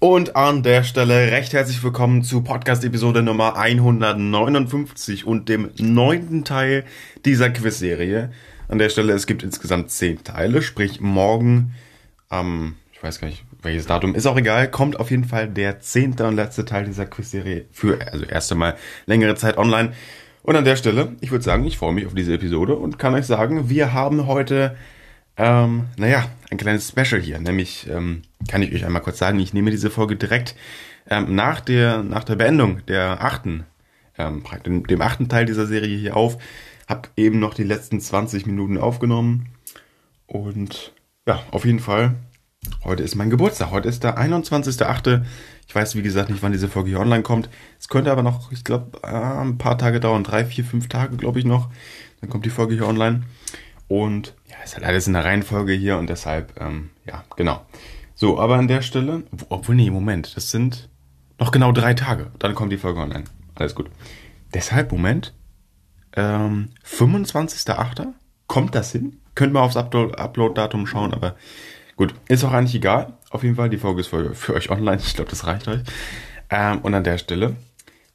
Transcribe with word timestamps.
Und 0.00 0.36
an 0.36 0.62
der 0.62 0.82
Stelle 0.82 1.32
recht 1.32 1.52
herzlich 1.52 1.82
willkommen 1.82 2.22
zu 2.22 2.42
Podcast-Episode 2.42 3.22
Nummer 3.22 3.56
159 3.56 5.26
und 5.26 5.48
dem 5.48 5.70
neunten 5.78 6.44
Teil 6.44 6.84
dieser 7.24 7.48
Quiz-Serie. 7.50 8.30
An 8.68 8.78
der 8.78 8.90
Stelle, 8.90 9.12
es 9.14 9.26
gibt 9.26 9.42
insgesamt 9.42 9.90
zehn 9.90 10.22
Teile, 10.22 10.62
sprich 10.62 11.00
morgen 11.00 11.74
am, 12.28 12.46
ähm, 12.46 12.74
ich 12.92 13.02
weiß 13.02 13.20
gar 13.20 13.28
nicht, 13.28 13.44
welches 13.62 13.86
Datum, 13.86 14.14
ist 14.14 14.26
auch 14.26 14.36
egal, 14.36 14.70
kommt 14.70 15.00
auf 15.00 15.10
jeden 15.10 15.24
Fall 15.24 15.48
der 15.48 15.80
zehnte 15.80 16.26
und 16.26 16.36
letzte 16.36 16.64
Teil 16.64 16.84
dieser 16.84 17.06
Quiz-Serie 17.06 17.66
für, 17.72 17.98
also 18.12 18.24
erste 18.24 18.54
Mal 18.54 18.76
längere 19.06 19.36
Zeit 19.36 19.56
online. 19.56 19.92
Und 20.42 20.56
an 20.56 20.64
der 20.64 20.76
Stelle, 20.76 21.16
ich 21.20 21.30
würde 21.30 21.44
sagen, 21.44 21.64
ich 21.64 21.78
freue 21.78 21.94
mich 21.94 22.06
auf 22.06 22.14
diese 22.14 22.34
Episode 22.34 22.76
und 22.76 22.98
kann 22.98 23.14
euch 23.14 23.26
sagen, 23.26 23.70
wir 23.70 23.94
haben 23.94 24.26
heute 24.26 24.76
ähm, 25.36 25.84
naja, 25.96 26.28
ein 26.50 26.58
kleines 26.58 26.88
Special 26.88 27.20
hier. 27.20 27.38
Nämlich 27.40 27.88
ähm, 27.88 28.22
kann 28.48 28.62
ich 28.62 28.72
euch 28.72 28.84
einmal 28.84 29.02
kurz 29.02 29.18
sagen, 29.18 29.38
ich 29.40 29.52
nehme 29.52 29.70
diese 29.70 29.90
Folge 29.90 30.16
direkt 30.16 30.54
ähm, 31.10 31.34
nach, 31.34 31.60
der, 31.60 32.02
nach 32.02 32.24
der 32.24 32.36
Beendung 32.36 32.84
der 32.86 33.22
achten, 33.22 33.64
ähm, 34.16 34.44
dem, 34.64 35.00
achten 35.00 35.28
Teil 35.28 35.46
dieser 35.46 35.66
Serie 35.66 35.96
hier 35.96 36.16
auf. 36.16 36.38
Hab 36.86 37.10
eben 37.16 37.40
noch 37.40 37.54
die 37.54 37.64
letzten 37.64 38.00
20 38.00 38.46
Minuten 38.46 38.78
aufgenommen. 38.78 39.48
Und 40.26 40.92
ja, 41.26 41.42
auf 41.50 41.64
jeden 41.64 41.80
Fall, 41.80 42.14
heute 42.84 43.02
ist 43.02 43.14
mein 43.14 43.30
Geburtstag. 43.30 43.70
Heute 43.70 43.88
ist 43.88 44.04
der 44.04 44.18
21.8. 44.18 45.24
Ich 45.66 45.74
weiß, 45.74 45.96
wie 45.96 46.02
gesagt, 46.02 46.30
nicht, 46.30 46.42
wann 46.42 46.52
diese 46.52 46.68
Folge 46.68 46.90
hier 46.90 47.00
online 47.00 47.22
kommt. 47.22 47.48
Es 47.80 47.88
könnte 47.88 48.12
aber 48.12 48.22
noch, 48.22 48.52
ich 48.52 48.64
glaube, 48.64 48.98
äh, 49.02 49.08
ein 49.08 49.58
paar 49.58 49.78
Tage 49.78 49.98
dauern. 49.98 50.24
Drei, 50.24 50.44
vier, 50.44 50.64
fünf 50.64 50.88
Tage, 50.88 51.16
glaube 51.16 51.38
ich, 51.38 51.44
noch. 51.44 51.70
Dann 52.20 52.30
kommt 52.30 52.44
die 52.44 52.50
Folge 52.50 52.74
hier 52.74 52.86
online. 52.86 53.22
Und 53.88 54.34
ist 54.64 54.74
halt 54.74 54.84
alles 54.84 55.06
in 55.06 55.12
der 55.12 55.24
Reihenfolge 55.24 55.72
hier 55.72 55.98
und 55.98 56.08
deshalb, 56.08 56.60
ähm, 56.60 56.90
ja, 57.06 57.24
genau. 57.36 57.64
So, 58.14 58.38
aber 58.38 58.56
an 58.56 58.68
der 58.68 58.82
Stelle, 58.82 59.24
obwohl, 59.48 59.74
nee, 59.74 59.90
Moment, 59.90 60.36
das 60.36 60.50
sind 60.50 60.88
noch 61.38 61.50
genau 61.50 61.72
drei 61.72 61.94
Tage. 61.94 62.30
Dann 62.38 62.54
kommt 62.54 62.72
die 62.72 62.78
Folge 62.78 63.00
online. 63.00 63.24
Alles 63.54 63.74
gut. 63.74 63.90
Deshalb, 64.52 64.92
Moment, 64.92 65.34
ähm, 66.16 66.70
25.8. 66.84 68.06
Kommt 68.46 68.74
das 68.74 68.92
hin? 68.92 69.20
Könnt 69.34 69.52
mal 69.52 69.62
aufs 69.62 69.76
Upload-Datum 69.76 70.86
schauen, 70.86 71.12
aber 71.12 71.34
gut, 71.96 72.14
ist 72.28 72.44
auch 72.44 72.52
eigentlich 72.52 72.76
egal. 72.76 73.18
Auf 73.30 73.42
jeden 73.42 73.56
Fall, 73.56 73.68
die 73.68 73.78
Folge 73.78 74.00
ist 74.00 74.08
für, 74.08 74.34
für 74.34 74.54
euch 74.54 74.70
online. 74.70 75.02
Ich 75.04 75.14
glaube, 75.14 75.30
das 75.30 75.46
reicht 75.46 75.66
euch. 75.66 75.80
Ähm, 76.50 76.78
und 76.82 76.94
an 76.94 77.02
der 77.02 77.18
Stelle, 77.18 77.56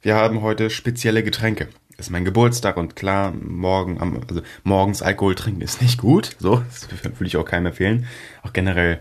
wir 0.00 0.14
haben 0.14 0.40
heute 0.40 0.70
spezielle 0.70 1.22
Getränke 1.22 1.68
ist 2.00 2.10
mein 2.10 2.24
Geburtstag 2.24 2.76
und 2.76 2.96
klar, 2.96 3.32
morgen, 3.32 4.00
also 4.28 4.42
morgens 4.64 5.02
Alkohol 5.02 5.34
trinken 5.34 5.60
ist 5.60 5.80
nicht 5.80 5.98
gut. 5.98 6.36
So, 6.38 6.56
das 6.90 7.04
würde 7.04 7.26
ich 7.26 7.36
auch 7.36 7.44
keinem 7.44 7.66
empfehlen. 7.66 8.06
Auch 8.42 8.52
generell, 8.52 9.00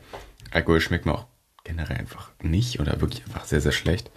Alkohol 0.51 0.81
schmeckt 0.81 1.05
mir 1.05 1.13
auch 1.13 1.25
generell 1.63 1.97
einfach 1.97 2.31
nicht 2.41 2.79
oder 2.79 3.01
wirklich 3.01 3.23
einfach 3.25 3.45
sehr, 3.45 3.61
sehr 3.61 3.71
schlecht. 3.71 4.11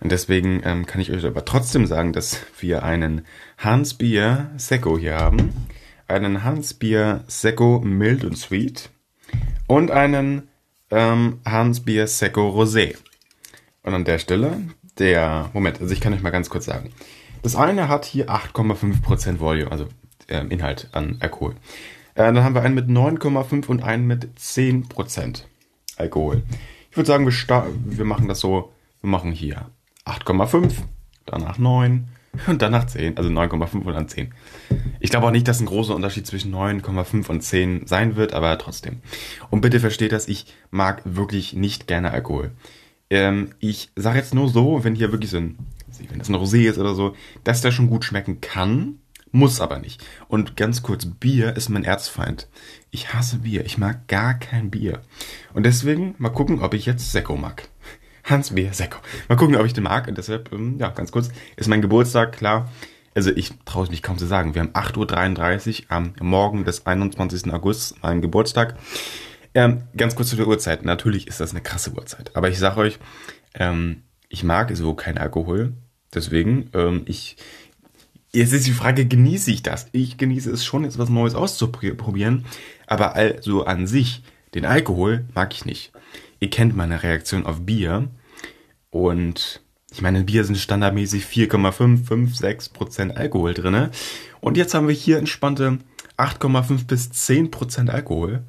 Und 0.00 0.12
deswegen 0.12 0.62
ähm, 0.64 0.86
kann 0.86 1.00
ich 1.00 1.10
euch 1.10 1.24
aber 1.24 1.44
trotzdem 1.44 1.86
sagen, 1.86 2.12
dass 2.12 2.40
wir 2.60 2.84
einen 2.84 3.26
Hans 3.56 3.94
Bier 3.94 4.50
Secco 4.56 4.96
hier 4.96 5.16
haben. 5.16 5.66
Einen 6.06 6.44
Hans 6.44 6.74
Bier 6.74 7.24
Secco 7.26 7.80
Mild 7.80 8.24
und 8.24 8.38
Sweet. 8.38 8.90
Und 9.66 9.90
einen 9.90 10.48
ähm, 10.90 11.40
Hans 11.44 11.80
Bier 11.80 12.06
Rosé. 12.06 12.96
Und 13.82 13.94
an 13.94 14.04
der 14.04 14.18
Stelle, 14.18 14.60
der, 14.98 15.50
Moment, 15.52 15.80
also 15.80 15.92
ich 15.92 16.00
kann 16.00 16.12
euch 16.14 16.22
mal 16.22 16.30
ganz 16.30 16.48
kurz 16.48 16.66
sagen. 16.66 16.92
Das 17.42 17.56
eine 17.56 17.88
hat 17.88 18.04
hier 18.04 18.28
8,5% 18.28 19.40
Volume, 19.40 19.70
also 19.70 19.86
äh, 20.28 20.44
Inhalt 20.46 20.88
an 20.92 21.16
Alkohol. 21.20 21.54
Äh, 22.14 22.32
dann 22.32 22.42
haben 22.42 22.54
wir 22.54 22.62
einen 22.62 22.74
mit 22.74 22.88
9,5 22.88 23.66
und 23.66 23.82
einen 23.82 24.06
mit 24.06 24.28
10% 24.38 25.42
Alkohol. 25.96 26.42
Ich 26.90 26.96
würde 26.96 27.06
sagen, 27.06 27.26
wir, 27.26 27.66
wir 27.98 28.04
machen 28.04 28.28
das 28.28 28.40
so, 28.40 28.72
wir 29.00 29.10
machen 29.10 29.32
hier 29.32 29.66
8,5, 30.04 30.72
danach 31.26 31.58
9 31.58 32.08
und 32.46 32.62
danach 32.62 32.86
10, 32.86 33.16
also 33.16 33.30
9,5 33.30 33.74
und 33.84 33.94
dann 33.94 34.08
10. 34.08 34.32
Ich 35.00 35.10
glaube 35.10 35.26
auch 35.26 35.30
nicht, 35.30 35.46
dass 35.48 35.60
ein 35.60 35.66
großer 35.66 35.94
Unterschied 35.94 36.26
zwischen 36.26 36.54
9,5 36.54 37.28
und 37.28 37.42
10 37.42 37.86
sein 37.86 38.16
wird, 38.16 38.34
aber 38.34 38.56
trotzdem. 38.58 39.00
Und 39.50 39.60
bitte 39.60 39.80
versteht 39.80 40.12
das, 40.12 40.28
ich 40.28 40.46
mag 40.70 41.02
wirklich 41.04 41.54
nicht 41.54 41.86
gerne 41.86 42.10
Alkohol. 42.10 42.52
Ähm, 43.10 43.54
ich 43.58 43.90
sage 43.96 44.18
jetzt 44.18 44.34
nur 44.34 44.48
so, 44.48 44.84
wenn 44.84 44.94
hier 44.94 45.12
wirklich 45.12 45.30
so 45.30 45.38
ein 45.38 45.58
wenn 46.08 46.18
das 46.18 46.28
ein 46.28 46.36
Rosé 46.36 46.68
ist 46.68 46.78
oder 46.78 46.94
so, 46.94 47.14
dass 47.44 47.60
der 47.60 47.70
schon 47.70 47.88
gut 47.88 48.04
schmecken 48.04 48.40
kann, 48.40 48.98
muss 49.30 49.60
aber 49.60 49.78
nicht. 49.78 50.04
Und 50.28 50.56
ganz 50.56 50.82
kurz, 50.82 51.06
Bier 51.06 51.56
ist 51.56 51.68
mein 51.68 51.84
Erzfeind. 51.84 52.48
Ich 52.90 53.12
hasse 53.12 53.38
Bier. 53.38 53.64
Ich 53.66 53.78
mag 53.78 54.08
gar 54.08 54.34
kein 54.34 54.70
Bier. 54.70 55.02
Und 55.52 55.66
deswegen 55.66 56.14
mal 56.18 56.30
gucken, 56.30 56.60
ob 56.62 56.74
ich 56.74 56.86
jetzt 56.86 57.12
Sekko 57.12 57.36
mag. 57.36 57.68
Hans 58.24 58.54
Bier 58.54 58.72
Sekko. 58.72 58.98
Mal 59.28 59.36
gucken, 59.36 59.56
ob 59.56 59.66
ich 59.66 59.74
den 59.74 59.84
mag. 59.84 60.08
Und 60.08 60.18
deshalb, 60.18 60.52
ähm, 60.52 60.78
ja, 60.78 60.90
ganz 60.90 61.12
kurz, 61.12 61.30
ist 61.56 61.68
mein 61.68 61.82
Geburtstag, 61.82 62.32
klar. 62.32 62.70
Also 63.14 63.30
ich 63.30 63.52
traue 63.64 63.84
es 63.84 63.90
mich 63.90 64.02
kaum 64.02 64.18
zu 64.18 64.26
sagen. 64.26 64.54
Wir 64.54 64.62
haben 64.62 64.72
8.33 64.72 65.84
Uhr 65.84 65.92
am 65.92 66.14
Morgen 66.20 66.64
des 66.64 66.86
21. 66.86 67.52
August, 67.52 68.02
meinen 68.02 68.20
Geburtstag. 68.20 68.76
Ähm, 69.54 69.84
ganz 69.96 70.14
kurz 70.14 70.28
zu 70.28 70.36
der 70.36 70.46
Uhrzeit. 70.46 70.84
Natürlich 70.84 71.26
ist 71.26 71.40
das 71.40 71.50
eine 71.50 71.60
krasse 71.60 71.92
Uhrzeit. 71.92 72.36
Aber 72.36 72.48
ich 72.48 72.58
sage 72.58 72.78
euch, 72.78 72.98
ähm, 73.54 74.04
ich 74.28 74.44
mag 74.44 74.74
so 74.76 74.94
kein 74.94 75.18
Alkohol. 75.18 75.72
Deswegen, 76.14 76.70
ähm, 76.74 77.02
ich, 77.06 77.36
jetzt 78.32 78.52
ist 78.52 78.66
die 78.66 78.72
Frage, 78.72 79.06
genieße 79.06 79.50
ich 79.50 79.62
das? 79.62 79.88
Ich 79.92 80.16
genieße 80.16 80.50
es 80.50 80.64
schon, 80.64 80.84
jetzt 80.84 80.98
was 80.98 81.08
Neues 81.08 81.34
auszuprobieren, 81.34 82.44
aber 82.86 83.14
also 83.14 83.64
an 83.64 83.86
sich, 83.86 84.22
den 84.54 84.64
Alkohol 84.64 85.24
mag 85.34 85.52
ich 85.54 85.64
nicht. 85.64 85.92
Ihr 86.40 86.50
kennt 86.50 86.76
meine 86.76 87.02
Reaktion 87.02 87.44
auf 87.44 87.60
Bier 87.66 88.08
und 88.90 89.60
ich 89.90 90.02
meine, 90.02 90.20
in 90.20 90.26
Bier 90.26 90.44
sind 90.44 90.58
standardmäßig 90.58 91.24
4,5, 91.24 92.04
5, 92.04 92.36
6 92.36 92.68
Prozent 92.70 93.16
Alkohol 93.16 93.54
drinne 93.54 93.90
und 94.40 94.56
jetzt 94.56 94.74
haben 94.74 94.88
wir 94.88 94.94
hier 94.94 95.18
entspannte 95.18 95.78
8,5 96.16 96.86
bis 96.86 97.10
10 97.10 97.50
Prozent 97.50 97.90
Alkohol. 97.90 98.42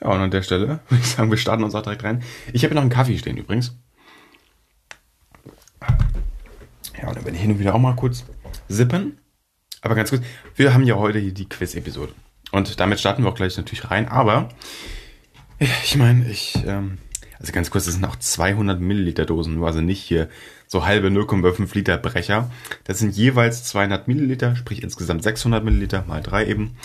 Ja, 0.00 0.08
und 0.08 0.20
an 0.20 0.30
der 0.30 0.42
Stelle 0.42 0.80
würde 0.88 1.02
ich 1.02 1.08
sagen, 1.08 1.30
wir 1.30 1.38
starten 1.38 1.64
uns 1.64 1.74
auch 1.74 1.82
direkt 1.82 2.04
rein. 2.04 2.22
Ich 2.52 2.62
habe 2.64 2.72
hier 2.72 2.76
noch 2.76 2.82
einen 2.82 2.90
Kaffee 2.90 3.18
stehen 3.18 3.36
übrigens. 3.36 3.76
Dann 7.14 7.24
werde 7.24 7.36
ich 7.36 7.42
hin 7.42 7.52
und 7.52 7.58
wieder 7.58 7.74
auch 7.74 7.80
mal 7.80 7.96
kurz 7.96 8.24
sippen. 8.68 9.18
Aber 9.82 9.94
ganz 9.94 10.10
kurz, 10.10 10.22
wir 10.56 10.74
haben 10.74 10.84
ja 10.84 10.96
heute 10.96 11.18
hier 11.18 11.32
die 11.32 11.48
Quiz-Episode. 11.48 12.12
Und 12.52 12.80
damit 12.80 13.00
starten 13.00 13.22
wir 13.22 13.30
auch 13.30 13.34
gleich 13.34 13.56
natürlich 13.56 13.90
rein. 13.90 14.08
Aber 14.08 14.48
ich 15.58 15.96
meine, 15.96 16.28
ich, 16.28 16.62
ähm, 16.66 16.98
also 17.38 17.52
ganz 17.52 17.70
kurz, 17.70 17.84
das 17.84 17.94
sind 17.94 18.04
auch 18.04 18.16
200 18.16 18.80
Milliliter 18.80 19.24
Dosen, 19.24 19.54
nur 19.54 19.66
also 19.66 19.80
nicht 19.80 20.02
hier 20.02 20.28
so 20.66 20.84
halbe 20.84 21.08
0,5 21.08 21.74
Liter 21.74 21.98
Brecher. 21.98 22.50
Das 22.84 22.98
sind 22.98 23.16
jeweils 23.16 23.64
200 23.64 24.08
Milliliter, 24.08 24.56
sprich 24.56 24.82
insgesamt 24.82 25.22
600 25.22 25.64
Milliliter 25.64 26.04
mal 26.06 26.22
drei 26.22 26.46
eben. 26.46 26.76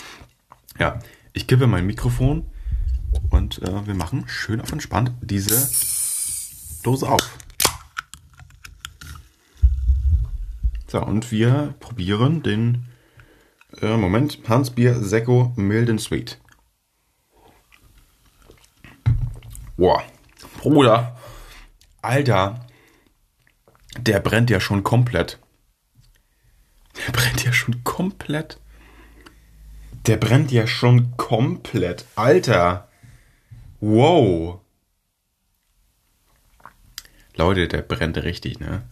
Ja, 0.78 0.98
ich 1.32 1.46
kippe 1.46 1.66
mein 1.66 1.86
Mikrofon 1.86 2.46
und 3.30 3.62
äh, 3.62 3.86
wir 3.86 3.94
machen 3.94 4.24
schön 4.26 4.60
auf 4.60 4.72
entspannt 4.72 5.12
diese 5.20 5.68
Dose 6.82 7.08
auf. 7.08 7.36
So, 10.86 11.02
und 11.02 11.32
wir 11.32 11.74
probieren 11.80 12.42
den, 12.42 12.86
äh, 13.80 13.96
Moment, 13.96 14.40
Hansbier 14.48 14.94
Sekko 14.94 15.52
Milden 15.56 15.98
Sweet. 15.98 16.38
Boah, 19.76 20.02
Bruder, 20.58 21.16
Alter, 22.02 22.66
der 23.98 24.20
brennt 24.20 24.48
ja 24.48 24.60
schon 24.60 24.82
komplett. 24.84 25.38
Der 26.96 27.12
brennt 27.12 27.44
ja 27.44 27.52
schon 27.52 27.84
komplett. 27.84 28.60
Der 30.06 30.16
brennt 30.16 30.52
ja 30.52 30.66
schon 30.66 31.16
komplett. 31.16 32.06
Alter. 32.14 32.88
Wow. 33.80 34.60
Leute, 37.34 37.68
der 37.68 37.82
brennt 37.82 38.16
richtig, 38.18 38.60
ne? 38.60 38.82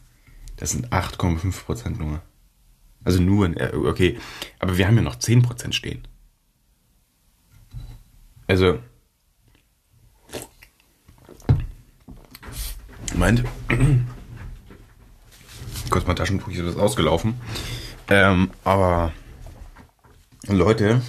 Das 0.56 0.70
sind 0.70 0.90
8,5 0.92 1.64
Prozent 1.64 1.98
nur. 1.98 2.22
Also 3.04 3.20
nur, 3.20 3.48
äh, 3.60 3.74
okay. 3.74 4.18
Aber 4.58 4.76
wir 4.78 4.86
haben 4.86 4.96
ja 4.96 5.02
noch 5.02 5.16
10 5.16 5.42
Prozent 5.42 5.74
stehen. 5.74 6.06
Also. 8.46 8.78
Moment. 13.12 13.44
Kurz 15.90 16.06
mal 16.06 16.14
Taschentuch, 16.14 16.48
ist 16.48 16.76
ausgelaufen. 16.76 17.34
Ähm, 18.08 18.50
aber. 18.64 19.12
Leute. 20.46 21.02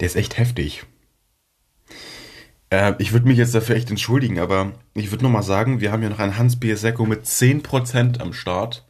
Der 0.00 0.06
ist 0.06 0.16
echt 0.16 0.38
heftig. 0.38 0.86
Äh, 2.74 2.94
ich 2.98 3.12
würde 3.12 3.28
mich 3.28 3.38
jetzt 3.38 3.54
dafür 3.54 3.76
echt 3.76 3.90
entschuldigen, 3.90 4.40
aber 4.40 4.72
ich 4.94 5.10
würde 5.10 5.22
nochmal 5.22 5.44
sagen, 5.44 5.80
wir 5.80 5.92
haben 5.92 6.00
hier 6.00 6.10
noch 6.10 6.18
einen 6.18 6.36
Hans 6.36 6.58
Biasecco 6.58 7.06
mit 7.06 7.24
10% 7.24 8.20
am 8.20 8.32
Start. 8.32 8.84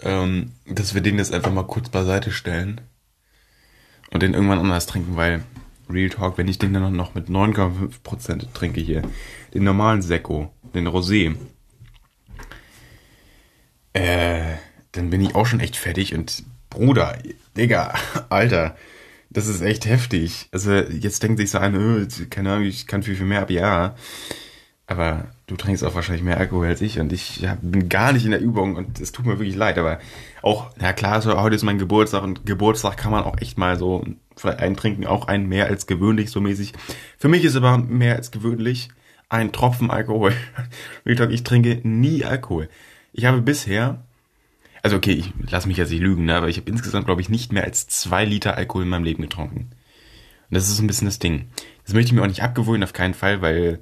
Ähm, 0.00 0.52
dass 0.66 0.94
wir 0.94 1.00
den 1.00 1.18
jetzt 1.18 1.32
einfach 1.32 1.52
mal 1.52 1.62
kurz 1.62 1.88
beiseite 1.88 2.32
stellen 2.32 2.80
und 4.10 4.20
den 4.24 4.34
irgendwann 4.34 4.58
anders 4.58 4.86
trinken, 4.86 5.14
weil 5.14 5.44
Real 5.88 6.10
Talk, 6.10 6.38
wenn 6.38 6.48
ich 6.48 6.58
den 6.58 6.72
dann 6.72 6.96
noch 6.96 7.14
mit 7.14 7.28
9,5% 7.28 8.52
trinke 8.52 8.80
hier, 8.80 9.02
den 9.54 9.62
normalen 9.62 10.02
Sekko, 10.02 10.52
den 10.74 10.88
Rosé, 10.88 11.36
äh, 13.92 14.56
dann 14.90 15.10
bin 15.10 15.20
ich 15.20 15.36
auch 15.36 15.46
schon 15.46 15.60
echt 15.60 15.76
fertig 15.76 16.16
und 16.16 16.42
Bruder, 16.68 17.16
Digga, 17.56 17.94
Alter, 18.28 18.76
das 19.32 19.46
ist 19.46 19.62
echt 19.62 19.86
heftig. 19.86 20.48
Also 20.52 20.72
jetzt 20.72 21.22
denkt 21.22 21.38
sich 21.38 21.50
so 21.50 21.58
ein, 21.58 21.76
oh, 21.76 22.06
keine 22.30 22.52
Ahnung, 22.52 22.64
ich 22.64 22.86
kann 22.86 23.02
viel, 23.02 23.16
viel 23.16 23.26
mehr 23.26 23.42
ab, 23.42 23.50
ja. 23.50 23.94
Aber 24.86 25.26
du 25.46 25.56
trinkst 25.56 25.84
auch 25.84 25.94
wahrscheinlich 25.94 26.24
mehr 26.24 26.36
Alkohol 26.36 26.66
als 26.66 26.82
ich 26.82 27.00
und 27.00 27.12
ich 27.12 27.46
bin 27.62 27.88
gar 27.88 28.12
nicht 28.12 28.24
in 28.24 28.32
der 28.32 28.40
Übung 28.40 28.76
und 28.76 29.00
es 29.00 29.12
tut 29.12 29.24
mir 29.24 29.38
wirklich 29.38 29.56
leid. 29.56 29.78
Aber 29.78 29.98
auch, 30.42 30.70
na 30.78 30.92
klar, 30.92 31.22
so, 31.22 31.40
heute 31.40 31.56
ist 31.56 31.62
mein 31.62 31.78
Geburtstag 31.78 32.22
und 32.22 32.44
Geburtstag 32.44 32.96
kann 32.96 33.12
man 33.12 33.24
auch 33.24 33.38
echt 33.40 33.56
mal 33.56 33.78
so 33.78 34.04
eintrinken, 34.42 35.06
auch 35.06 35.28
ein 35.28 35.48
mehr 35.48 35.66
als 35.66 35.86
gewöhnlich, 35.86 36.30
so 36.30 36.40
mäßig. 36.40 36.72
Für 37.16 37.28
mich 37.28 37.44
ist 37.44 37.56
aber 37.56 37.78
mehr 37.78 38.16
als 38.16 38.30
gewöhnlich 38.32 38.90
ein 39.28 39.52
Tropfen 39.52 39.90
Alkohol. 39.90 40.34
ich 41.04 41.44
trinke 41.44 41.80
nie 41.84 42.24
Alkohol. 42.24 42.68
Ich 43.12 43.24
habe 43.24 43.40
bisher 43.40 44.04
also 44.82 44.96
okay, 44.96 45.12
ich 45.12 45.32
lass 45.50 45.66
mich 45.66 45.76
jetzt 45.76 45.90
nicht 45.90 46.00
lügen, 46.00 46.24
ne, 46.24 46.34
aber 46.34 46.48
ich 46.48 46.58
habe 46.58 46.70
insgesamt, 46.70 47.06
glaube 47.06 47.20
ich, 47.20 47.28
nicht 47.28 47.52
mehr 47.52 47.64
als 47.64 47.86
zwei 47.86 48.24
Liter 48.24 48.56
Alkohol 48.56 48.82
in 48.82 48.88
meinem 48.88 49.04
Leben 49.04 49.22
getrunken. 49.22 49.70
Und 50.50 50.56
das 50.56 50.68
ist 50.68 50.76
so 50.76 50.82
ein 50.82 50.86
bisschen 50.86 51.06
das 51.06 51.18
Ding. 51.18 51.48
Das 51.84 51.94
möchte 51.94 52.08
ich 52.08 52.12
mir 52.12 52.22
auch 52.22 52.28
nicht 52.28 52.42
abgewöhnen, 52.42 52.82
auf 52.82 52.92
keinen 52.92 53.14
Fall, 53.14 53.40
weil 53.40 53.80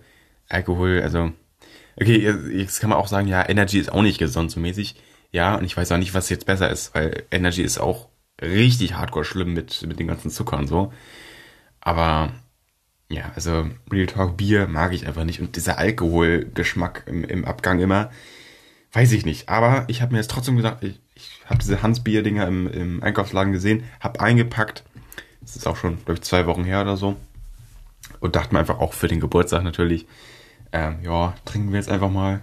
Alkohol, 0.48 1.00
also, 1.02 1.32
okay, 1.96 2.18
jetzt 2.52 2.80
kann 2.80 2.90
man 2.90 2.98
auch 2.98 3.08
sagen, 3.08 3.28
ja, 3.28 3.48
Energy 3.48 3.78
ist 3.78 3.92
auch 3.92 4.02
nicht 4.02 4.18
gesund, 4.18 4.50
so 4.50 4.60
mäßig. 4.60 4.96
Ja, 5.32 5.54
und 5.56 5.64
ich 5.64 5.76
weiß 5.76 5.90
auch 5.92 5.98
nicht, 5.98 6.14
was 6.14 6.28
jetzt 6.28 6.46
besser 6.46 6.70
ist, 6.70 6.94
weil 6.94 7.24
Energy 7.30 7.62
ist 7.62 7.78
auch 7.78 8.08
richtig 8.42 8.94
hardcore 8.94 9.24
schlimm 9.24 9.54
mit, 9.54 9.86
mit 9.86 9.98
den 9.98 10.08
ganzen 10.08 10.30
Zucker 10.30 10.58
und 10.58 10.66
so. 10.66 10.92
Aber, 11.80 12.32
ja, 13.08 13.32
also, 13.34 13.70
Real 13.90 14.06
Talk 14.06 14.36
Bier 14.36 14.66
mag 14.66 14.92
ich 14.92 15.06
einfach 15.06 15.24
nicht. 15.24 15.40
Und 15.40 15.56
dieser 15.56 15.78
Alkoholgeschmack 15.78 17.04
im, 17.06 17.24
im 17.24 17.44
Abgang 17.44 17.80
immer, 17.80 18.10
Weiß 18.92 19.12
ich 19.12 19.24
nicht. 19.24 19.48
Aber 19.48 19.84
ich 19.88 20.02
habe 20.02 20.12
mir 20.12 20.18
jetzt 20.18 20.30
trotzdem 20.30 20.56
gesagt, 20.56 20.82
ich, 20.82 21.00
ich 21.14 21.40
habe 21.46 21.60
diese 21.60 21.82
Hans-Bier-Dinger 21.82 22.46
im, 22.46 22.66
im 22.68 23.02
Einkaufsladen 23.02 23.52
gesehen, 23.52 23.84
habe 24.00 24.20
eingepackt. 24.20 24.84
Das 25.40 25.56
ist 25.56 25.66
auch 25.66 25.76
schon, 25.76 25.96
glaube 25.96 26.14
ich, 26.14 26.22
zwei 26.22 26.46
Wochen 26.46 26.64
her 26.64 26.82
oder 26.82 26.96
so. 26.96 27.16
Und 28.18 28.36
dachte 28.36 28.52
mir 28.52 28.60
einfach 28.60 28.78
auch 28.78 28.92
für 28.92 29.08
den 29.08 29.20
Geburtstag 29.20 29.62
natürlich, 29.62 30.06
ähm, 30.72 30.98
ja, 31.02 31.34
trinken 31.44 31.70
wir 31.70 31.78
jetzt 31.78 31.90
einfach 31.90 32.10
mal. 32.10 32.42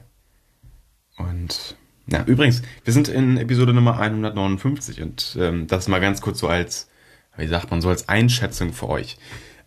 Und 1.17 1.75
ja, 2.07 2.23
übrigens, 2.25 2.61
wir 2.83 2.93
sind 2.93 3.09
in 3.09 3.37
Episode 3.37 3.73
Nummer 3.73 3.99
159 3.99 5.01
und 5.01 5.37
ähm, 5.39 5.67
das 5.67 5.87
mal 5.87 5.99
ganz 5.99 6.21
kurz 6.21 6.39
so 6.39 6.47
als, 6.47 6.89
wie 7.35 7.47
sagt 7.47 7.69
man, 7.69 7.81
so 7.81 7.89
als 7.89 8.07
Einschätzung 8.07 8.71
für 8.71 8.87
euch. 8.87 9.17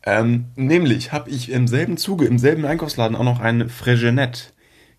Ähm, 0.04 0.46
nämlich 0.56 1.12
habe 1.12 1.28
ich 1.28 1.50
im 1.50 1.68
selben 1.68 1.98
Zuge, 1.98 2.24
im 2.24 2.38
selben 2.38 2.64
Einkaufsladen 2.64 3.16
auch 3.16 3.24
noch 3.24 3.40
ein 3.40 3.68
Fregenet 3.68 4.54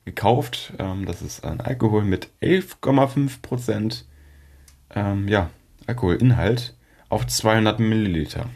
gekauft. 0.06 0.74
Ähm, 0.80 1.06
das 1.06 1.22
ist 1.22 1.46
ein 1.46 1.62
Alkohol 1.62 2.04
mit 2.04 2.30
11,5 2.42 3.42
Prozent 3.42 4.06
ähm, 4.96 5.28
ja, 5.28 5.50
Alkoholinhalt 5.88 6.76
auf 7.10 7.28
200 7.28 7.80
Milliliter. 7.80 8.48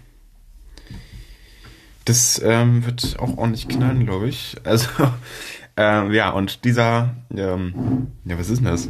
Das 2.06 2.40
ähm, 2.44 2.86
wird 2.86 3.18
auch 3.20 3.38
ordentlich 3.38 3.68
knallen, 3.68 4.06
glaube 4.06 4.30
ich. 4.30 4.56
Also, 4.64 4.90
ähm, 5.78 6.12
ja, 6.12 6.30
und 6.30 6.64
dieser, 6.64 7.16
ähm, 7.36 8.08
ja, 8.26 8.38
was 8.38 8.50
ist 8.50 8.60
denn 8.60 8.66
das? 8.66 8.90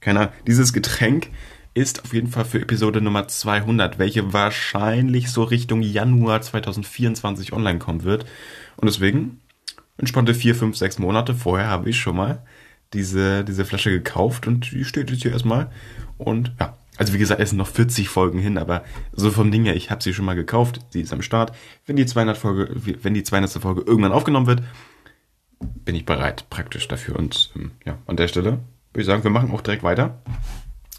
Keine 0.00 0.20
Ahnung. 0.20 0.32
Dieses 0.46 0.72
Getränk 0.72 1.30
ist 1.74 2.04
auf 2.04 2.14
jeden 2.14 2.28
Fall 2.28 2.46
für 2.46 2.60
Episode 2.62 3.02
Nummer 3.02 3.28
200, 3.28 3.98
welche 3.98 4.32
wahrscheinlich 4.32 5.30
so 5.30 5.42
Richtung 5.42 5.82
Januar 5.82 6.40
2024 6.40 7.52
online 7.52 7.78
kommen 7.78 8.02
wird. 8.02 8.24
Und 8.76 8.86
deswegen 8.86 9.40
entspannte 9.98 10.34
vier, 10.34 10.54
fünf, 10.54 10.76
sechs 10.76 10.98
Monate 10.98 11.34
vorher 11.34 11.68
habe 11.68 11.90
ich 11.90 11.98
schon 11.98 12.16
mal 12.16 12.42
diese, 12.92 13.44
diese 13.44 13.64
Flasche 13.64 13.90
gekauft 13.90 14.46
und 14.46 14.70
die 14.70 14.84
steht 14.84 15.10
jetzt 15.10 15.22
hier 15.22 15.32
erstmal. 15.32 15.70
Und 16.18 16.52
ja, 16.60 16.76
also 16.96 17.12
wie 17.12 17.18
gesagt, 17.18 17.40
es 17.40 17.50
sind 17.50 17.58
noch 17.58 17.68
40 17.68 18.08
Folgen 18.08 18.38
hin, 18.38 18.58
aber 18.58 18.84
so 19.12 19.30
vom 19.30 19.50
Ding 19.50 19.64
her, 19.64 19.76
ich 19.76 19.90
habe 19.90 20.02
sie 20.02 20.14
schon 20.14 20.24
mal 20.24 20.34
gekauft, 20.34 20.80
sie 20.90 21.00
ist 21.00 21.12
am 21.12 21.22
Start. 21.22 21.52
Wenn 21.84 21.96
die 21.96 22.06
200 22.06 22.36
Folge, 22.36 22.70
wenn 23.02 23.14
die 23.14 23.22
200. 23.22 23.60
Folge 23.60 23.82
irgendwann 23.82 24.12
aufgenommen 24.12 24.46
wird, 24.46 24.62
bin 25.60 25.94
ich 25.94 26.04
bereit 26.04 26.48
praktisch 26.50 26.88
dafür. 26.88 27.16
Und 27.16 27.50
ähm, 27.56 27.72
ja, 27.84 27.98
an 28.06 28.16
der 28.16 28.28
Stelle 28.28 28.60
würde 28.92 29.00
ich 29.00 29.06
sagen, 29.06 29.24
wir 29.24 29.30
machen 29.30 29.50
auch 29.50 29.60
direkt 29.60 29.82
weiter 29.82 30.22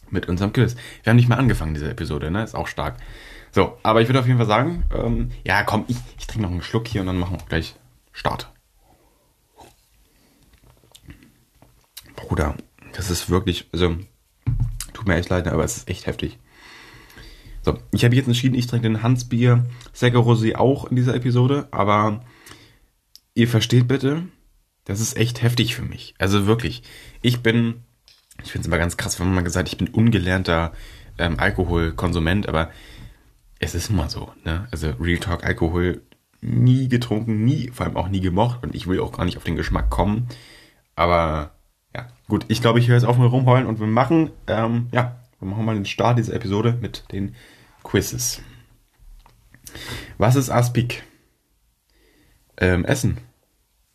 mit 0.10 0.30
unserem 0.30 0.54
Quiz. 0.54 0.76
Wir 1.04 1.12
haben 1.12 1.18
nicht 1.18 1.30
mal 1.30 1.36
angefangen, 1.36 1.74
diese 1.74 1.90
Episode, 1.90 2.32
ne? 2.32 2.44
Ist 2.44 2.56
auch 2.56 2.68
stark. 2.68 2.98
So, 3.52 3.78
aber 3.84 4.02
ich 4.02 4.08
würde 4.08 4.20
auf 4.20 4.28
jeden 4.28 4.38
Fall 4.38 4.48
sagen, 4.48 4.84
ähm, 4.94 5.32
ja, 5.44 5.64
komm, 5.64 5.86
ich, 5.88 5.98
ich 6.18 6.28
trinke 6.28 6.44
noch 6.44 6.52
einen 6.52 6.62
Schluck 6.62 6.88
hier 6.88 7.02
und 7.02 7.08
dann 7.08 7.18
machen 7.18 7.34
wir 7.34 7.42
auch 7.42 7.50
gleich 7.50 7.76
Start. 8.12 8.52
Bruder, 12.28 12.56
das 12.94 13.10
ist 13.10 13.30
wirklich, 13.30 13.70
also, 13.72 13.96
tut 14.94 15.08
mir 15.08 15.16
echt 15.16 15.30
leid, 15.30 15.48
aber 15.48 15.64
es 15.64 15.78
ist 15.78 15.90
echt 15.90 16.08
heftig. 16.08 16.38
So, 17.62 17.80
ich 17.92 18.04
habe 18.04 18.16
jetzt 18.16 18.28
entschieden, 18.28 18.56
ich 18.56 18.68
trinke 18.68 18.88
den 18.88 19.02
Hansbier 19.02 19.66
Säcker 19.94 20.20
Rosé 20.20 20.56
auch 20.56 20.86
in 20.86 20.98
dieser 20.98 21.16
Episode, 21.16 21.68
aber 21.72 22.24
ihr 23.34 23.48
versteht 23.48 23.88
bitte, 23.88 24.24
das 24.84 25.00
ist 25.00 25.16
echt 25.16 25.42
heftig 25.42 25.76
für 25.76 25.84
mich. 25.84 26.16
Also 26.18 26.48
wirklich, 26.48 26.84
ich 27.22 27.42
bin, 27.42 27.84
ich 28.44 28.52
finde 28.52 28.62
es 28.62 28.68
immer 28.68 28.78
ganz 28.78 28.98
krass, 28.98 29.20
wenn 29.20 29.34
man 29.34 29.44
gesagt, 29.44 29.70
ich 29.70 29.78
bin 29.78 29.90
ungelernter 29.90 30.74
ähm, 31.18 31.40
Alkoholkonsument, 31.40 32.50
aber 32.50 32.72
es 33.60 33.74
ist 33.74 33.90
immer 33.90 34.10
so, 34.10 34.32
ne? 34.44 34.68
Also 34.72 34.92
Real 35.00 35.20
Talk 35.20 35.44
Alkohol 35.44 36.02
nie 36.42 36.88
getrunken, 36.88 37.44
nie, 37.46 37.70
vor 37.72 37.86
allem 37.86 37.98
auch 37.98 38.10
nie 38.10 38.22
gemocht 38.22 38.64
und 38.64 38.76
ich 38.76 38.88
will 38.88 39.00
auch 39.00 39.12
gar 39.12 39.26
nicht 39.26 39.38
auf 39.38 39.44
den 39.44 39.56
Geschmack 39.56 39.90
kommen. 39.90 40.28
Aber 40.96 41.57
ja, 41.96 42.08
gut, 42.28 42.46
ich 42.48 42.62
glaube, 42.62 42.80
ich 42.80 42.88
höre 42.88 42.96
jetzt 42.96 43.06
auf 43.06 43.18
mit 43.18 43.32
rumheulen 43.32 43.66
und 43.66 43.80
wir 43.80 43.88
machen, 43.88 44.32
ähm, 44.48 44.88
ja, 44.92 45.20
wir 45.40 45.48
machen 45.48 45.66
mal 45.66 45.76
den 45.76 45.86
Start 45.86 46.18
dieser 46.18 46.34
Episode 46.34 46.78
mit 46.82 47.12
den 47.12 47.36
Quizzes. 47.84 48.42
Was 50.18 50.36
ist 50.36 50.50
Aspik? 50.50 51.04
Ähm, 52.58 52.86
Essen. 52.86 53.18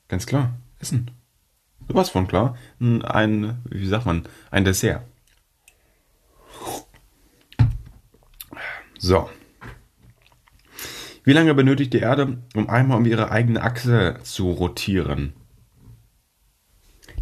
Ganz 0.09 0.27
klar. 0.27 0.55
Essen. 0.79 1.11
Sowas 1.89 2.11
von 2.11 2.29
klar. 2.29 2.57
Ein, 2.81 3.61
wie 3.65 3.87
sagt 3.87 4.07
man, 4.07 4.29
ein 4.51 4.65
Dessert. 4.65 5.03
So. 8.99 9.29
Wie 11.25 11.33
lange 11.33 11.55
benötigt 11.55 11.93
die 11.93 11.99
Erde, 11.99 12.39
um 12.55 12.69
einmal 12.69 12.99
um 12.99 13.05
ihre 13.05 13.31
eigene 13.31 13.63
Achse 13.63 14.19
zu 14.23 14.51
rotieren? 14.53 15.35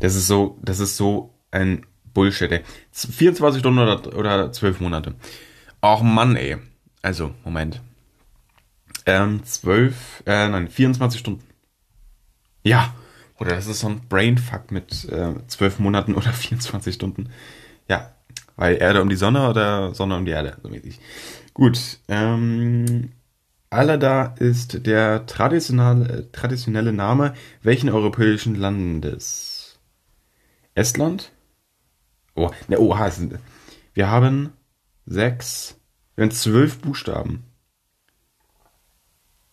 Das 0.00 0.14
ist 0.14 0.26
so, 0.26 0.59
das 0.62 0.80
ist 0.80 0.97
so 0.97 1.35
ein 1.50 1.87
Bullshit, 2.12 2.50
ey. 2.50 2.62
24 2.92 3.61
Stunden 3.61 3.78
oder, 3.78 4.16
oder 4.16 4.52
12 4.52 4.80
Monate. 4.80 5.14
Och 5.83 6.02
Mann, 6.02 6.37
ey. 6.37 6.57
Also, 7.02 7.35
Moment. 7.45 7.80
Ähm, 9.07 9.45
12, 9.45 10.25
äh, 10.26 10.49
nein, 10.49 10.69
24 10.69 11.21
Stunden. 11.21 11.45
Ja. 12.62 12.95
Oder 13.38 13.52
das 13.54 13.66
ist 13.66 13.80
so 13.80 13.88
ein 13.88 14.02
Brainfuck 14.09 14.71
mit 14.71 15.09
äh, 15.09 15.35
12 15.47 15.78
Monaten 15.78 16.14
oder 16.16 16.33
24 16.33 16.95
Stunden. 16.95 17.30
Ja. 17.88 18.14
Weil 18.57 18.76
Erde 18.76 19.00
um 19.00 19.09
die 19.09 19.16
Sonne 19.16 19.49
oder 19.49 19.95
Sonne 19.95 20.16
um 20.16 20.26
die 20.26 20.33
Erde, 20.33 20.57
so 20.62 20.69
mäßig. 20.69 21.00
Gut. 21.54 21.99
Ähm, 22.09 23.12
Alada 23.71 24.35
ist 24.38 24.87
der 24.87 25.25
traditionelle, 25.26 26.30
traditionelle 26.33 26.92
Name 26.92 27.35
welchen 27.62 27.88
europäischen 27.88 28.54
Landes? 28.54 29.50
Estland. 30.75 31.33
Oh, 32.35 32.50
ne, 32.69 32.79
oha, 32.79 33.11
wir 33.95 34.11
haben 34.11 34.53
sechs, 35.07 35.77
wir 36.15 36.25
haben 36.25 36.31
zwölf 36.31 36.79
Buchstaben. 36.79 37.45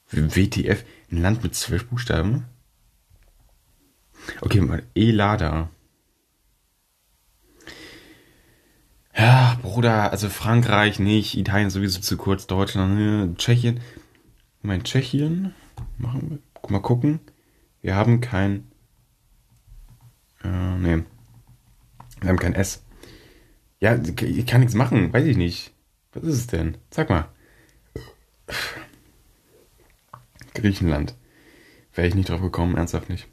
WTF, 0.10 0.86
ein 1.12 1.22
Land 1.22 1.44
mit 1.44 1.56
zwölf 1.56 1.88
Buchstaben? 1.88 2.46
Okay, 4.42 4.62
mal 4.62 4.84
Elada. 4.96 5.70
Ja, 9.18 9.58
Bruder, 9.64 10.12
also 10.12 10.30
Frankreich 10.30 11.00
nicht, 11.00 11.36
Italien 11.38 11.72
sowieso 11.72 12.00
zu 12.00 12.18
kurz, 12.18 12.46
Deutschland, 12.46 12.96
ne, 12.96 13.34
Tschechien. 13.36 13.80
Ich 14.60 14.64
meine, 14.64 14.84
Tschechien, 14.84 15.56
machen 15.98 16.30
wir, 16.30 16.70
mal 16.70 16.82
gucken. 16.82 17.20
Wir 17.82 17.96
haben 17.96 18.22
kein 18.22 18.72
äh, 20.48 20.78
nee. 20.78 21.04
Wir 22.22 22.30
haben 22.30 22.40
kein 22.40 22.54
S. 22.54 22.84
Ja, 23.80 23.96
ich 23.96 24.46
kann 24.46 24.62
nichts 24.62 24.76
machen, 24.76 25.14
weiß 25.14 25.26
ich 25.26 25.38
nicht. 25.38 25.74
Was 26.14 26.24
ist 26.24 26.36
es 26.36 26.48
denn? 26.48 26.78
Sag 26.90 27.10
mal. 27.10 27.30
Griechenland. 30.56 31.16
Wäre 31.94 32.08
ich 32.08 32.16
nicht 32.16 32.30
drauf 32.30 32.42
gekommen, 32.42 32.76
ernsthaft 32.76 33.10
nicht. 33.10 33.28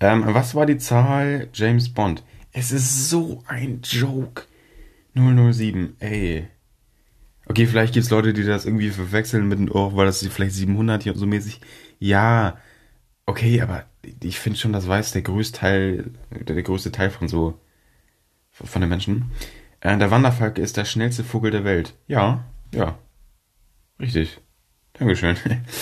Ähm, 0.00 0.24
was 0.26 0.54
war 0.54 0.66
die 0.66 0.78
Zahl 0.78 1.48
James 1.52 1.92
Bond? 1.92 2.24
Es 2.52 2.72
ist 2.72 3.08
so 3.08 3.42
ein 3.46 3.80
Joke. 3.82 4.44
007, 5.14 5.96
ey. 6.00 6.48
Okay, 7.46 7.66
vielleicht 7.66 7.92
gibt 7.92 8.04
es 8.04 8.10
Leute, 8.10 8.32
die 8.32 8.44
das 8.44 8.64
irgendwie 8.64 8.90
verwechseln 8.90 9.46
mit, 9.46 9.74
oh, 9.74 9.94
weil 9.94 10.06
das 10.06 10.26
vielleicht 10.26 10.52
700 10.52 11.02
hier 11.02 11.14
so 11.14 11.26
mäßig. 11.26 11.60
Ja, 11.98 12.58
okay, 13.26 13.60
aber 13.60 13.84
ich 14.02 14.38
finde 14.38 14.58
schon, 14.58 14.72
das 14.72 14.88
weiß 14.88 15.12
der 15.12 15.22
größte 15.22 15.58
Teil, 15.58 16.10
der, 16.30 16.62
größte 16.62 16.92
Teil 16.92 17.10
von 17.10 17.28
so, 17.28 17.58
von 18.50 18.80
den 18.80 18.90
Menschen. 18.90 19.30
Äh, 19.80 19.96
der 19.98 20.10
Wanderfalke 20.10 20.60
ist 20.60 20.76
der 20.76 20.84
schnellste 20.84 21.24
Vogel 21.24 21.50
der 21.50 21.64
Welt. 21.64 21.94
Ja, 22.06 22.44
ja. 22.74 22.98
Richtig. 24.00 24.40
Dankeschön. 24.94 25.36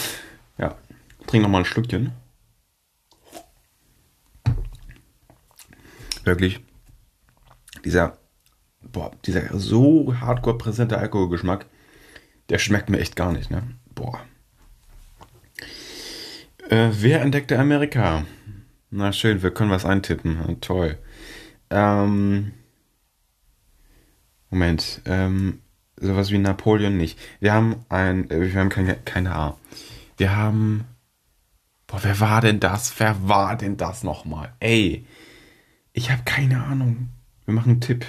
ja. 0.59 0.77
Trink 1.27 1.43
noch 1.43 1.51
mal 1.51 1.59
ein 1.59 1.65
Schlückchen. 1.65 2.13
Wirklich. 6.25 6.61
Dieser, 7.85 8.19
boah, 8.83 9.11
dieser 9.25 9.59
so 9.59 10.15
hardcore 10.21 10.59
präsente 10.59 10.99
Alkoholgeschmack, 10.99 11.67
der 12.51 12.59
schmeckt 12.59 12.91
mir 12.91 12.99
echt 12.99 13.17
gar 13.17 13.33
nicht, 13.33 13.51
ne? 13.51 13.63
Boah. 13.95 14.21
Äh, 16.71 16.91
wer 17.03 17.23
entdeckte 17.23 17.59
Amerika? 17.59 18.25
Na 18.91 19.13
schön, 19.13 19.43
wir 19.43 19.51
können 19.51 19.73
was 19.73 19.85
eintippen. 19.85 20.61
Toll. 20.61 20.99
Ähm, 21.69 22.53
Moment. 24.51 25.03
Ähm, 25.05 25.63
sowas 25.97 26.31
wie 26.31 26.39
Napoleon 26.39 26.97
nicht. 26.97 27.19
Wir 27.41 27.55
haben 27.55 27.85
ein, 27.89 28.31
äh, 28.31 28.53
wir 28.53 28.61
haben 28.61 28.69
keine, 28.69 28.95
keine 28.95 29.35
A. 29.35 29.59
Wir 30.17 30.37
haben, 30.37 30.85
boah, 31.89 32.05
wer 32.05 32.21
war 32.21 32.41
denn 32.41 32.61
das? 32.61 33.01
Wer 33.01 33.29
war 33.29 33.57
denn 33.57 33.77
das 33.77 34.05
nochmal? 34.05 34.55
Ey, 34.61 35.09
ich 35.93 36.13
habe 36.13 36.23
keine 36.25 36.63
Ahnung. 36.63 37.09
Wir 37.47 37.55
machen 37.55 37.73
einen 37.73 37.81
Tipp. 37.81 38.07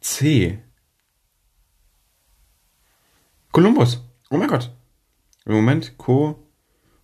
C. 0.00 0.58
Kolumbus. 3.50 4.02
Oh 4.30 4.38
mein 4.38 4.48
Gott. 4.48 4.74
Moment, 5.44 5.98
Co. 5.98 6.42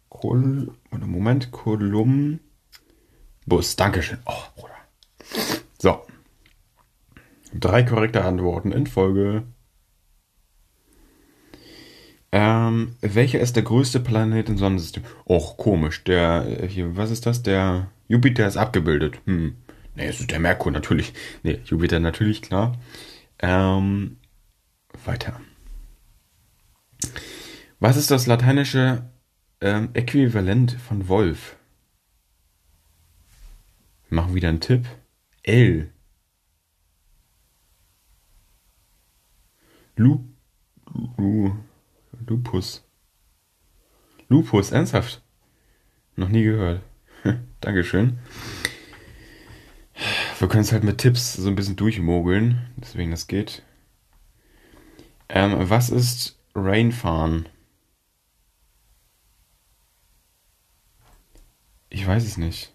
Kol, 0.09 0.73
oder 0.92 1.07
Moment, 1.07 1.50
Kolumbus. 1.50 2.40
Dankeschön. 3.76 4.18
Oh, 4.26 4.42
Bruder. 4.57 4.75
So. 5.78 6.02
Drei 7.54 7.83
korrekte 7.83 8.25
Antworten 8.25 8.73
in 8.73 8.87
Folge. 8.87 9.45
Ähm, 12.30 12.97
welcher 13.00 13.40
ist 13.40 13.57
der 13.57 13.62
größte 13.62 14.00
Planet 14.00 14.49
im 14.49 14.59
Sonnensystem? 14.59 15.02
Och, 15.25 15.57
komisch. 15.57 16.04
Der, 16.04 16.62
äh, 16.62 16.68
hier, 16.68 16.97
was 16.97 17.11
ist 17.11 17.25
das? 17.25 17.42
Der 17.42 17.90
Jupiter 18.07 18.47
ist 18.47 18.59
abgebildet. 18.59 19.21
Hm. 19.25 19.57
Nee, 19.95 20.07
es 20.07 20.21
ist 20.21 20.30
der 20.30 20.38
Merkur 20.38 20.71
natürlich. 20.71 21.14
Nee, 21.42 21.61
Jupiter 21.64 22.00
natürlich, 22.00 22.42
klar. 22.42 22.76
Ähm, 23.38 24.18
weiter. 25.04 25.40
Was 27.80 27.97
ist 27.97 28.11
das 28.11 28.26
lateinische 28.26 29.11
ähm, 29.60 29.90
Äquivalent 29.94 30.72
von 30.72 31.08
Wolf? 31.08 31.56
Wir 34.08 34.16
machen 34.16 34.34
wieder 34.34 34.48
einen 34.48 34.60
Tipp. 34.60 34.86
L. 35.42 35.92
Lu, 39.96 40.24
Lu, 41.16 41.56
Lupus. 42.26 42.84
Lupus, 44.28 44.70
ernsthaft? 44.70 45.22
Noch 46.16 46.28
nie 46.28 46.44
gehört. 46.44 46.82
Dankeschön. 47.60 48.18
Wir 50.38 50.48
können 50.48 50.62
es 50.62 50.72
halt 50.72 50.84
mit 50.84 50.98
Tipps 50.98 51.34
so 51.34 51.48
ein 51.48 51.56
bisschen 51.56 51.76
durchmogeln, 51.76 52.70
deswegen 52.76 53.10
das 53.10 53.26
geht. 53.26 53.62
Ähm, 55.28 55.56
was 55.68 55.90
ist 55.90 56.38
Rainfahren? 56.54 57.48
Ich 61.90 61.97
weiß 62.08 62.24
es 62.24 62.38
nicht. 62.38 62.74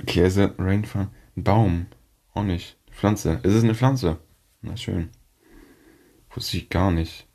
Okay, 0.00 0.22
also. 0.22 0.42
Ein 0.58 0.86
Baum. 1.34 1.86
Auch 2.34 2.44
nicht. 2.44 2.76
Pflanze. 2.90 3.40
Ist 3.42 3.54
es 3.54 3.64
eine 3.64 3.74
Pflanze? 3.74 4.18
Na 4.60 4.76
schön. 4.76 5.10
Wusste 6.30 6.58
ich 6.58 6.68
gar 6.68 6.90
nicht. 6.90 7.26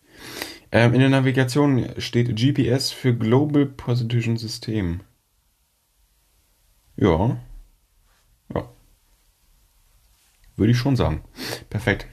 Ähm, 0.72 0.94
in 0.94 1.00
der 1.00 1.10
Navigation 1.10 1.90
steht 1.98 2.36
GPS 2.36 2.92
für 2.92 3.16
Global 3.16 3.66
Position 3.66 4.38
System. 4.38 5.02
Ja. 6.96 7.40
Ja. 8.54 8.70
Würde 10.56 10.72
ich 10.72 10.78
schon 10.78 10.96
sagen. 10.96 11.24
Perfekt. 11.70 12.08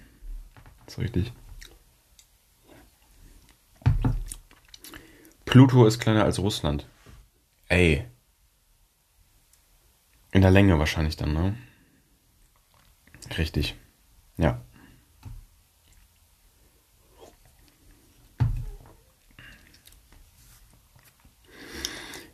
Das 0.87 0.95
ist 0.95 1.01
richtig. 1.01 1.33
Pluto 5.49 5.87
ist 5.87 5.99
kleiner 5.99 6.25
als 6.25 6.39
Russland. 6.39 6.87
Ey. 7.69 8.05
In 10.31 10.43
der 10.43 10.51
Länge 10.51 10.79
wahrscheinlich 10.79 11.17
dann, 11.17 11.33
ne? 11.33 11.57
Richtig. 13.39 13.75
Ja. 14.37 14.61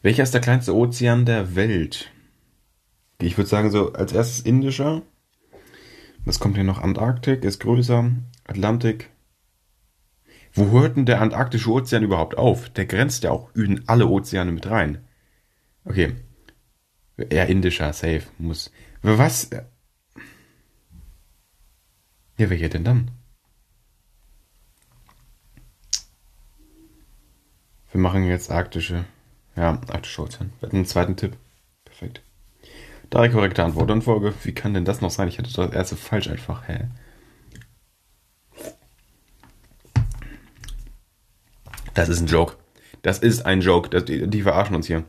Welcher 0.02 0.24
ist 0.24 0.34
der 0.34 0.40
kleinste 0.40 0.74
Ozean 0.74 1.24
der 1.24 1.54
Welt? 1.54 2.10
Ich 3.20 3.38
würde 3.38 3.48
sagen, 3.48 3.70
so 3.70 3.92
als 3.92 4.12
erstes 4.12 4.40
Indischer. 4.40 5.02
Was 6.24 6.40
kommt 6.40 6.56
hier 6.56 6.64
noch? 6.64 6.82
Antarktik 6.82 7.44
ist 7.44 7.60
größer. 7.60 8.10
Atlantik. 8.44 9.13
Wo 10.54 10.70
hört 10.70 10.96
denn 10.96 11.06
der 11.06 11.20
Antarktische 11.20 11.70
Ozean 11.70 12.04
überhaupt 12.04 12.38
auf? 12.38 12.68
Der 12.70 12.86
grenzt 12.86 13.24
ja 13.24 13.32
auch 13.32 13.52
in 13.54 13.88
alle 13.88 14.06
Ozeane 14.06 14.52
mit 14.52 14.70
rein. 14.70 15.04
Okay. 15.84 16.14
Eher 17.16 17.48
indischer, 17.48 17.92
safe. 17.92 18.22
Muss. 18.38 18.70
Was? 19.02 19.50
Ja, 22.36 22.50
welcher 22.50 22.68
denn 22.68 22.84
dann? 22.84 23.10
Wir 27.90 28.00
machen 28.00 28.24
jetzt 28.24 28.50
arktische. 28.50 29.04
Ja, 29.56 29.80
arktische 29.88 30.22
Ozean. 30.22 30.52
Wir 30.60 30.72
einen 30.72 30.86
zweiten 30.86 31.16
Tipp. 31.16 31.36
Perfekt. 31.84 32.22
Drei 33.10 33.28
korrekte 33.28 33.62
Antworten 33.62 33.92
in 33.92 34.02
Folge. 34.02 34.34
Wie 34.42 34.54
kann 34.54 34.74
denn 34.74 34.84
das 34.84 35.00
noch 35.00 35.10
sein? 35.10 35.28
Ich 35.28 35.38
hatte 35.38 35.52
das 35.52 35.72
erste 35.72 35.96
falsch 35.96 36.28
einfach. 36.28 36.66
Hä? 36.66 36.88
Das 41.94 42.08
ist 42.08 42.20
ein 42.20 42.26
Joke. 42.26 42.56
Das 43.02 43.18
ist 43.18 43.46
ein 43.46 43.60
Joke. 43.60 43.88
Das, 43.88 44.04
die, 44.04 44.28
die 44.28 44.42
verarschen 44.42 44.76
uns 44.76 44.86
hier. 44.86 45.04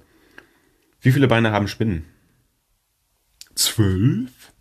Wie 1.01 1.12
viele 1.12 1.27
Beine 1.27 1.51
haben 1.51 1.68
Spinnen? 1.68 2.06
Zwölf? 3.56 4.54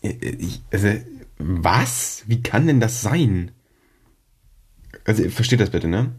Ich, 0.00 0.62
also, 0.70 0.88
was? 1.38 2.24
Wie 2.26 2.42
kann 2.42 2.66
denn 2.66 2.80
das 2.80 3.00
sein? 3.00 3.52
Also, 5.04 5.28
versteht 5.30 5.60
das 5.60 5.70
bitte, 5.70 5.88
ne? 5.88 6.14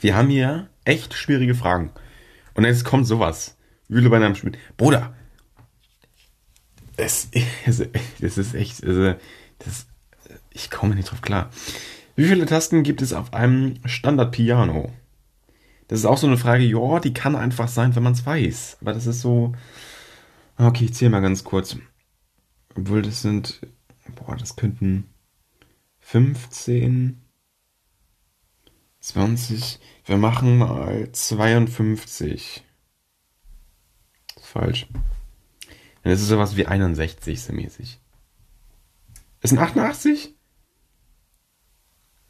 Wir 0.00 0.16
haben 0.16 0.28
hier 0.28 0.68
echt 0.84 1.14
schwierige 1.14 1.54
Fragen. 1.54 1.92
Und 2.54 2.64
jetzt 2.64 2.84
kommt 2.84 3.06
sowas. 3.06 3.56
Wühle 3.88 4.10
bei 4.10 4.16
einem 4.16 4.34
Schmidt. 4.34 4.58
Bruder! 4.76 5.14
Es, 6.96 7.28
es, 7.66 7.80
es 8.20 8.38
ist 8.38 8.54
echt, 8.54 8.84
also, 8.84 9.14
das, 9.58 9.86
ich 10.54 10.70
komme 10.70 10.94
nicht 10.94 11.10
drauf 11.10 11.22
klar. 11.22 11.50
Wie 12.14 12.26
viele 12.26 12.46
Tasten 12.46 12.82
gibt 12.82 13.02
es 13.02 13.12
auf 13.12 13.32
einem 13.32 13.76
Standard-Piano? 13.84 14.92
Das 15.88 15.98
ist 15.98 16.06
auch 16.06 16.18
so 16.18 16.26
eine 16.26 16.36
Frage, 16.38 16.64
ja, 16.64 17.00
die 17.00 17.14
kann 17.14 17.36
einfach 17.36 17.68
sein, 17.68 17.94
wenn 17.96 18.02
man 18.02 18.12
es 18.12 18.24
weiß. 18.24 18.78
Aber 18.80 18.92
das 18.92 19.06
ist 19.06 19.20
so. 19.20 19.52
Okay, 20.56 20.84
ich 20.84 20.94
zähle 20.94 21.10
mal 21.10 21.20
ganz 21.20 21.44
kurz. 21.44 21.76
Obwohl 22.74 23.02
das 23.02 23.22
sind. 23.22 23.60
Boah, 24.14 24.36
das 24.36 24.56
könnten 24.56 25.08
15, 26.00 27.20
20. 29.00 29.80
Wir 30.04 30.16
machen 30.16 30.58
mal 30.58 31.10
52. 31.12 32.64
Das 34.34 34.44
ist 34.44 34.50
falsch. 34.50 34.86
Dann 36.02 36.12
ist 36.12 36.20
es 36.20 36.28
sowas 36.28 36.56
wie 36.56 36.66
61 36.66 37.42
so 37.42 37.52
mäßig. 37.52 38.00
Ist 39.40 39.52
ein 39.52 39.58
88? 39.58 40.34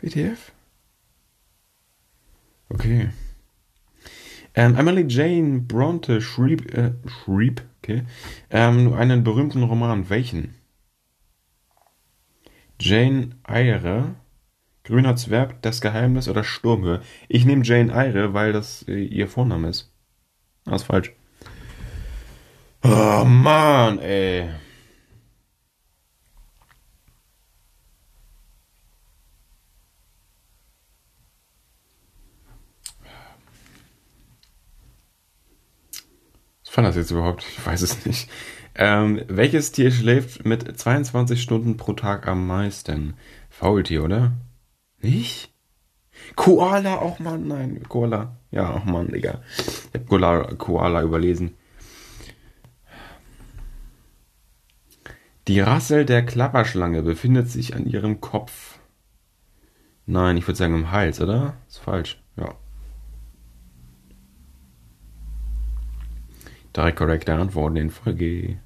BTF? 0.02 0.52
Okay. 2.68 3.10
Ähm, 4.54 4.76
Emily 4.76 5.04
Jane 5.08 5.60
Bronte 5.60 6.20
schrieb, 6.20 6.74
äh, 6.74 6.92
schrieb 7.06 7.62
okay, 7.78 8.02
ähm, 8.50 8.92
einen 8.92 9.22
berühmten 9.24 9.62
Roman. 9.62 10.10
Welchen? 10.10 10.54
Jane 12.80 13.36
Eyre, 13.46 14.16
Grüner 14.84 15.14
Zwerg, 15.14 15.62
Das 15.62 15.80
Geheimnis 15.80 16.28
oder 16.28 16.42
Sturmhöhe. 16.42 17.00
Ich 17.28 17.44
nehme 17.44 17.64
Jane 17.64 17.92
Eyre, 17.92 18.34
weil 18.34 18.52
das 18.52 18.84
äh, 18.88 19.04
ihr 19.04 19.28
Vorname 19.28 19.68
ist. 19.68 19.92
Das 20.64 20.82
ist 20.82 20.86
falsch. 20.86 21.12
Oh 22.82 23.24
Mann, 23.24 24.00
ey. 24.00 24.50
War 36.74 36.84
das 36.84 36.96
jetzt 36.96 37.10
überhaupt? 37.10 37.44
Ich 37.48 37.66
weiß 37.66 37.82
es 37.82 38.06
nicht. 38.06 38.30
Ähm, 38.74 39.22
welches 39.28 39.72
Tier 39.72 39.90
schläft 39.90 40.46
mit 40.46 40.78
22 40.78 41.42
Stunden 41.42 41.76
pro 41.76 41.92
Tag 41.92 42.26
am 42.26 42.46
meisten? 42.46 43.14
Faultier, 43.50 44.04
oder? 44.04 44.32
Nicht? 45.02 45.52
Koala, 46.36 46.96
auch 46.96 47.18
mal, 47.18 47.38
nein, 47.38 47.82
Koala. 47.88 48.38
Ja, 48.50 48.70
auch 48.70 48.84
mal, 48.84 49.06
Digga. 49.06 49.42
Ich 49.58 50.00
hab 50.00 50.08
Koala, 50.08 50.54
Koala 50.54 51.02
überlesen. 51.02 51.54
Die 55.48 55.60
Rassel 55.60 56.06
der 56.06 56.24
Klapperschlange 56.24 57.02
befindet 57.02 57.50
sich 57.50 57.74
an 57.74 57.84
ihrem 57.84 58.20
Kopf. 58.20 58.78
Nein, 60.06 60.36
ich 60.36 60.46
würde 60.46 60.56
sagen 60.56 60.74
im 60.74 60.90
Hals, 60.90 61.20
oder? 61.20 61.56
Ist 61.68 61.78
falsch. 61.78 62.22
Ja. 62.36 62.54
Drei 66.72 66.92
korrekte 66.92 67.34
Antworten 67.34 67.76
in 67.76 67.90
Folge. 67.90 68.58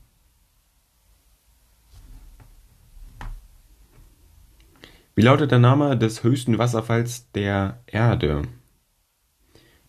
Wie 5.14 5.22
lautet 5.22 5.50
der 5.50 5.58
Name 5.58 5.96
des 5.96 6.22
höchsten 6.22 6.58
Wasserfalls 6.58 7.30
der 7.32 7.82
Erde? 7.86 8.42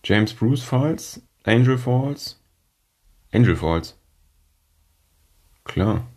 James 0.03 0.33
Bruce 0.33 0.63
Falls? 0.63 1.21
Angel 1.43 1.77
Falls? 1.77 2.41
Angel 3.33 3.55
Falls. 3.55 3.99
Klar. 5.65 6.07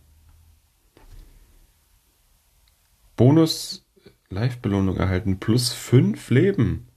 Bonus 3.17 3.85
Live-Belohnung 4.31 4.97
erhalten. 4.97 5.41
Plus 5.41 5.73
5 5.73 6.31
Leben. 6.31 6.89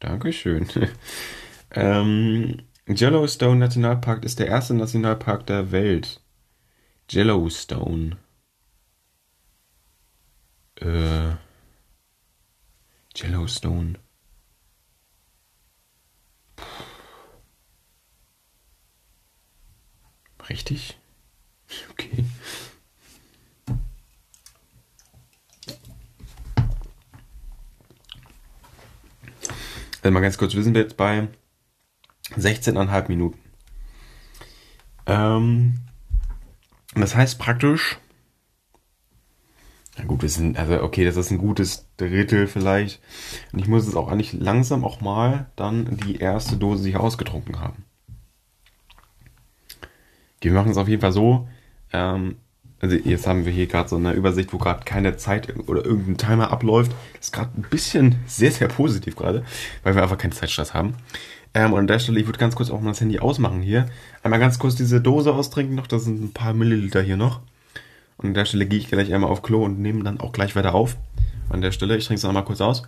Dankeschön. 0.00 0.68
ähm, 1.70 2.58
Yellowstone 2.88 3.56
Nationalpark 3.56 4.24
ist 4.24 4.38
der 4.38 4.48
erste 4.48 4.74
Nationalpark 4.74 5.46
der 5.46 5.72
Welt. 5.72 6.20
Yellowstone. 7.10 8.18
Äh. 10.80 11.34
Yellowstone. 13.16 13.98
Puh. 16.56 16.64
Richtig? 20.48 20.98
Okay. 21.90 22.24
Also 30.02 30.12
mal 30.12 30.20
ganz 30.20 30.36
kurz, 30.36 30.54
wir 30.54 30.62
sind 30.62 30.76
jetzt 30.76 30.96
bei 30.98 31.28
16,5 32.38 33.08
Minuten. 33.08 33.38
Ähm, 35.06 35.80
das 36.94 37.14
heißt 37.14 37.38
praktisch, 37.38 37.98
na 39.96 40.04
gut, 40.04 40.22
wir 40.22 40.28
sind, 40.28 40.58
also 40.58 40.82
okay, 40.82 41.04
das 41.04 41.16
ist 41.16 41.30
ein 41.30 41.38
gutes 41.38 41.86
Drittel 41.96 42.46
vielleicht. 42.46 43.00
Und 43.52 43.60
ich 43.60 43.68
muss 43.68 43.86
es 43.86 43.94
auch 43.94 44.08
eigentlich 44.08 44.32
langsam 44.32 44.84
auch 44.84 45.00
mal 45.00 45.46
dann 45.56 45.96
die 45.98 46.16
erste 46.16 46.56
Dose 46.56 46.82
sich 46.82 46.96
ausgetrunken 46.96 47.60
haben. 47.60 47.84
Okay, 50.36 50.50
wir 50.50 50.54
machen 50.54 50.72
es 50.72 50.76
auf 50.76 50.88
jeden 50.88 51.00
Fall 51.00 51.12
so. 51.12 51.48
Ähm, 51.92 52.36
also 52.80 52.96
jetzt 52.96 53.26
haben 53.26 53.46
wir 53.46 53.52
hier 53.52 53.66
gerade 53.66 53.88
so 53.88 53.96
eine 53.96 54.12
Übersicht, 54.12 54.52
wo 54.52 54.58
gerade 54.58 54.84
keine 54.84 55.16
Zeit 55.16 55.54
oder 55.68 55.84
irgendein 55.84 56.18
Timer 56.18 56.50
abläuft. 56.50 56.92
Das 57.14 57.26
ist 57.26 57.32
gerade 57.32 57.52
ein 57.56 57.62
bisschen 57.70 58.16
sehr, 58.26 58.50
sehr 58.50 58.68
positiv 58.68 59.16
gerade, 59.16 59.44
weil 59.84 59.94
wir 59.94 60.02
einfach 60.02 60.18
keinen 60.18 60.32
Zeitstress 60.32 60.74
haben. 60.74 60.94
Ähm, 61.54 61.72
und 61.72 61.78
an 61.78 61.86
der 61.86 62.00
Stelle, 62.00 62.20
ich 62.20 62.26
würde 62.26 62.38
ganz 62.38 62.56
kurz 62.56 62.70
auch 62.70 62.80
mal 62.80 62.90
das 62.90 63.00
Handy 63.00 63.20
ausmachen 63.20 63.62
hier. 63.62 63.86
Einmal 64.22 64.40
ganz 64.40 64.58
kurz 64.58 64.74
diese 64.74 65.00
Dose 65.00 65.32
austrinken 65.32 65.76
noch, 65.76 65.86
das 65.86 66.04
sind 66.04 66.22
ein 66.22 66.32
paar 66.32 66.52
Milliliter 66.52 67.00
hier 67.00 67.16
noch. 67.16 67.40
Und 68.16 68.28
an 68.28 68.34
der 68.34 68.44
Stelle 68.44 68.66
gehe 68.66 68.78
ich 68.78 68.88
gleich 68.88 69.12
einmal 69.14 69.30
auf 69.30 69.42
Klo 69.42 69.64
und 69.64 69.78
nehme 69.80 70.02
dann 70.02 70.20
auch 70.20 70.32
gleich 70.32 70.56
weiter 70.56 70.74
auf. 70.74 70.96
An 71.48 71.60
der 71.60 71.72
Stelle, 71.72 71.96
ich 71.96 72.04
trinke 72.04 72.18
es 72.18 72.24
nochmal 72.24 72.44
kurz 72.44 72.60
aus. 72.60 72.82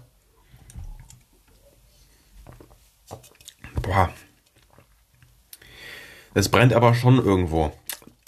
Boah. 3.82 4.10
Es 6.34 6.48
brennt 6.48 6.72
aber 6.72 6.94
schon 6.94 7.18
irgendwo. 7.18 7.72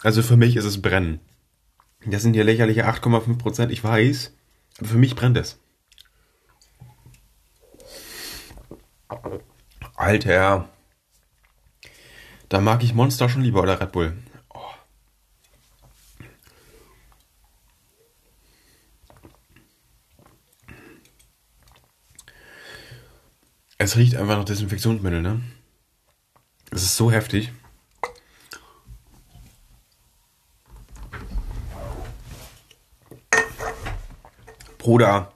Also 0.02 0.22
für 0.22 0.36
mich 0.36 0.56
ist 0.56 0.64
es 0.64 0.80
brennen. 0.80 1.20
Das 2.06 2.22
sind 2.22 2.34
hier 2.34 2.44
lächerliche 2.44 2.86
8,5 2.86 3.38
Prozent, 3.38 3.72
ich 3.72 3.82
weiß. 3.82 4.32
Aber 4.78 4.88
für 4.88 4.98
mich 4.98 5.16
brennt 5.16 5.36
es. 5.36 5.58
Alter. 9.98 10.68
Da 12.48 12.60
mag 12.60 12.84
ich 12.84 12.94
Monster 12.94 13.28
schon 13.28 13.42
lieber 13.42 13.60
oder 13.62 13.80
Red 13.80 13.90
Bull. 13.90 14.16
Oh. 14.48 14.60
Es 23.76 23.96
riecht 23.96 24.14
einfach 24.14 24.36
nach 24.36 24.44
Desinfektionsmittel, 24.44 25.20
ne? 25.20 25.42
Es 26.70 26.84
ist 26.84 26.96
so 26.96 27.10
heftig. 27.10 27.50
Bruder. 34.78 35.32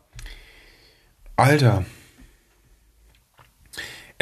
Alter. 1.35 1.85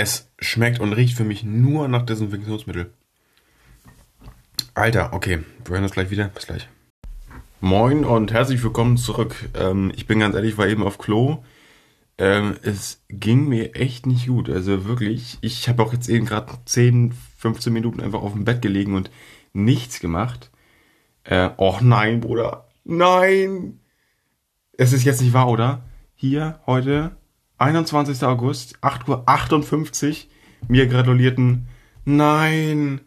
Es 0.02 0.30
schmeckt 0.38 0.80
und 0.80 0.94
riecht 0.94 1.14
für 1.14 1.24
mich 1.24 1.44
nur 1.44 1.86
nach 1.86 2.06
Desinfektionsmittel. 2.06 2.90
Alter, 4.72 5.12
okay. 5.12 5.40
Wir 5.62 5.74
hören 5.74 5.82
uns 5.82 5.92
gleich 5.92 6.08
wieder. 6.08 6.28
Bis 6.28 6.46
gleich. 6.46 6.70
Moin 7.60 8.06
und 8.06 8.32
herzlich 8.32 8.62
willkommen 8.62 8.96
zurück. 8.96 9.50
Ähm, 9.52 9.92
ich 9.94 10.06
bin 10.06 10.20
ganz 10.20 10.34
ehrlich, 10.34 10.56
war 10.56 10.68
eben 10.68 10.84
auf 10.84 10.96
Klo. 10.96 11.44
Ähm, 12.16 12.56
es 12.62 13.04
ging 13.10 13.46
mir 13.46 13.76
echt 13.76 14.06
nicht 14.06 14.28
gut. 14.28 14.48
Also 14.48 14.86
wirklich, 14.86 15.36
ich 15.42 15.68
habe 15.68 15.82
auch 15.82 15.92
jetzt 15.92 16.08
eben 16.08 16.24
gerade 16.24 16.50
10, 16.64 17.12
15 17.36 17.70
Minuten 17.70 18.00
einfach 18.00 18.22
auf 18.22 18.32
dem 18.32 18.46
Bett 18.46 18.62
gelegen 18.62 18.94
und 18.94 19.10
nichts 19.52 20.00
gemacht. 20.00 20.50
Äh, 21.24 21.50
och 21.58 21.82
nein, 21.82 22.22
Bruder. 22.22 22.70
Nein! 22.84 23.80
Es 24.78 24.94
ist 24.94 25.04
jetzt 25.04 25.20
nicht 25.20 25.34
wahr, 25.34 25.48
oder? 25.48 25.84
Hier, 26.14 26.60
heute, 26.64 27.19
21. 27.60 28.22
August, 28.24 28.78
8.58 28.80 30.08
Uhr, 30.08 30.16
mir 30.68 30.86
gratulierten. 30.86 31.68
Nein! 32.04 33.02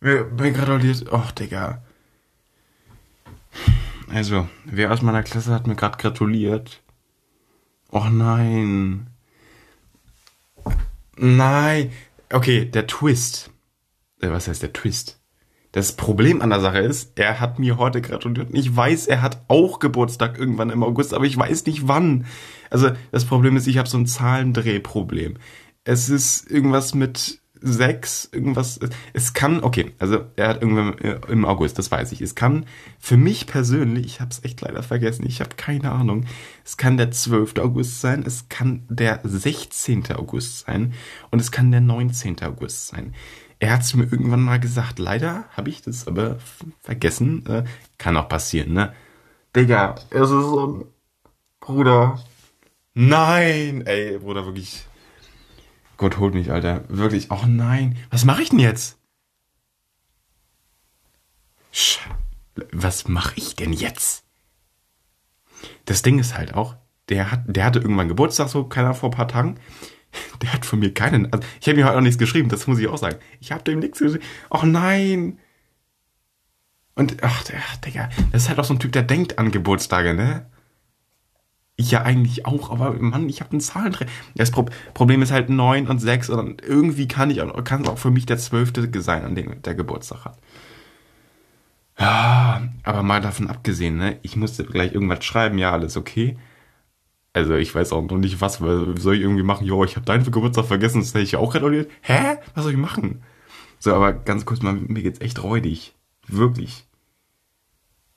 Mir, 0.00 0.24
mir 0.24 0.52
gratuliert. 0.52 1.12
Och, 1.12 1.32
Digga. 1.32 1.82
Also, 4.12 4.48
wer 4.64 4.90
aus 4.90 5.02
meiner 5.02 5.22
Klasse 5.22 5.52
hat 5.52 5.66
mir 5.66 5.76
gerade 5.76 5.98
gratuliert? 5.98 6.82
Och 7.90 8.08
nein. 8.08 9.08
Nein. 11.16 11.92
Okay, 12.32 12.64
der 12.64 12.86
Twist. 12.86 13.50
Äh, 14.20 14.30
was 14.30 14.48
heißt 14.48 14.62
der 14.62 14.72
Twist? 14.72 15.20
Das 15.72 15.92
Problem 15.92 16.42
an 16.42 16.50
der 16.50 16.60
Sache 16.60 16.78
ist, 16.78 17.12
er 17.16 17.38
hat 17.38 17.58
mir 17.58 17.76
heute 17.76 18.00
gratuliert. 18.00 18.48
Ich 18.52 18.74
weiß, 18.74 19.06
er 19.06 19.22
hat 19.22 19.44
auch 19.48 19.78
Geburtstag 19.78 20.38
irgendwann 20.38 20.70
im 20.70 20.82
August, 20.82 21.14
aber 21.14 21.26
ich 21.26 21.36
weiß 21.36 21.66
nicht 21.66 21.86
wann. 21.86 22.26
Also 22.70 22.90
das 23.10 23.24
Problem 23.24 23.56
ist, 23.56 23.66
ich 23.66 23.78
habe 23.78 23.88
so 23.88 23.98
ein 23.98 24.06
Zahlendrehproblem. 24.06 25.36
Es 25.84 26.08
ist 26.08 26.50
irgendwas 26.50 26.94
mit 26.94 27.40
sechs, 27.62 28.28
irgendwas. 28.32 28.80
Es 29.12 29.32
kann, 29.32 29.62
okay, 29.62 29.92
also 29.98 30.24
er 30.36 30.48
hat 30.48 30.62
irgendwann 30.62 30.94
im 31.28 31.44
August, 31.44 31.78
das 31.78 31.90
weiß 31.90 32.12
ich. 32.12 32.20
Es 32.20 32.34
kann 32.34 32.66
für 32.98 33.16
mich 33.16 33.46
persönlich, 33.46 34.06
ich 34.06 34.20
habe 34.20 34.30
es 34.30 34.44
echt 34.44 34.60
leider 34.60 34.82
vergessen, 34.82 35.26
ich 35.26 35.40
habe 35.40 35.56
keine 35.56 35.92
Ahnung. 35.92 36.24
Es 36.64 36.76
kann 36.76 36.96
der 36.96 37.10
12. 37.10 37.58
August 37.58 38.00
sein, 38.00 38.24
es 38.26 38.48
kann 38.48 38.84
der 38.88 39.20
16. 39.24 40.12
August 40.12 40.60
sein 40.60 40.94
und 41.30 41.40
es 41.40 41.50
kann 41.50 41.70
der 41.70 41.80
19. 41.80 42.42
August 42.42 42.88
sein. 42.88 43.14
Er 43.58 43.74
hat 43.74 43.82
es 43.82 43.94
mir 43.94 44.04
irgendwann 44.04 44.42
mal 44.42 44.58
gesagt. 44.58 44.98
Leider 44.98 45.44
habe 45.50 45.68
ich 45.68 45.82
das 45.82 46.06
aber 46.06 46.38
vergessen. 46.80 47.44
Äh, 47.46 47.64
kann 47.98 48.16
auch 48.16 48.28
passieren, 48.28 48.72
ne? 48.72 48.94
Digga, 49.54 49.96
es 50.08 50.22
ist 50.22 50.28
so 50.30 50.66
ein 50.66 50.84
Bruder. 51.60 52.18
Nein! 52.94 53.86
Ey, 53.86 54.18
Bruder, 54.18 54.44
wirklich. 54.46 54.86
Gott 55.96 56.18
holt 56.18 56.34
mich, 56.34 56.50
Alter. 56.50 56.84
Wirklich. 56.88 57.30
Oh 57.30 57.44
nein. 57.46 57.96
Was 58.10 58.24
mache 58.24 58.42
ich 58.42 58.48
denn 58.48 58.58
jetzt? 58.58 58.98
Sch 61.72 61.98
Was 62.72 63.06
mache 63.06 63.34
ich 63.36 63.54
denn 63.54 63.72
jetzt? 63.72 64.24
Das 65.84 66.02
Ding 66.02 66.18
ist 66.18 66.36
halt 66.36 66.54
auch, 66.54 66.76
der, 67.10 67.30
hat, 67.30 67.42
der 67.46 67.64
hatte 67.64 67.80
irgendwann 67.80 68.08
Geburtstag, 68.08 68.48
so 68.48 68.64
keiner 68.64 68.94
vor 68.94 69.10
ein 69.10 69.16
paar 69.16 69.28
Tagen. 69.28 69.58
Der 70.42 70.52
hat 70.52 70.66
von 70.66 70.80
mir 70.80 70.92
keinen. 70.92 71.32
Also 71.32 71.46
ich 71.60 71.68
habe 71.68 71.78
ihm 71.78 71.84
halt 71.84 71.96
auch 71.96 72.00
nichts 72.00 72.18
geschrieben, 72.18 72.48
das 72.48 72.66
muss 72.66 72.80
ich 72.80 72.88
auch 72.88 72.98
sagen. 72.98 73.18
Ich 73.38 73.52
habe 73.52 73.62
dem 73.62 73.78
nichts 73.78 74.00
geschrieben. 74.00 74.24
Ach 74.48 74.64
nein. 74.64 75.38
Und, 76.96 77.22
ach, 77.22 77.44
ach, 77.56 77.76
Digga, 77.76 78.08
das 78.32 78.42
ist 78.42 78.48
halt 78.48 78.58
auch 78.58 78.64
so 78.64 78.74
ein 78.74 78.80
Typ, 78.80 78.90
der 78.90 79.04
denkt 79.04 79.38
an 79.38 79.52
Geburtstage, 79.52 80.14
ne? 80.14 80.50
Ich 81.80 81.92
ja 81.92 82.02
eigentlich 82.02 82.44
auch, 82.44 82.70
aber 82.70 82.92
Mann, 82.92 83.30
ich 83.30 83.40
habe 83.40 83.52
einen 83.52 83.62
Zahlenträger. 83.62 84.10
Das 84.34 84.50
Pro 84.50 84.66
Problem 84.92 85.22
ist 85.22 85.32
halt 85.32 85.48
9 85.48 85.88
und 85.88 85.98
6 85.98 86.28
und 86.28 86.60
irgendwie 86.60 87.08
kann 87.08 87.30
ich 87.30 87.38
kann 87.64 87.80
es 87.80 87.88
auch 87.88 87.96
für 87.96 88.10
mich 88.10 88.26
der 88.26 88.36
12. 88.36 88.72
sein, 88.98 89.24
an 89.24 89.34
dem 89.34 89.62
der 89.62 89.74
Geburtstag 89.74 90.26
hat. 90.26 90.38
Ja, 91.98 92.68
aber 92.82 93.02
mal 93.02 93.22
davon 93.22 93.48
abgesehen, 93.48 93.96
ne? 93.96 94.18
Ich 94.20 94.36
musste 94.36 94.64
gleich 94.64 94.92
irgendwas 94.92 95.24
schreiben, 95.24 95.56
ja, 95.56 95.72
alles 95.72 95.96
okay. 95.96 96.36
Also 97.32 97.54
ich 97.54 97.74
weiß 97.74 97.92
auch 97.92 98.02
noch 98.02 98.18
nicht 98.18 98.42
was, 98.42 98.60
weil 98.60 98.98
soll 98.98 99.14
ich 99.14 99.22
irgendwie 99.22 99.42
machen, 99.42 99.66
jo, 99.66 99.82
ich 99.82 99.96
habe 99.96 100.04
deinen 100.04 100.24
Geburtstag 100.24 100.66
vergessen, 100.66 101.00
das 101.00 101.14
hätte 101.14 101.24
ich 101.24 101.36
auch 101.36 101.50
gratuliert. 101.50 101.90
Hä? 102.02 102.36
Was 102.54 102.64
soll 102.64 102.72
ich 102.72 102.78
machen? 102.78 103.22
So, 103.78 103.94
aber 103.94 104.12
ganz 104.12 104.44
kurz 104.44 104.60
mal, 104.60 104.74
mir 104.74 105.02
geht's 105.02 105.22
echt 105.22 105.42
räudig. 105.42 105.94
Wirklich. 106.26 106.84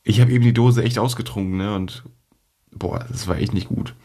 Ich 0.03 0.19
habe 0.19 0.33
eben 0.33 0.43
die 0.43 0.53
Dose 0.53 0.83
echt 0.83 0.99
ausgetrunken, 0.99 1.55
ne? 1.55 1.73
Und 1.73 2.03
boah, 2.77 3.05
das 3.09 3.27
war 3.27 3.37
echt 3.37 3.53
nicht 3.53 3.69
gut. 3.69 3.95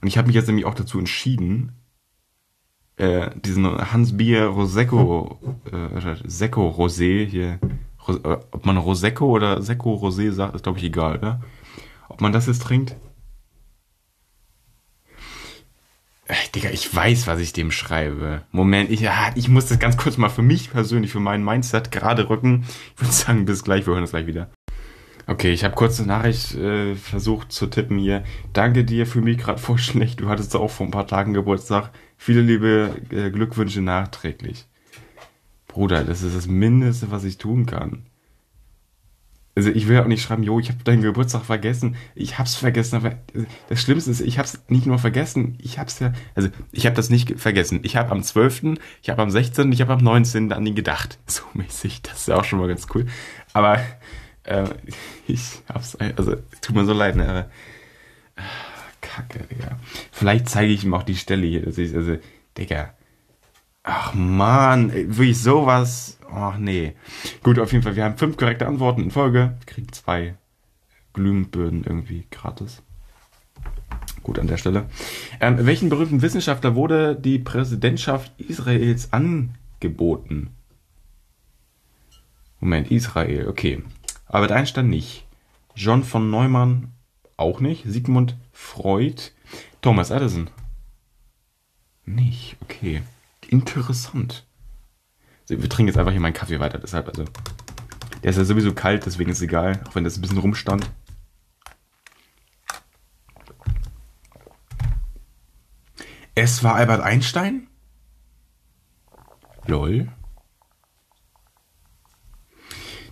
Und 0.00 0.08
ich 0.08 0.18
habe 0.18 0.26
mich 0.26 0.34
jetzt 0.34 0.46
nämlich 0.46 0.66
auch 0.66 0.74
dazu 0.74 0.98
entschieden, 0.98 1.72
äh, 2.96 3.30
diesen 3.40 3.64
Hans 3.92 4.16
Bier 4.16 4.46
Rosecco, 4.46 5.38
äh, 5.70 6.16
Secco 6.24 6.68
Rosé 6.68 7.24
hier, 7.26 7.58
Ros 8.06 8.16
äh, 8.16 8.38
ob 8.50 8.66
man 8.66 8.76
Rosecco 8.76 9.26
oder 9.26 9.62
Secco 9.62 9.94
Rosé 9.94 10.32
sagt, 10.32 10.54
ist 10.54 10.62
glaube 10.62 10.78
ich 10.78 10.84
egal, 10.84 11.18
oder? 11.18 11.40
Ob 12.08 12.20
man 12.20 12.32
das 12.32 12.46
jetzt 12.46 12.62
trinkt? 12.62 12.96
Äh, 16.26 16.34
Digga, 16.54 16.70
ich 16.70 16.94
weiß, 16.94 17.26
was 17.26 17.40
ich 17.40 17.52
dem 17.52 17.70
schreibe. 17.70 18.42
Moment, 18.50 18.90
ich, 18.90 19.00
ja, 19.00 19.30
ich 19.34 19.48
muss 19.48 19.66
das 19.66 19.78
ganz 19.78 19.96
kurz 19.96 20.18
mal 20.18 20.28
für 20.28 20.42
mich 20.42 20.70
persönlich, 20.70 21.10
für 21.10 21.20
mein 21.20 21.42
Mindset 21.44 21.90
gerade 21.90 22.28
rücken. 22.28 22.66
Ich 22.94 23.00
würde 23.00 23.12
sagen, 23.12 23.44
bis 23.46 23.64
gleich, 23.64 23.86
wir 23.86 23.94
hören 23.94 24.02
uns 24.02 24.10
gleich 24.10 24.26
wieder. 24.26 24.50
Okay, 25.28 25.52
ich 25.52 25.62
habe 25.62 25.74
kurze 25.74 26.06
Nachricht 26.06 26.54
äh, 26.54 26.94
versucht 26.94 27.52
zu 27.52 27.66
tippen 27.66 27.98
hier. 27.98 28.24
Danke 28.54 28.82
dir, 28.82 29.06
für 29.06 29.20
mich 29.20 29.36
gerade 29.36 29.60
voll 29.60 29.76
schlecht. 29.78 30.20
Du 30.20 30.30
hattest 30.30 30.56
auch 30.56 30.70
vor 30.70 30.86
ein 30.86 30.90
paar 30.90 31.06
Tagen 31.06 31.34
Geburtstag. 31.34 31.90
Viele 32.16 32.40
liebe 32.40 32.96
äh, 33.10 33.30
Glückwünsche 33.30 33.82
nachträglich. 33.82 34.66
Bruder, 35.66 36.02
das 36.02 36.22
ist 36.22 36.34
das 36.34 36.46
Mindeste, 36.46 37.10
was 37.10 37.24
ich 37.24 37.36
tun 37.36 37.66
kann. 37.66 38.06
Also 39.54 39.70
ich 39.70 39.86
will 39.86 39.98
auch 39.98 40.06
nicht 40.06 40.22
schreiben, 40.22 40.44
jo, 40.44 40.60
ich 40.60 40.70
habe 40.70 40.82
deinen 40.82 41.02
Geburtstag 41.02 41.44
vergessen. 41.44 41.96
Ich 42.14 42.38
hab's 42.38 42.54
vergessen, 42.54 42.96
aber 42.96 43.10
äh, 43.10 43.44
das 43.68 43.82
Schlimmste 43.82 44.10
ist, 44.10 44.22
ich 44.22 44.38
hab's 44.38 44.62
nicht 44.68 44.86
nur 44.86 44.98
vergessen, 44.98 45.58
ich 45.60 45.78
hab's 45.78 45.98
ja, 45.98 46.14
also 46.36 46.48
ich 46.72 46.86
habe 46.86 46.96
das 46.96 47.10
nicht 47.10 47.38
vergessen. 47.38 47.80
Ich 47.82 47.96
habe 47.96 48.12
am 48.12 48.22
12., 48.22 48.78
ich 49.02 49.10
habe 49.10 49.20
am 49.20 49.30
16., 49.30 49.70
ich 49.72 49.82
habe 49.82 49.92
am 49.92 49.98
19. 49.98 50.52
an 50.52 50.64
ihn 50.64 50.74
gedacht. 50.74 51.18
So 51.26 51.42
mäßig, 51.52 52.00
das 52.00 52.20
ist 52.20 52.28
ja 52.28 52.36
auch 52.36 52.44
schon 52.44 52.60
mal 52.60 52.68
ganz 52.68 52.86
cool. 52.94 53.06
Aber 53.52 53.78
äh, 54.48 54.68
ich 55.26 55.62
hab's, 55.68 55.96
also 55.96 56.36
tut 56.60 56.74
mir 56.74 56.84
so 56.84 56.92
leid, 56.92 57.16
ne? 57.16 57.28
Aber, 57.28 57.50
ah, 58.36 58.42
Kacke, 59.00 59.40
Digga. 59.44 59.78
Vielleicht 60.12 60.48
zeige 60.48 60.72
ich 60.72 60.84
ihm 60.84 60.94
auch 60.94 61.02
die 61.02 61.16
Stelle 61.16 61.46
hier, 61.46 61.62
dass 61.62 61.78
ich, 61.78 61.94
also, 61.94 62.16
Digga. 62.56 62.94
Ach 63.82 64.12
man, 64.14 64.92
wirklich 64.92 65.40
sowas. 65.40 66.18
Ach 66.30 66.58
nee. 66.58 66.94
Gut, 67.42 67.58
auf 67.58 67.72
jeden 67.72 67.82
Fall, 67.82 67.96
wir 67.96 68.04
haben 68.04 68.18
fünf 68.18 68.36
korrekte 68.36 68.66
Antworten 68.66 69.02
in 69.02 69.10
Folge. 69.10 69.56
Wir 69.58 69.66
kriegen 69.66 69.92
zwei 69.92 70.34
Glühbirnen 71.14 71.84
irgendwie 71.84 72.26
gratis. 72.30 72.82
Gut 74.22 74.38
an 74.38 74.46
der 74.46 74.58
Stelle. 74.58 74.86
Ähm, 75.40 75.64
welchen 75.64 75.88
berühmten 75.88 76.20
Wissenschaftler 76.20 76.74
wurde 76.74 77.16
die 77.16 77.38
Präsidentschaft 77.38 78.38
Israels 78.38 79.12
angeboten? 79.12 80.50
Moment, 82.60 82.90
Israel, 82.90 83.48
okay. 83.48 83.82
Albert 84.28 84.52
Einstein 84.52 84.88
nicht. 84.88 85.26
John 85.74 86.04
von 86.04 86.30
Neumann 86.30 86.92
auch 87.36 87.60
nicht. 87.60 87.84
Sigmund 87.86 88.36
Freud. 88.52 89.32
Thomas 89.80 90.10
Edison. 90.10 90.50
Nicht, 92.04 92.56
okay. 92.62 93.02
Interessant. 93.48 94.46
wir 95.48 95.68
trinken 95.68 95.88
jetzt 95.88 95.98
einfach 95.98 96.12
hier 96.12 96.20
meinen 96.20 96.34
Kaffee 96.34 96.60
weiter, 96.60 96.78
deshalb, 96.78 97.08
also. 97.08 97.24
Der 98.22 98.30
ist 98.30 98.36
ja 98.36 98.44
sowieso 98.44 98.74
kalt, 98.74 99.06
deswegen 99.06 99.30
ist 99.30 99.38
es 99.38 99.42
egal, 99.42 99.80
auch 99.88 99.94
wenn 99.94 100.04
das 100.04 100.16
ein 100.16 100.20
bisschen 100.20 100.38
rumstand. 100.38 100.90
Es 106.34 106.62
war 106.62 106.74
Albert 106.74 107.00
Einstein? 107.00 107.68
Lol. 109.66 110.08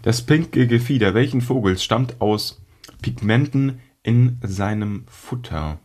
Das 0.06 0.22
pinke 0.22 0.68
Gefieder 0.68 1.14
welchen 1.14 1.40
Vogels 1.40 1.82
stammt 1.82 2.20
aus 2.20 2.62
Pigmenten 3.02 3.80
in 4.04 4.38
seinem 4.40 5.04
Futter? 5.08 5.80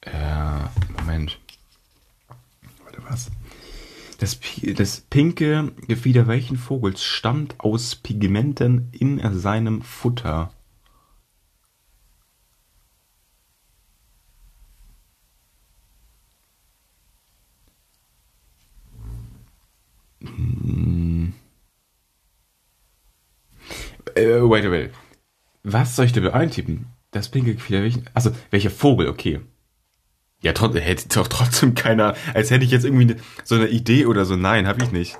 Äh, 0.00 0.64
Moment. 0.98 1.38
Warte, 2.82 3.00
was? 3.04 3.30
Das, 4.18 4.40
das 4.74 5.02
pinke 5.02 5.70
Gefieder 5.86 6.26
welchen 6.26 6.56
Vogels 6.56 7.04
stammt 7.04 7.60
aus 7.60 7.94
Pigmenten 7.94 8.88
in 8.90 9.20
seinem 9.38 9.82
Futter? 9.82 10.52
Äh, 24.14 24.40
wait, 24.42 24.70
wait. 24.70 24.90
Was 25.62 25.96
soll 25.96 26.06
ich 26.06 26.12
da 26.12 26.22
eintippen? 26.30 26.86
Das 27.12 27.30
pinke 27.30 27.54
Gefieder, 27.54 27.82
welchen, 27.82 28.04
also, 28.14 28.32
welcher 28.50 28.70
Vogel, 28.70 29.08
okay. 29.08 29.40
Ja, 30.40 30.52
trot, 30.52 30.74
hätte 30.74 31.08
doch 31.08 31.28
trotzdem 31.28 31.74
keiner, 31.74 32.16
als 32.34 32.50
hätte 32.50 32.64
ich 32.64 32.72
jetzt 32.72 32.84
irgendwie 32.84 33.04
ne, 33.04 33.16
so 33.44 33.54
eine 33.54 33.68
Idee 33.68 34.06
oder 34.06 34.24
so. 34.24 34.34
Nein, 34.34 34.66
hab 34.66 34.82
ich 34.82 34.90
nicht. 34.90 35.16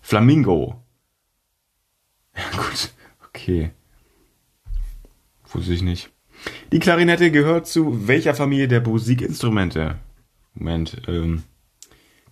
Flamingo. 0.00 0.82
Ja, 2.36 2.42
gut. 2.56 2.92
Okay. 3.28 3.70
Wusste 5.52 5.72
ich 5.72 5.82
nicht. 5.82 6.10
Die 6.72 6.80
Klarinette 6.80 7.30
gehört 7.30 7.66
zu 7.66 8.08
welcher 8.08 8.34
Familie 8.34 8.66
der 8.66 8.80
Musikinstrumente? 8.80 9.98
Moment, 10.54 11.02
ähm, 11.06 11.44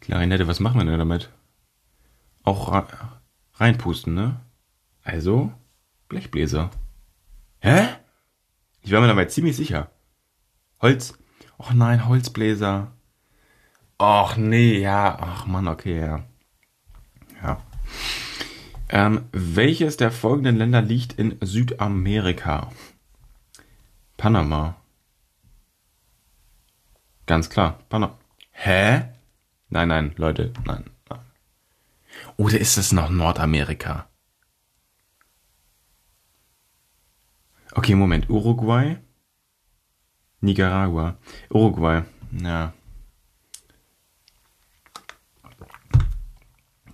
Klarinette, 0.01 0.49
was 0.49 0.59
machen 0.61 0.81
wir 0.81 0.85
denn 0.85 0.99
damit? 0.99 1.31
Auch 2.43 2.87
reinpusten, 3.61 4.15
ne? 4.15 4.41
Also, 5.05 5.53
Blechbläser. 6.09 6.71
Hä? 7.61 7.89
Ich 8.83 8.93
war 8.93 9.01
mir 9.01 9.09
dabei 9.09 9.27
ziemlich 9.27 9.57
sicher. 9.57 9.91
Holz. 10.81 11.15
Och 11.59 11.73
nein, 11.75 12.09
Holzbläser. 12.09 12.93
Och 13.99 14.37
nee, 14.39 14.81
ja. 14.81 15.19
Ach 15.21 15.47
Mann, 15.47 15.69
okay, 15.69 16.01
ja. 16.01 16.25
Ja. 17.43 17.63
Ähm, 18.89 19.27
welches 19.33 19.99
der 19.99 20.11
folgenden 20.11 20.57
Länder 20.57 20.81
liegt 20.83 21.13
in 21.13 21.37
Südamerika? 21.41 22.73
Panama. 24.17 24.77
Ganz 27.27 27.51
klar, 27.51 27.79
Panama. 27.89 28.19
Hä? 28.51 29.13
Nein, 29.69 29.89
nein, 29.89 30.13
Leute, 30.17 30.53
nein. 30.65 30.85
Oder 32.41 32.59
ist 32.59 32.79
es 32.79 32.91
noch 32.91 33.11
Nordamerika? 33.11 34.09
Okay, 37.73 37.95
Moment. 37.95 38.31
Uruguay? 38.31 38.97
Nicaragua. 40.41 41.19
Uruguay. 41.51 42.03
Ja. 42.33 42.73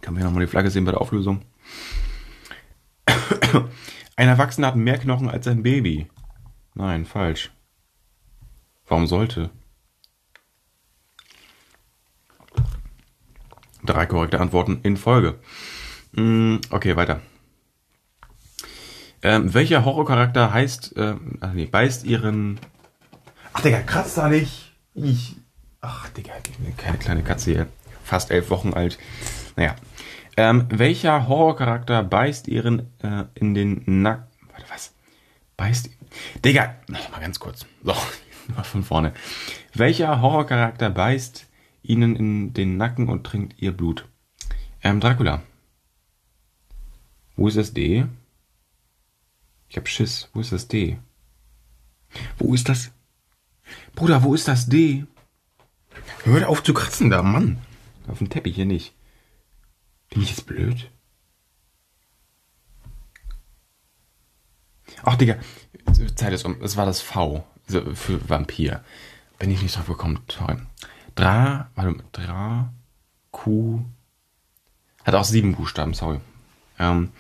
Kann 0.01 0.15
man 0.15 0.17
hier 0.17 0.25
nochmal 0.25 0.45
die 0.45 0.51
Flagge 0.51 0.69
sehen 0.69 0.85
bei 0.85 0.91
der 0.91 1.01
Auflösung? 1.01 1.45
Ein 3.07 4.29
Erwachsener 4.29 4.67
hat 4.67 4.77
mehr 4.77 4.99
Knochen 4.99 5.31
als 5.31 5.47
ein 5.47 5.63
Baby. 5.63 6.09
Nein, 6.75 7.05
falsch. 7.05 7.53
Warum 8.89 9.07
sollte? 9.07 9.51
Drei 13.87 14.07
korrekte 14.07 14.41
Antworten 14.41 14.81
in 14.83 14.97
Folge. 14.97 15.39
Mm, 16.13 16.57
okay, 16.71 16.97
weiter. 16.97 17.21
Ähm, 19.23 19.55
welcher 19.55 19.85
Horrorcharakter 19.85 20.53
heißt, 20.53 20.97
äh, 20.97 21.15
ach 21.41 21.53
nee, 21.53 21.67
beißt 21.67 22.05
ihren. 22.05 22.59
Ach, 23.53 23.61
Digga, 23.61 23.81
kratzt 23.81 24.19
da 24.19 24.29
nicht. 24.29 24.73
Ich. 24.95 25.37
Ach, 25.81 26.09
Digga, 26.11 26.33
keine 26.77 26.99
kleine 26.99 27.23
Katze 27.23 27.53
hier. 27.53 27.67
Fast 28.05 28.31
elf 28.31 28.51
Wochen 28.51 28.75
alt. 28.75 28.99
Naja. 29.57 29.77
Ähm, 30.37 30.67
welcher 30.69 31.29
Horrorcharakter 31.29 32.03
beißt 32.03 32.49
ihren 32.49 32.91
äh, 33.03 33.25
in 33.35 33.55
den 33.55 33.83
Nacken. 34.03 34.27
Warte, 34.53 34.67
was? 34.69 34.93
Beißt. 35.57 35.91
Digga, 36.45 36.75
mal 36.89 37.21
ganz 37.21 37.39
kurz. 37.39 37.67
So, 37.83 37.95
mal 38.55 38.65
von 38.65 38.83
vorne. 38.83 39.13
Welcher 39.75 40.21
Horrorcharakter 40.21 40.91
beißt 40.91 41.47
ihnen 41.89 42.17
in 42.17 42.53
den 42.53 42.77
Nacken 42.77 43.09
und 43.09 43.25
trinkt 43.25 43.61
ihr 43.61 43.77
Blut. 43.77 44.09
Ähm, 44.83 45.01
Dracula. 45.01 45.43
Wo 47.37 47.49
ist 47.49 47.57
das 47.57 47.73
D? 47.73 48.07
Ich 49.69 49.77
hab 49.77 49.89
Schiss. 49.89 50.29
Wo 50.33 50.41
ist 50.41 50.53
das 50.53 50.69
D? 50.69 50.99
Wo 52.39 52.55
ist 52.55 52.69
das? 52.69 52.93
Bruder, 53.95 54.23
wo 54.23 54.35
ist 54.35 54.49
das 54.49 54.69
D? 54.69 55.07
Hör 56.25 56.49
auf 56.49 56.63
zu 56.63 56.75
kratzen 56.75 57.11
da, 57.11 57.23
Mann. 57.23 57.59
Auf 58.09 58.19
dem 58.19 58.31
Teppich 58.31 58.55
hier 58.55 58.67
nicht. 58.67 58.95
Bin 60.11 60.23
ich 60.23 60.31
jetzt 60.31 60.47
blöd? 60.47 60.91
Ach, 65.03 65.17
Digga. 65.17 65.37
Zeit 66.15 66.33
ist 66.33 66.45
um. 66.45 66.61
Es 66.63 66.77
war 66.77 66.87
das 66.87 67.01
V. 67.01 67.45
Also 67.67 67.95
für 67.95 68.29
Vampir. 68.29 68.85
Bin 69.39 69.51
ich 69.51 69.63
nicht 69.63 69.77
drauf 69.77 69.87
gekommen. 69.87 70.21
Toll. 70.29 70.65
Dra, 71.17 71.71
warte, 71.75 71.97
Dra, 72.13 72.73
Q. 73.33 73.83
Hat 75.05 75.15
auch 75.15 75.25
sieben 75.25 75.55
Buchstaben, 75.55 75.95
sorry. 75.95 76.21
Ähm, 76.79 77.11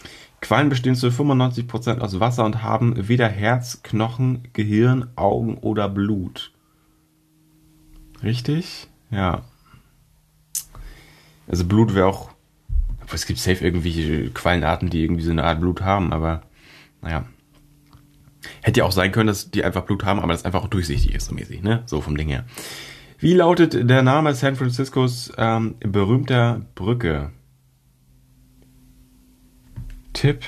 Quallen 0.40 0.68
bestehen 0.68 0.94
zu 0.94 1.08
95% 1.08 1.98
aus 1.98 2.20
Wasser 2.20 2.44
und 2.44 2.62
haben 2.62 3.08
weder 3.08 3.28
Herz, 3.28 3.82
Knochen, 3.82 4.48
Gehirn, 4.52 5.08
Augen 5.16 5.56
oder 5.58 5.88
Blut. 5.88 6.52
Richtig? 8.22 8.88
Ja. 9.10 9.44
Also 11.48 11.64
Blut 11.64 11.94
wäre 11.94 12.06
auch. 12.06 12.30
Es 13.12 13.26
gibt 13.26 13.38
safe 13.38 13.64
irgendwelche 13.64 14.30
Quallenarten, 14.30 14.90
die 14.90 15.02
irgendwie 15.02 15.22
so 15.22 15.30
eine 15.30 15.44
Art 15.44 15.60
Blut 15.60 15.80
haben, 15.80 16.12
aber 16.12 16.42
naja. 17.02 17.24
Hätte 18.62 18.80
ja 18.80 18.86
auch 18.86 18.92
sein 18.92 19.12
können, 19.12 19.28
dass 19.28 19.50
die 19.50 19.64
einfach 19.64 19.84
Blut 19.84 20.04
haben, 20.04 20.20
aber 20.20 20.32
das 20.32 20.44
einfach 20.44 20.64
auch 20.64 20.68
durchsichtig 20.68 21.14
ist, 21.14 21.26
so 21.26 21.34
mäßig, 21.34 21.62
ne? 21.62 21.82
So 21.86 22.00
vom 22.00 22.16
Ding 22.16 22.28
her. 22.28 22.44
Wie 23.18 23.34
lautet 23.34 23.88
der 23.88 24.02
Name 24.02 24.34
San 24.34 24.56
Franciscos 24.56 25.32
ähm, 25.38 25.76
berühmter 25.80 26.66
Brücke? 26.74 27.32
Tipp. 30.12 30.44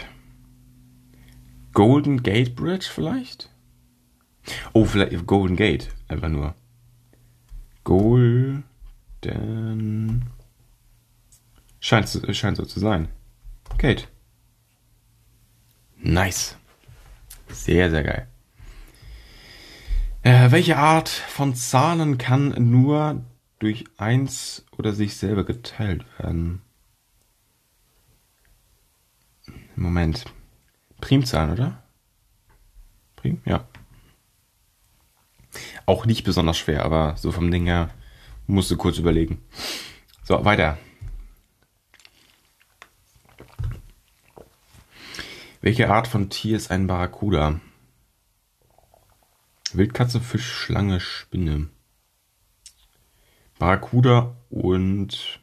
Golden 1.73 2.23
Gate 2.23 2.55
Bridge 2.55 2.89
vielleicht? 2.93 3.51
Oh, 4.73 4.85
vielleicht 4.85 5.27
Golden 5.27 5.57
Gate, 5.57 5.89
einfach 6.09 6.29
nur. 6.29 6.55
Golden. 7.85 8.65
Scheint, 11.81 12.37
scheint 12.37 12.57
so 12.57 12.65
zu 12.65 12.81
sein. 12.81 13.09
Gate. 13.79 14.09
Nice. 15.97 16.57
Sehr, 17.49 17.91
sehr 17.91 18.03
geil. 18.03 18.29
Äh, 20.29 20.51
welche 20.51 20.77
Art 20.77 21.09
von 21.09 21.55
Zahlen 21.55 22.19
kann 22.19 22.55
nur 22.71 23.25
durch 23.61 23.85
eins 23.97 24.67
oder 24.77 24.93
sich 24.93 25.17
selber 25.17 25.43
geteilt 25.43 26.05
werden? 26.19 26.61
Moment. 29.75 30.27
Primzahlen, 31.01 31.53
oder? 31.53 31.83
Prim? 33.17 33.41
Ja. 33.47 33.67
Auch 35.87 36.05
nicht 36.05 36.25
besonders 36.25 36.59
schwer, 36.59 36.85
aber 36.85 37.17
so 37.17 37.33
vom 37.33 37.51
Ding 37.51 37.65
her 37.65 37.89
musste 38.47 38.77
kurz 38.77 38.99
überlegen. 38.99 39.41
So, 40.25 40.45
weiter. 40.45 40.77
Welche 45.63 45.89
Art 45.89 46.07
von 46.07 46.29
Tier 46.29 46.59
ist 46.59 46.71
ein 46.71 46.87
Barracuda? 46.87 47.63
Wildkatze, 49.77 50.21
Fisch, 50.21 50.47
Schlange, 50.47 51.01
Spinne. 51.01 51.69
Barracuda 53.59 54.37
und 54.51 55.41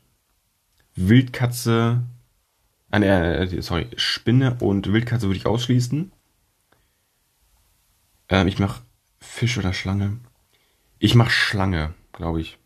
Wildkatze. 0.96 2.04
Ah, 2.92 3.00
äh, 3.00 3.62
sorry, 3.62 3.90
Spinne 3.98 4.58
und 4.62 4.92
Wildkatze 4.92 5.28
würde 5.28 5.38
ich 5.38 5.46
ausschließen. 5.46 6.12
Ähm, 8.30 8.48
ich 8.48 8.60
mach 8.60 8.82
Fisch 9.20 9.58
oder 9.58 9.74
Schlange. 9.74 10.20
Ich 11.00 11.16
mach 11.16 11.30
Schlange, 11.30 11.94
glaube 12.14 12.42
ich. 12.42 12.58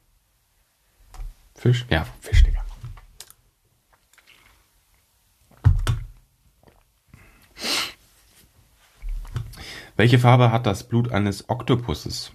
Fisch? 1.56 1.86
Ja, 1.90 2.06
Fisch, 2.22 2.44
Digga. 2.44 2.59
Welche 10.00 10.18
Farbe 10.18 10.50
hat 10.54 10.66
das 10.66 10.88
Blut 10.88 11.12
eines 11.12 11.50
Oktopusses? 11.50 12.32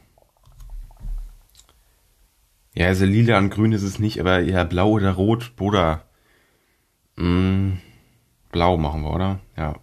Ja, 2.74 2.88
also 2.88 3.06
lila 3.06 3.38
und 3.38 3.48
grün 3.48 3.72
ist 3.72 3.82
es 3.82 3.98
nicht, 3.98 4.20
aber 4.20 4.40
ja, 4.40 4.64
blau 4.64 4.90
oder 4.90 5.12
rot, 5.12 5.56
Bruder. 5.56 6.04
Mm, 7.16 7.78
blau 8.52 8.76
machen 8.76 9.00
wir, 9.00 9.14
oder? 9.14 9.40
Ja. 9.56 9.76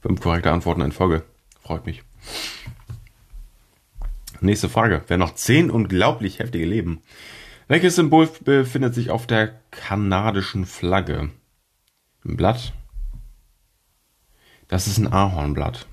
Fünf 0.00 0.20
korrekte 0.20 0.50
Antworten 0.50 0.80
in 0.80 0.90
Folge. 0.90 1.24
Freut 1.60 1.86
mich. 1.86 2.02
Nächste 4.40 4.68
Frage. 4.68 5.04
Wer 5.06 5.16
noch 5.16 5.36
zehn 5.36 5.70
unglaublich 5.70 6.40
heftige 6.40 6.66
Leben? 6.66 7.02
Welches 7.68 7.94
Symbol 7.94 8.28
befindet 8.40 8.96
sich 8.96 9.10
auf 9.10 9.28
der 9.28 9.60
kanadischen 9.70 10.66
Flagge? 10.66 11.30
Ein 12.24 12.36
Blatt. 12.36 12.72
Das 14.68 14.86
ist 14.86 14.98
ein 14.98 15.12
Ahornblatt. 15.12 15.86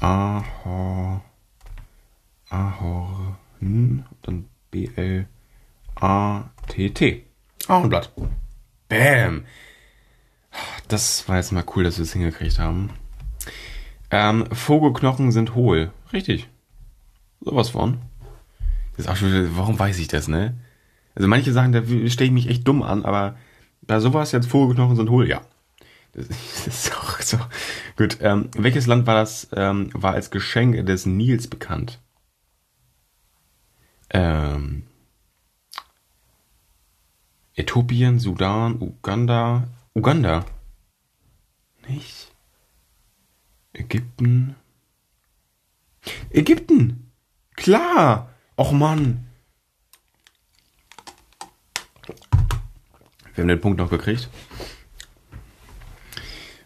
Ahor. 0.00 1.24
Ahorn. 2.48 4.06
Dann 4.22 4.48
B-L-A-T-T. 4.70 5.26
Ahornblatt. 7.68 8.12
Bam. 8.88 9.44
Das 10.88 11.28
war 11.28 11.36
jetzt 11.36 11.52
mal 11.52 11.64
cool, 11.74 11.84
dass 11.84 11.98
wir 11.98 12.04
es 12.04 12.12
hingekriegt 12.12 12.58
haben. 12.58 12.90
Ähm, 14.10 14.46
Vogelknochen 14.52 15.32
sind 15.32 15.54
hohl. 15.54 15.92
Richtig. 16.12 16.48
Sowas 17.40 17.70
von. 17.70 17.98
Das 18.96 19.06
ist 19.06 19.10
auch 19.10 19.16
schon, 19.16 19.56
warum 19.56 19.78
weiß 19.78 19.98
ich 19.98 20.08
das, 20.08 20.28
ne? 20.28 20.54
Also 21.16 21.28
manche 21.28 21.52
Sachen, 21.52 21.72
da 21.72 21.82
stelle 21.82 22.26
ich 22.26 22.32
mich 22.32 22.48
echt 22.48 22.66
dumm 22.68 22.82
an, 22.82 23.04
aber 23.04 23.36
bei 23.86 24.00
sowas 24.00 24.32
jetzt 24.32 24.48
Vogelknochen 24.48 24.96
sind 24.96 25.10
hohl, 25.10 25.28
ja. 25.28 25.42
Das 26.12 26.26
ist 26.66 26.96
auch 26.96 27.20
so. 27.20 27.38
Gut, 27.96 28.18
ähm, 28.20 28.48
welches 28.56 28.86
Land 28.86 29.06
war 29.06 29.14
das, 29.14 29.48
ähm, 29.54 29.90
war 29.92 30.14
als 30.14 30.30
Geschenk 30.30 30.86
des 30.86 31.06
Nils 31.06 31.48
bekannt? 31.48 32.00
Ähm, 34.10 34.84
Äthiopien, 37.54 38.18
Sudan, 38.18 38.80
Uganda, 38.80 39.68
Uganda. 39.94 40.44
Nicht? 41.88 42.32
Ägypten. 43.72 44.56
Ägypten! 46.30 47.12
Klar! 47.56 48.30
Och 48.56 48.72
Mann! 48.72 49.23
Wir 53.34 53.42
haben 53.42 53.48
den 53.48 53.60
Punkt 53.60 53.78
noch 53.78 53.90
gekriegt. 53.90 54.28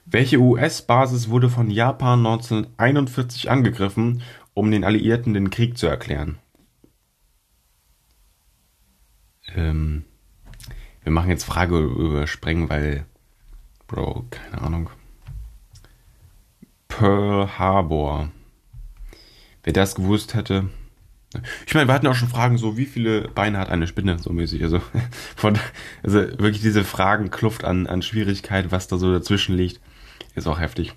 Welche 0.05 0.39
US-Basis 0.39 1.29
wurde 1.29 1.51
von 1.51 1.71
Japan 1.71 2.21
1941 2.21 3.51
angegriffen, 3.51 4.23
um 4.55 4.71
den 4.71 4.85
Alliierten 4.85 5.35
den 5.35 5.51
Krieg 5.51 5.77
zu 5.77 5.87
erklären? 5.87 6.39
Ähm, 9.55 10.05
wir 11.03 11.13
machen 11.13 11.31
jetzt 11.31 11.45
Frage 11.45 11.79
überspringen, 11.79 12.69
weil, 12.69 13.07
Bro, 13.87 14.27
keine 14.31 14.61
Ahnung. 14.61 14.91
Pearl 16.89 17.59
Harbor. 17.59 18.31
Wer 19.63 19.73
das 19.73 19.95
gewusst 19.95 20.35
hätte, 20.35 20.69
ich 21.67 21.75
meine, 21.75 21.89
wir 21.89 21.95
hatten 21.95 22.07
auch 22.07 22.15
schon 22.15 22.29
Fragen 22.29 22.59
so, 22.59 22.77
wie 22.77 22.87
viele 22.87 23.29
Beine 23.29 23.59
hat 23.59 23.71
eine 23.71 23.87
Spinne, 23.87 24.19
so 24.19 24.33
mäßig. 24.33 24.63
Also, 24.63 24.81
von, 25.37 25.59
also 26.03 26.19
wirklich 26.19 26.61
diese 26.61 26.85
Fragenkluft 26.85 27.65
an, 27.65 27.87
an 27.87 28.03
Schwierigkeit, 28.03 28.71
was 28.71 28.89
da 28.89 28.97
so 28.97 29.13
dazwischen 29.13 29.57
liegt, 29.57 29.81
ist 30.35 30.47
auch 30.47 30.61
heftig. 30.61 30.95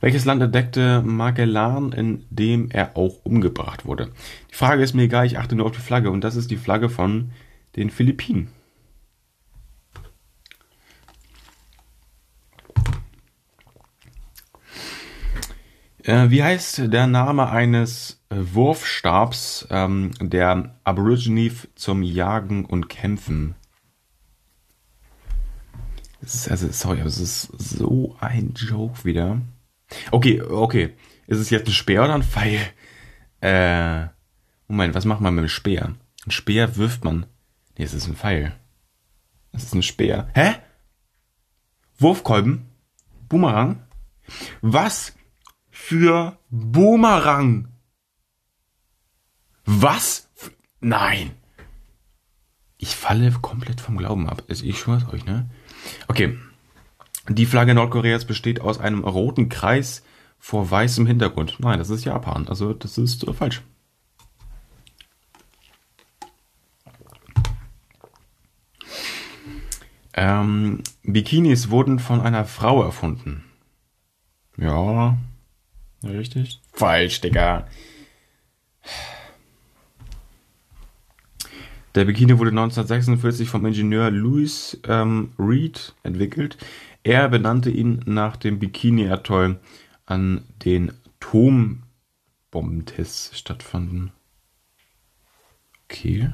Welches 0.00 0.24
Land 0.24 0.42
entdeckte 0.42 1.02
Magellan, 1.02 1.92
in 1.92 2.24
dem 2.30 2.70
er 2.70 2.96
auch 2.96 3.24
umgebracht 3.24 3.86
wurde? 3.86 4.12
Die 4.50 4.54
Frage 4.54 4.82
ist 4.82 4.94
mir 4.94 5.04
egal, 5.04 5.26
ich 5.26 5.38
achte 5.38 5.56
nur 5.56 5.66
auf 5.66 5.72
die 5.72 5.80
Flagge 5.80 6.10
und 6.10 6.22
das 6.22 6.36
ist 6.36 6.50
die 6.50 6.56
Flagge 6.56 6.88
von 6.88 7.30
den 7.76 7.90
Philippinen. 7.90 8.48
Äh, 16.06 16.30
wie 16.30 16.42
heißt 16.42 16.92
der 16.92 17.06
Name 17.08 17.48
eines 17.50 18.15
Wurfstabs 18.30 19.66
ähm, 19.70 20.12
der 20.20 20.78
Aborigine 20.84 21.52
zum 21.74 22.02
Jagen 22.02 22.64
und 22.64 22.88
Kämpfen? 22.88 23.54
Das 26.20 26.34
ist, 26.34 26.50
also, 26.50 26.68
sorry, 26.72 27.00
aber 27.00 27.08
es 27.08 27.18
ist 27.18 27.42
so 27.56 28.16
ein 28.20 28.52
Joke 28.54 29.04
wieder. 29.04 29.40
Okay, 30.10 30.42
okay. 30.42 30.94
Ist 31.26 31.38
es 31.38 31.50
jetzt 31.50 31.68
ein 31.68 31.72
Speer 31.72 32.04
oder 32.04 32.14
ein 32.14 32.22
Pfeil? 32.22 32.60
Äh, 33.40 34.08
Moment, 34.66 34.94
was 34.94 35.04
macht 35.04 35.20
man 35.20 35.34
mit 35.34 35.42
einem 35.42 35.48
Speer? 35.48 35.94
Ein 36.24 36.30
Speer 36.30 36.76
wirft 36.76 37.04
man. 37.04 37.26
Nee, 37.78 37.84
es 37.84 37.94
ist 37.94 38.08
ein 38.08 38.16
Pfeil. 38.16 38.56
Es 39.52 39.64
ist 39.64 39.74
ein 39.74 39.82
Speer. 39.82 40.28
Hä? 40.34 40.56
Wurfkolben? 41.98 42.66
Boomerang? 43.28 43.86
Was 44.60 45.14
für 45.70 46.38
Boomerang? 46.50 47.68
Was? 49.66 50.28
Nein. 50.80 51.32
Ich 52.78 52.94
falle 52.94 53.32
komplett 53.32 53.80
vom 53.80 53.96
Glauben 53.96 54.28
ab. 54.28 54.44
Also 54.48 54.64
ich 54.64 54.78
schwör's 54.78 55.08
euch, 55.08 55.24
ne? 55.24 55.50
Okay. 56.08 56.38
Die 57.28 57.46
Flagge 57.46 57.74
Nordkoreas 57.74 58.24
besteht 58.24 58.60
aus 58.60 58.78
einem 58.78 59.02
roten 59.02 59.48
Kreis 59.48 60.04
vor 60.38 60.70
weißem 60.70 61.06
Hintergrund. 61.06 61.56
Nein, 61.58 61.80
das 61.80 61.90
ist 61.90 62.04
Japan. 62.04 62.46
Also 62.46 62.72
das 62.72 62.98
ist 62.98 63.26
äh, 63.26 63.32
falsch. 63.32 63.62
Ähm, 70.12 70.82
Bikinis 71.02 71.70
wurden 71.70 71.98
von 71.98 72.20
einer 72.20 72.44
Frau 72.44 72.82
erfunden. 72.82 73.44
Ja, 74.56 75.18
richtig. 76.02 76.60
Falsch, 76.72 77.20
Digga. 77.20 77.66
Der 81.96 82.04
Bikini 82.04 82.38
wurde 82.38 82.50
1946 82.50 83.48
vom 83.48 83.64
Ingenieur 83.64 84.10
Louis 84.10 84.78
ähm, 84.86 85.32
Reed 85.38 85.94
entwickelt. 86.02 86.58
Er 87.02 87.30
benannte 87.30 87.70
ihn 87.70 88.02
nach 88.04 88.36
dem 88.36 88.58
Bikini-Atoll, 88.58 89.58
an 90.04 90.44
den 90.62 90.92
Atombombentests 91.16 93.38
stattfanden. 93.38 94.12
Okay. 95.84 96.32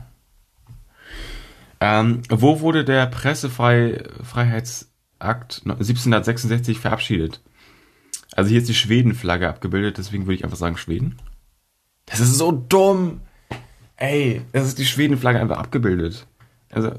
Ähm, 1.81 2.23
wo 2.29 2.61
wurde 2.61 2.85
der 2.85 3.07
Pressefreiheitsakt 3.07 4.89
1766 5.21 6.81
verabschiedet? 6.81 7.41
Also 8.33 8.51
hier 8.51 8.59
ist 8.59 8.69
die 8.69 8.75
Schwedenflagge 8.75 9.49
abgebildet, 9.49 9.99
deswegen 9.99 10.27
würde 10.27 10.35
ich 10.35 10.45
einfach 10.45 10.57
sagen 10.57 10.77
Schweden. 10.77 11.19
Das 12.07 12.19
ist 12.19 12.37
so 12.37 12.51
dumm. 12.51 13.21
Ey, 14.03 14.43
das 14.51 14.67
ist 14.67 14.81
die 14.81 14.85
Schwedenflagge 14.85 15.39
einfach 15.39 15.59
abgebildet. 15.59 16.27
Also, 16.73 16.93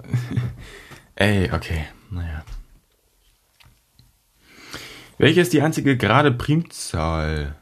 ey, 1.16 1.52
okay, 1.52 1.84
naja. 2.10 2.46
Welche 5.18 5.42
ist 5.42 5.52
die 5.52 5.62
einzige 5.62 5.98
gerade 5.98 6.32
Primzahl? 6.32 7.58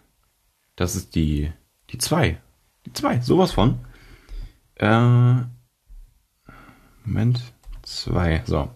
Das 0.75 0.95
ist 0.95 1.15
die, 1.15 1.51
die 1.89 1.97
2. 1.97 2.39
Die 2.85 2.93
2, 2.93 3.21
sowas 3.21 3.51
von. 3.51 3.79
Äh, 4.75 5.37
Moment, 7.03 7.41
2, 7.81 8.43
so. 8.45 8.69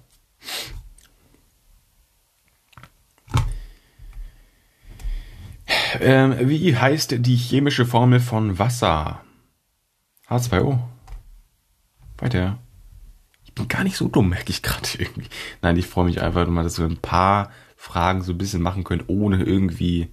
Ähm, 6.00 6.50
wie 6.50 6.76
heißt 6.76 7.18
die 7.20 7.36
chemische 7.36 7.86
Formel 7.86 8.20
von 8.20 8.58
Wasser? 8.58 9.25
H2O. 10.30 10.80
Weiter. 12.18 12.60
Ich 13.44 13.54
bin 13.54 13.68
gar 13.68 13.84
nicht 13.84 13.98
so 13.98 14.08
dumm, 14.08 14.30
merke 14.30 14.50
ich 14.50 14.62
gerade 14.62 14.88
irgendwie. 14.98 15.30
Nein, 15.62 15.78
ich 15.78 15.88
freue 15.88 16.06
mich 16.06 16.22
einfach 16.22 16.48
mal, 16.48 16.64
dass 16.64 16.80
wir 16.80 16.86
ein 16.86 16.98
paar 16.98 17.52
Fragen 17.76 18.22
so 18.22 18.32
ein 18.34 18.38
bisschen 18.38 18.62
machen 18.62 18.84
können, 18.84 19.04
ohne 19.08 19.44
irgendwie, 19.44 20.10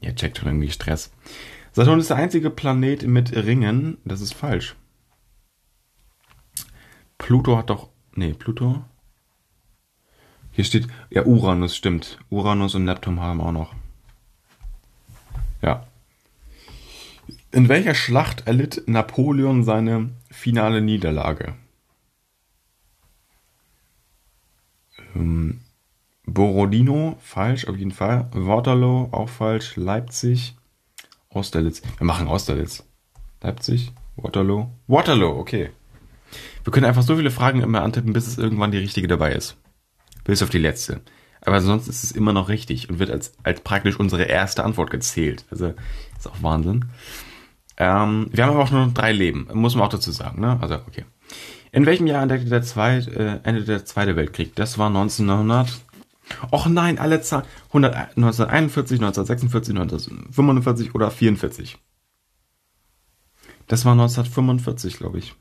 ja, 0.00 0.12
checkt 0.12 0.38
schon 0.38 0.48
irgendwie 0.48 0.70
Stress. 0.70 1.12
Saturn 1.72 2.00
ist 2.00 2.10
der 2.10 2.16
einzige 2.16 2.50
Planet 2.50 3.06
mit 3.06 3.34
Ringen. 3.34 3.98
Das 4.04 4.20
ist 4.20 4.32
falsch. 4.32 4.74
Pluto 7.18 7.56
hat 7.56 7.70
doch, 7.70 7.88
nee, 8.14 8.32
Pluto. 8.32 8.82
Hier 10.52 10.64
steht, 10.64 10.88
ja, 11.10 11.24
Uranus 11.24 11.76
stimmt. 11.76 12.18
Uranus 12.30 12.74
und 12.74 12.84
Neptun 12.84 13.20
haben 13.20 13.42
auch 13.42 13.52
noch. 13.52 13.74
Ja. 15.60 15.86
In 17.56 17.70
welcher 17.70 17.94
Schlacht 17.94 18.46
erlitt 18.46 18.82
Napoleon 18.86 19.64
seine 19.64 20.10
finale 20.30 20.82
Niederlage? 20.82 21.54
Ähm, 25.14 25.62
Borodino, 26.26 27.16
falsch, 27.22 27.66
auf 27.66 27.78
jeden 27.78 27.92
Fall. 27.92 28.28
Waterloo, 28.34 29.08
auch 29.10 29.30
falsch. 29.30 29.74
Leipzig, 29.76 30.54
Austerlitz. 31.30 31.80
Wir 31.96 32.04
machen 32.04 32.28
Austerlitz. 32.28 32.84
Leipzig, 33.40 33.90
Waterloo. 34.16 34.66
Waterloo, 34.86 35.38
okay. 35.38 35.70
Wir 36.62 36.74
können 36.74 36.84
einfach 36.84 37.04
so 37.04 37.16
viele 37.16 37.30
Fragen 37.30 37.62
immer 37.62 37.80
antippen, 37.80 38.12
bis 38.12 38.26
es 38.26 38.36
irgendwann 38.36 38.70
die 38.70 38.76
richtige 38.76 39.08
dabei 39.08 39.32
ist. 39.32 39.56
Bis 40.24 40.42
auf 40.42 40.50
die 40.50 40.58
letzte. 40.58 41.00
Aber 41.40 41.62
sonst 41.62 41.88
ist 41.88 42.04
es 42.04 42.12
immer 42.12 42.34
noch 42.34 42.50
richtig 42.50 42.90
und 42.90 42.98
wird 42.98 43.10
als, 43.10 43.32
als 43.44 43.62
praktisch 43.62 43.98
unsere 43.98 44.24
erste 44.24 44.62
Antwort 44.62 44.90
gezählt. 44.90 45.46
Also 45.50 45.72
ist 46.18 46.28
auch 46.28 46.42
Wahnsinn. 46.42 46.84
Ähm, 47.76 48.28
wir 48.32 48.44
haben 48.44 48.54
aber 48.54 48.64
auch 48.64 48.70
nur 48.70 48.86
drei 48.88 49.12
Leben, 49.12 49.48
muss 49.52 49.74
man 49.74 49.84
auch 49.84 49.90
dazu 49.90 50.10
sagen. 50.10 50.40
Ne? 50.40 50.58
Also 50.60 50.76
okay. 50.86 51.04
In 51.72 51.84
welchem 51.84 52.06
Jahr 52.06 52.22
entdeckte 52.22 52.48
der 52.48 52.62
Zweit, 52.62 53.08
äh, 53.08 53.40
Ende 53.42 53.64
der 53.64 53.84
Zweite 53.84 54.16
Weltkrieg? 54.16 54.54
Das 54.54 54.78
war 54.78 54.86
1900. 54.88 55.80
Och 56.50 56.66
nein, 56.66 56.98
alle 56.98 57.20
Zahlen. 57.20 57.46
1941, 57.72 58.98
1946, 58.98 59.74
1945 59.74 60.94
oder 60.94 61.10
44. 61.10 61.78
Das 63.66 63.84
war 63.84 63.92
1945, 63.92 64.96
glaube 64.96 65.18
ich. 65.18 65.34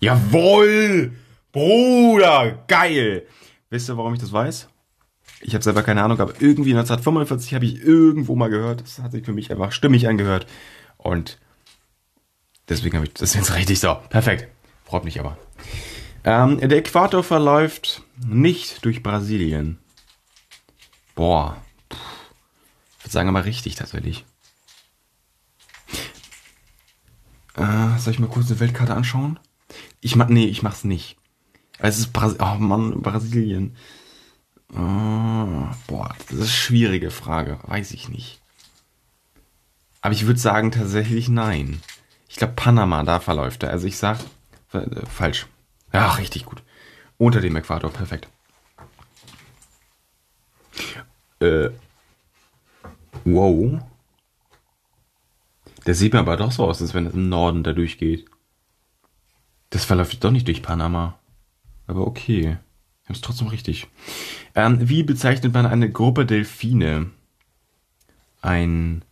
Jawoll! 0.00 1.12
Bruder, 1.52 2.64
geil! 2.66 3.26
Wisst 3.68 3.88
ihr, 3.88 3.96
warum 3.96 4.14
ich 4.14 4.20
das 4.20 4.32
weiß? 4.32 4.68
Ich 5.40 5.54
habe 5.54 5.64
selber 5.64 5.82
keine 5.82 6.02
Ahnung, 6.02 6.20
aber 6.20 6.34
irgendwie 6.40 6.70
1945 6.70 7.54
habe 7.54 7.64
ich 7.64 7.82
irgendwo 7.82 8.36
mal 8.36 8.50
gehört. 8.50 8.82
Das 8.82 8.98
hat 8.98 9.12
sich 9.12 9.24
für 9.24 9.32
mich 9.32 9.50
einfach 9.50 9.72
stimmig 9.72 10.06
angehört. 10.06 10.46
Und 10.98 11.38
deswegen 12.68 12.96
habe 12.96 13.06
ich 13.06 13.14
das 13.14 13.34
jetzt 13.34 13.54
richtig 13.54 13.80
so. 13.80 13.96
Perfekt. 14.10 14.48
Freut 14.84 15.04
mich 15.04 15.18
aber. 15.18 15.38
Ähm, 16.24 16.60
der 16.60 16.78
Äquator 16.78 17.24
verläuft 17.24 18.02
nicht 18.26 18.84
durch 18.84 19.02
Brasilien. 19.02 19.78
Boah. 21.14 21.56
Ich 22.98 23.04
würde 23.04 23.12
sagen, 23.12 23.28
aber 23.30 23.46
richtig 23.46 23.76
tatsächlich. 23.76 24.26
Äh, 27.56 27.98
soll 27.98 28.12
ich 28.12 28.18
mal 28.18 28.28
kurz 28.28 28.50
eine 28.50 28.60
Weltkarte 28.60 28.94
anschauen? 28.94 29.38
Ich 30.00 30.16
mach, 30.16 30.28
nee, 30.28 30.46
ich 30.46 30.62
mach's 30.62 30.84
nicht. 30.84 31.16
Es 31.78 31.98
ist 31.98 32.12
Bras 32.12 32.36
oh 32.38 32.54
Mann, 32.58 33.00
Brasilien. 33.00 33.76
Oh, 34.72 35.68
boah, 35.86 36.14
das 36.18 36.30
ist 36.30 36.40
eine 36.40 36.46
schwierige 36.46 37.10
Frage. 37.10 37.58
Weiß 37.64 37.92
ich 37.92 38.08
nicht. 38.08 38.40
Aber 40.00 40.14
ich 40.14 40.26
würde 40.26 40.40
sagen 40.40 40.70
tatsächlich 40.70 41.28
nein. 41.28 41.80
Ich 42.28 42.36
glaube 42.36 42.54
Panama, 42.54 43.02
da 43.02 43.20
verläuft 43.20 43.64
er. 43.64 43.70
Also 43.70 43.86
ich 43.86 43.98
sag 43.98 44.18
äh, 44.72 45.06
falsch. 45.06 45.46
Ja, 45.92 46.12
richtig 46.12 46.44
gut. 46.44 46.62
Unter 47.18 47.40
dem 47.40 47.56
Äquator, 47.56 47.90
perfekt. 47.90 48.28
Äh. 51.40 51.70
Wow. 53.24 53.82
Der 55.86 55.94
sieht 55.94 56.12
mir 56.12 56.20
aber 56.20 56.36
doch 56.36 56.52
so 56.52 56.64
aus, 56.64 56.80
als 56.80 56.94
wenn 56.94 57.06
es 57.06 57.14
im 57.14 57.28
Norden 57.28 57.64
da 57.64 57.72
durchgeht. 57.72 58.26
Das 59.70 59.84
verläuft 59.84 60.22
doch 60.22 60.30
nicht 60.30 60.46
durch 60.46 60.62
Panama. 60.62 61.18
Aber 61.86 62.06
okay. 62.06 62.58
Wir 63.10 63.14
haben 63.14 63.22
es 63.22 63.26
trotzdem 63.26 63.48
richtig. 63.48 63.88
Ähm, 64.54 64.88
wie 64.88 65.02
bezeichnet 65.02 65.52
man 65.52 65.66
eine 65.66 65.90
Gruppe 65.90 66.24
Delfine? 66.24 67.10
Ein. 68.40 69.04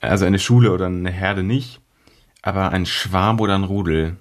Also 0.00 0.24
eine 0.24 0.40
Schule 0.40 0.72
oder 0.72 0.86
eine 0.86 1.12
Herde 1.12 1.44
nicht, 1.44 1.80
aber 2.42 2.72
ein 2.72 2.86
Schwarm 2.86 3.38
oder 3.38 3.54
ein 3.54 3.62
Rudel. 3.62 4.16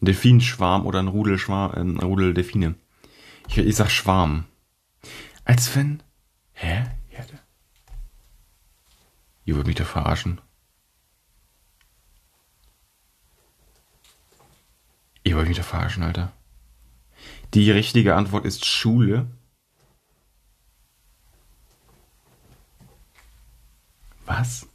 Ein 0.00 0.06
Delfinschwarm 0.06 0.86
oder 0.86 1.00
ein 1.00 1.08
Rudel, 1.08 1.36
Schwarm, 1.36 1.72
ein 1.72 1.96
Rudel 1.98 2.32
Delfine. 2.32 2.76
Ich, 3.48 3.58
ich 3.58 3.74
sag 3.74 3.90
Schwarm. 3.90 4.44
Als 5.44 5.74
wenn. 5.74 6.00
Hä? 6.52 6.84
Herde? 7.08 7.40
Ihr 9.44 9.56
wollt 9.56 9.66
mich 9.66 9.74
da 9.74 9.84
verarschen. 9.84 10.40
Ihr 15.30 15.36
wollt 15.36 15.46
mich 15.46 15.58
da 15.58 15.62
verarschen, 15.62 16.02
Alter. 16.02 16.32
Die 17.54 17.70
richtige 17.70 18.16
Antwort 18.16 18.44
ist 18.44 18.64
Schule. 18.64 19.28
Was? 24.26 24.66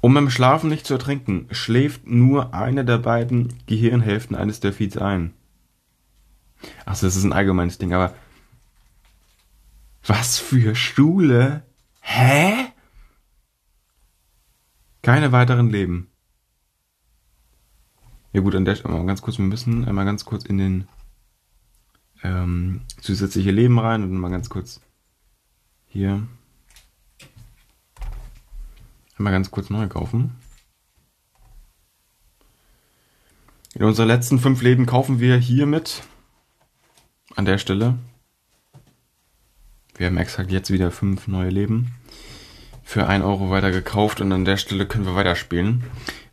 Um 0.00 0.14
beim 0.14 0.30
Schlafen 0.30 0.70
nicht 0.70 0.86
zu 0.86 0.94
ertrinken, 0.94 1.48
schläft 1.50 2.06
nur 2.06 2.54
eine 2.54 2.84
der 2.84 2.98
beiden 2.98 3.52
Gehirnhälften 3.66 4.36
eines 4.36 4.60
Delfins 4.60 4.96
ein. 4.96 5.34
Achso, 6.86 7.06
das 7.06 7.16
ist 7.16 7.24
ein 7.24 7.32
allgemeines 7.32 7.78
Ding, 7.78 7.92
aber 7.92 8.14
Was 10.06 10.38
für 10.38 10.76
Schule? 10.76 11.64
Hä? 12.00 12.66
Keine 15.02 15.32
weiteren 15.32 15.68
Leben. 15.68 16.12
Ja 18.32 18.40
gut, 18.40 18.54
an 18.54 18.64
der 18.64 18.76
Stelle 18.76 18.94
mal 18.94 19.06
ganz 19.06 19.22
kurz, 19.22 19.38
wir 19.38 19.44
müssen 19.44 19.84
einmal 19.86 20.04
ganz 20.04 20.24
kurz 20.24 20.44
in 20.44 20.58
den 20.58 20.88
ähm, 22.22 22.82
zusätzliche 23.00 23.50
Leben 23.50 23.78
rein 23.78 24.04
und 24.04 24.12
mal 24.12 24.30
ganz 24.30 24.48
kurz 24.48 24.80
hier 25.86 26.26
einmal 29.18 29.32
ganz 29.32 29.50
kurz 29.50 29.68
neu 29.68 29.88
kaufen. 29.88 30.36
In 33.74 33.84
unsere 33.84 34.06
letzten 34.06 34.38
fünf 34.38 34.62
Leben 34.62 34.86
kaufen 34.86 35.18
wir 35.18 35.36
hiermit 35.36 36.02
an 37.34 37.44
der 37.44 37.58
Stelle. 37.58 37.98
Wir 39.96 40.06
haben 40.06 40.16
exakt 40.16 40.52
jetzt 40.52 40.70
wieder 40.70 40.90
fünf 40.90 41.26
neue 41.26 41.50
Leben 41.50 41.94
für 42.82 43.06
ein 43.06 43.22
Euro 43.22 43.50
weiter 43.50 43.70
gekauft 43.70 44.20
und 44.20 44.32
an 44.32 44.44
der 44.44 44.56
Stelle 44.56 44.86
können 44.86 45.06
wir 45.06 45.14
weiterspielen. 45.14 45.84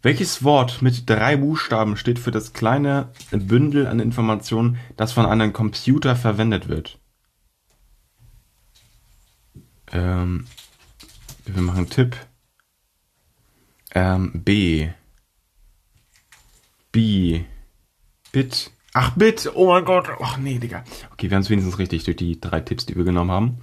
Welches 0.08 0.42
Wort 0.42 0.82
mit 0.82 1.10
drei 1.10 1.36
Buchstaben 1.36 1.98
steht 1.98 2.18
für 2.18 2.32
das 2.32 2.54
kleine 2.54 3.10
Bündel 3.30 3.88
an 3.88 4.00
Informationen, 4.00 4.78
das 4.96 5.12
von 5.12 5.26
einem 5.26 5.52
Computer 5.52 6.16
verwendet 6.16 6.70
wird? 6.70 6.98
Ähm, 9.92 10.48
wir 11.46 11.62
machen 11.62 11.90
Tipp. 11.90 12.16
Ähm, 13.94 14.32
B. 14.46 14.88
B. 16.94 17.42
Bit. 18.32 18.72
Ach, 18.94 19.12
Bit. 19.18 19.52
Oh 19.56 19.68
mein 19.68 19.84
Gott. 19.84 20.08
Ach 20.22 20.38
nee, 20.38 20.58
Digga. 20.58 20.86
Okay, 21.12 21.30
wir 21.30 21.36
haben 21.36 21.44
es 21.44 21.50
wenigstens 21.50 21.80
richtig 21.80 22.06
durch 22.06 22.16
die 22.16 22.40
drei 22.40 22.62
Tipps, 22.62 22.86
die 22.86 22.96
wir 22.96 23.04
genommen 23.04 23.32
haben. 23.32 23.58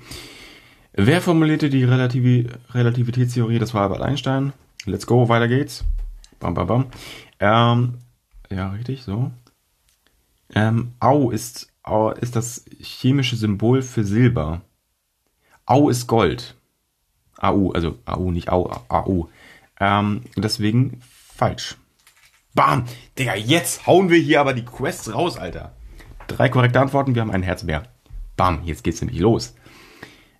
Wer 0.92 1.22
formulierte 1.22 1.70
die 1.70 1.84
Relativ 1.84 2.52
Relativitätstheorie? 2.74 3.58
Das 3.58 3.72
war 3.72 3.84
Albert 3.84 4.02
Einstein. 4.02 4.52
Let's 4.84 5.06
go, 5.06 5.30
weiter 5.30 5.48
geht's. 5.48 5.86
Bam, 6.44 6.52
bam, 6.52 6.66
bam. 6.66 6.86
Ähm, 7.40 7.94
ja, 8.50 8.68
richtig, 8.68 9.02
so. 9.02 9.32
Ähm, 10.54 10.92
Au 11.00 11.30
ist, 11.30 11.72
ist 12.20 12.36
das 12.36 12.66
chemische 12.82 13.36
Symbol 13.36 13.80
für 13.80 14.04
Silber. 14.04 14.60
Au 15.64 15.88
ist 15.88 16.06
Gold. 16.06 16.54
AU, 17.38 17.70
also 17.70 17.98
AU, 18.04 18.30
nicht 18.30 18.50
Au, 18.50 18.70
AU. 18.88 19.28
Ähm, 19.80 20.20
deswegen 20.36 21.00
falsch. 21.34 21.78
Bam! 22.52 22.84
Digga, 23.18 23.36
jetzt 23.36 23.86
hauen 23.86 24.10
wir 24.10 24.18
hier 24.18 24.42
aber 24.42 24.52
die 24.52 24.66
Quests 24.66 25.14
raus, 25.14 25.38
Alter. 25.38 25.72
Drei 26.26 26.50
korrekte 26.50 26.78
Antworten, 26.78 27.14
wir 27.14 27.22
haben 27.22 27.30
ein 27.30 27.42
Herz 27.42 27.62
mehr. 27.62 27.84
Bam, 28.36 28.60
jetzt 28.64 28.84
geht's 28.84 29.00
nämlich 29.00 29.18
los. 29.18 29.56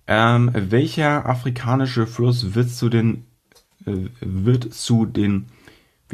Ähm, 0.06 0.50
welcher 0.52 1.24
afrikanische 1.24 2.06
Fluss 2.06 2.54
wird 2.54 2.68
zu 2.68 2.90
den 2.90 3.24
äh, 3.86 4.10
wird 4.20 4.74
zu 4.74 5.06
den 5.06 5.46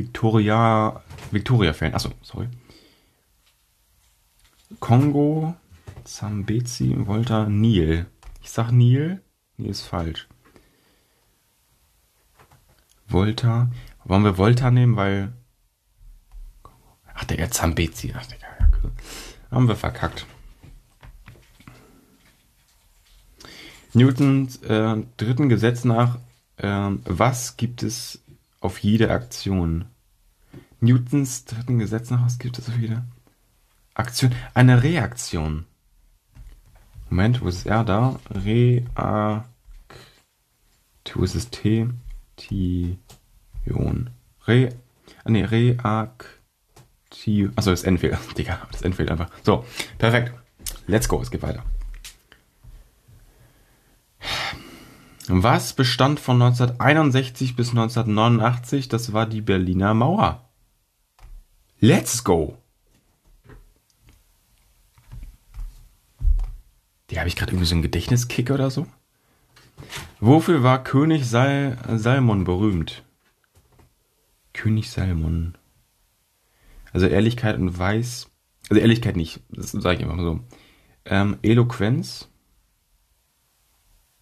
Victoria 0.01 1.03
Victoria 1.31 1.73
Fällen? 1.73 1.95
Achso, 1.95 2.11
sorry. 2.23 2.49
Kongo, 4.79 5.55
Zambezi, 6.05 6.95
Volta, 7.07 7.47
Nil. 7.47 8.07
Ich 8.43 8.51
sag 8.51 8.73
Nil. 8.73 9.21
Nil 9.57 9.71
ist 9.71 9.83
falsch. 9.83 10.27
Volta. 13.07 13.71
Wollen 14.05 14.25
wir 14.25 14.39
Volta 14.39 14.71
nehmen, 14.71 14.97
weil. 14.97 15.33
Ach, 17.15 17.25
der 17.25 17.51
Zambezi. 17.51 18.15
Ach, 18.17 18.25
der, 18.27 18.39
Haben 19.51 19.69
wir 19.69 19.77
verkackt. 19.77 20.27
Newtons 23.93 24.63
äh, 24.63 24.97
dritten 25.17 25.49
Gesetz 25.49 25.85
nach, 25.85 26.19
äh, 26.57 26.91
was 27.05 27.57
gibt 27.57 27.83
es 27.83 28.23
auf 28.61 28.79
jede 28.79 29.11
Aktion? 29.11 29.87
Newtons 30.81 31.45
dritten 31.45 31.79
Gesetz 31.79 32.11
nach, 32.11 32.25
was 32.25 32.39
gibt 32.39 32.59
es 32.59 32.69
auf 32.69 32.79
jede 32.79 33.05
Aktion? 33.95 34.35
Eine 34.55 34.83
Reaktion. 34.83 35.67
Moment, 37.11 37.43
wo 37.43 37.49
ist 37.49 37.67
R 37.67 37.85
da? 37.85 38.19
Reak. 38.31 38.87
Wo 41.13 41.25
ist 41.25 41.35
es 41.35 41.51
T? 41.51 41.89
Tion. 42.37 44.11
Re. 44.47 44.69
Ah, 45.25 45.31
nee, 45.31 45.45
Reaktion. 45.45 46.33
Achso, 47.57 47.71
das 47.71 47.83
N 47.83 47.99
fehlt. 47.99 48.17
Digga, 48.39 48.67
das 48.71 48.83
N 48.83 48.93
fehlt 48.93 49.11
einfach. 49.11 49.29
So, 49.43 49.65
perfekt. 49.99 50.33
Let's 50.87 51.09
go, 51.09 51.21
es 51.21 51.31
geht 51.31 51.43
weiter. 51.43 51.65
Was 55.33 55.75
bestand 55.75 56.19
von 56.19 56.43
1961 56.43 57.55
bis 57.55 57.71
1989? 57.71 58.89
Das 58.89 59.13
war 59.13 59.27
die 59.27 59.41
Berliner 59.41 59.95
Mauer. 59.95 60.49
Let's 61.79 62.25
go! 62.25 62.59
Die 67.11 67.19
habe 67.19 67.29
ich 67.29 67.37
gerade 67.37 67.53
irgendwie 67.53 67.67
so 67.67 67.77
einen 67.77 67.83
Gedächtniskick 67.83 68.51
oder 68.51 68.71
so. 68.71 68.89
Wofür 70.19 70.65
war 70.65 70.83
König 70.83 71.29
Sal 71.29 71.79
Salmon 71.97 72.43
berühmt? 72.43 73.05
König 74.53 74.91
Salmon. 74.91 75.57
Also 76.93 77.07
Ehrlichkeit 77.07 77.57
und 77.57 77.79
Weiß. 77.79 78.29
Also 78.69 78.81
Ehrlichkeit 78.81 79.17
nicht, 79.17 79.41
das 79.51 79.71
sage 79.71 80.01
ich 80.01 80.07
mal 80.07 80.19
so. 80.19 80.41
Ähm, 81.05 81.39
Eloquenz. 81.43 82.30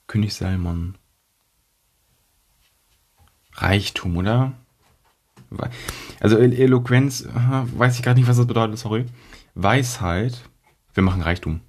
König 0.08 0.34
Salmon. 0.34 0.96
Reichtum, 3.52 4.16
oder? 4.16 4.54
Also 6.20 6.38
Eloquenz, 6.38 7.26
weiß 7.28 7.96
ich 7.96 8.02
gerade 8.02 8.18
nicht, 8.18 8.28
was 8.28 8.36
das 8.36 8.46
bedeutet, 8.46 8.78
sorry. 8.78 9.06
Weisheit. 9.54 10.42
Wir 10.94 11.02
machen 11.02 11.22
Reichtum. 11.22 11.60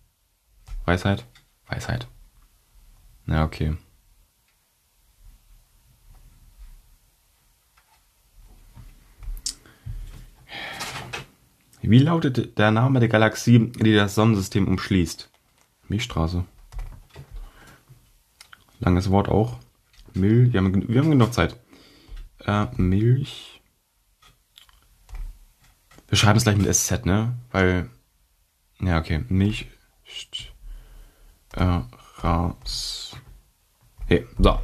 Weisheit? 0.85 1.25
Weisheit. 1.67 2.07
Na, 3.25 3.43
okay. 3.43 3.77
Wie 11.81 11.99
lautet 11.99 12.57
der 12.57 12.71
Name 12.71 12.99
der 12.99 13.09
Galaxie, 13.09 13.71
die 13.71 13.95
das 13.95 14.15
Sonnensystem 14.15 14.67
umschließt? 14.67 15.29
Milchstraße. 15.87 16.45
Langes 18.80 19.09
Wort 19.11 19.30
auch. 19.30 19.59
Milch. 20.13 20.53
Wir 20.53 20.61
haben, 20.61 20.88
wir 20.88 21.01
haben 21.01 21.11
genug 21.11 21.34
Zeit. 21.34 21.55
Äh, 22.45 22.67
Milch. 22.77 23.61
Wir 26.07 26.17
schreiben 26.17 26.38
es 26.38 26.43
gleich 26.43 26.57
mit 26.57 26.73
SZ, 26.73 27.05
ne? 27.05 27.38
Weil. 27.51 27.89
Ja, 28.80 28.99
okay. 28.99 29.23
Milch. 29.30 29.67
Äh, 31.55 31.82
Ras. 32.17 33.15
Hey, 34.07 34.25
so. 34.38 34.59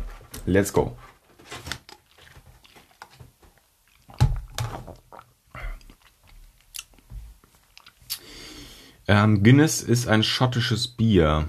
Let's 0.45 0.73
go. 0.73 0.97
Ähm, 9.07 9.43
Guinness 9.43 9.81
ist 9.81 10.07
ein 10.07 10.23
schottisches 10.23 10.87
Bier. 10.87 11.47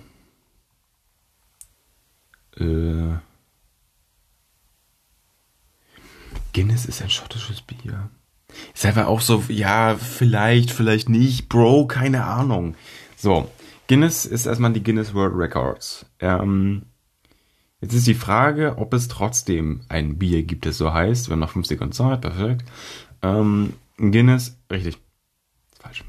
Äh, 2.59 3.19
Guinness 6.53 6.87
ist 6.87 7.03
ein 7.03 7.11
schottisches 7.11 7.61
Bier. 7.61 8.09
Ist 8.75 8.87
einfach 8.87 9.07
auch 9.07 9.21
so, 9.21 9.45
ja, 9.49 9.97
vielleicht, 9.97 10.71
vielleicht 10.71 11.09
nicht, 11.09 11.49
Bro, 11.49 11.87
keine 11.87 12.25
Ahnung. 12.25 12.75
So, 13.17 13.51
Guinness 13.89 14.25
ist 14.25 14.47
erstmal 14.47 14.73
die 14.73 14.83
Guinness 14.83 15.13
World 15.13 15.35
Records. 15.37 16.07
Ähm, 16.19 16.87
jetzt 17.81 17.93
ist 17.93 18.07
die 18.07 18.15
Frage, 18.15 18.79
ob 18.79 18.95
es 18.95 19.09
trotzdem 19.09 19.83
ein 19.89 20.19
Bier 20.19 20.43
gibt, 20.45 20.65
das 20.67 20.79
so 20.79 20.93
heißt. 20.93 21.29
Wir 21.29 21.33
haben 21.33 21.41
noch 21.41 21.51
5 21.51 21.67
Sekunden 21.67 21.93
Zeit, 21.93 22.23
perfekt. 22.23 22.65
Ähm, 23.23 23.75
Guinness, 23.99 24.59
richtig. 24.71 24.97
Falsch. 25.79 26.05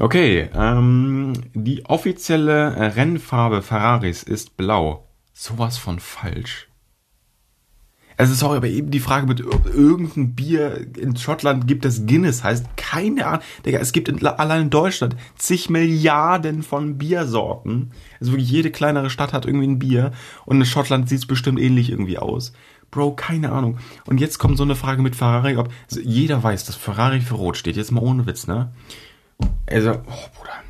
Okay, 0.00 0.48
ähm, 0.54 1.34
die 1.52 1.84
offizielle 1.84 2.96
Rennfarbe 2.96 3.60
Ferraris 3.60 4.22
ist 4.22 4.56
blau. 4.56 5.06
Sowas 5.34 5.76
von 5.76 6.00
falsch. 6.00 6.68
Also 8.16 8.32
sorry, 8.32 8.56
aber 8.56 8.68
eben 8.68 8.90
die 8.90 9.00
Frage 9.00 9.26
mit 9.26 9.40
irgendein 9.40 10.34
Bier 10.34 10.86
in 10.96 11.16
Schottland 11.16 11.66
gibt, 11.66 11.84
das 11.84 12.06
Guinness 12.06 12.42
heißt. 12.42 12.78
Keine 12.78 13.26
Ahnung. 13.26 13.42
Digga, 13.66 13.78
es 13.78 13.92
gibt 13.92 14.08
in, 14.08 14.24
allein 14.26 14.62
in 14.62 14.70
Deutschland 14.70 15.16
zig 15.36 15.68
Milliarden 15.68 16.62
von 16.62 16.96
Biersorten. 16.96 17.92
Also 18.20 18.32
wirklich 18.32 18.50
jede 18.50 18.70
kleinere 18.70 19.10
Stadt 19.10 19.34
hat 19.34 19.44
irgendwie 19.44 19.66
ein 19.66 19.78
Bier. 19.78 20.12
Und 20.46 20.56
in 20.58 20.66
Schottland 20.66 21.10
sieht 21.10 21.18
es 21.18 21.26
bestimmt 21.26 21.60
ähnlich 21.60 21.90
irgendwie 21.90 22.18
aus. 22.18 22.54
Bro, 22.90 23.16
keine 23.16 23.52
Ahnung. 23.52 23.76
Und 24.06 24.18
jetzt 24.18 24.38
kommt 24.38 24.56
so 24.56 24.64
eine 24.64 24.76
Frage 24.76 25.02
mit 25.02 25.14
Ferrari. 25.14 25.58
Ob, 25.58 25.70
also 25.90 26.00
jeder 26.00 26.42
weiß, 26.42 26.64
dass 26.64 26.76
Ferrari 26.76 27.20
für 27.20 27.34
Rot 27.34 27.58
steht. 27.58 27.76
Jetzt 27.76 27.92
mal 27.92 28.02
ohne 28.02 28.26
Witz, 28.26 28.46
ne? 28.46 28.72
Also, 29.66 29.92
oh 29.92 30.28
Bruder. 30.36 30.62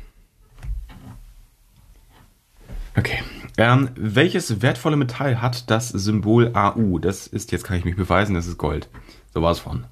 Okay. 2.95 3.23
Ähm, 3.57 3.89
welches 3.95 4.61
wertvolle 4.61 4.95
Metall 4.95 5.41
hat 5.41 5.69
das 5.69 5.89
Symbol 5.89 6.51
AU? 6.55 6.99
Das 6.99 7.27
ist, 7.27 7.51
jetzt 7.51 7.63
kann 7.63 7.77
ich 7.77 7.85
mich 7.85 7.95
beweisen, 7.95 8.35
das 8.35 8.47
ist 8.47 8.57
Gold. 8.57 8.89
So 9.33 9.41
war 9.41 9.51
es 9.51 9.59
von. 9.59 9.85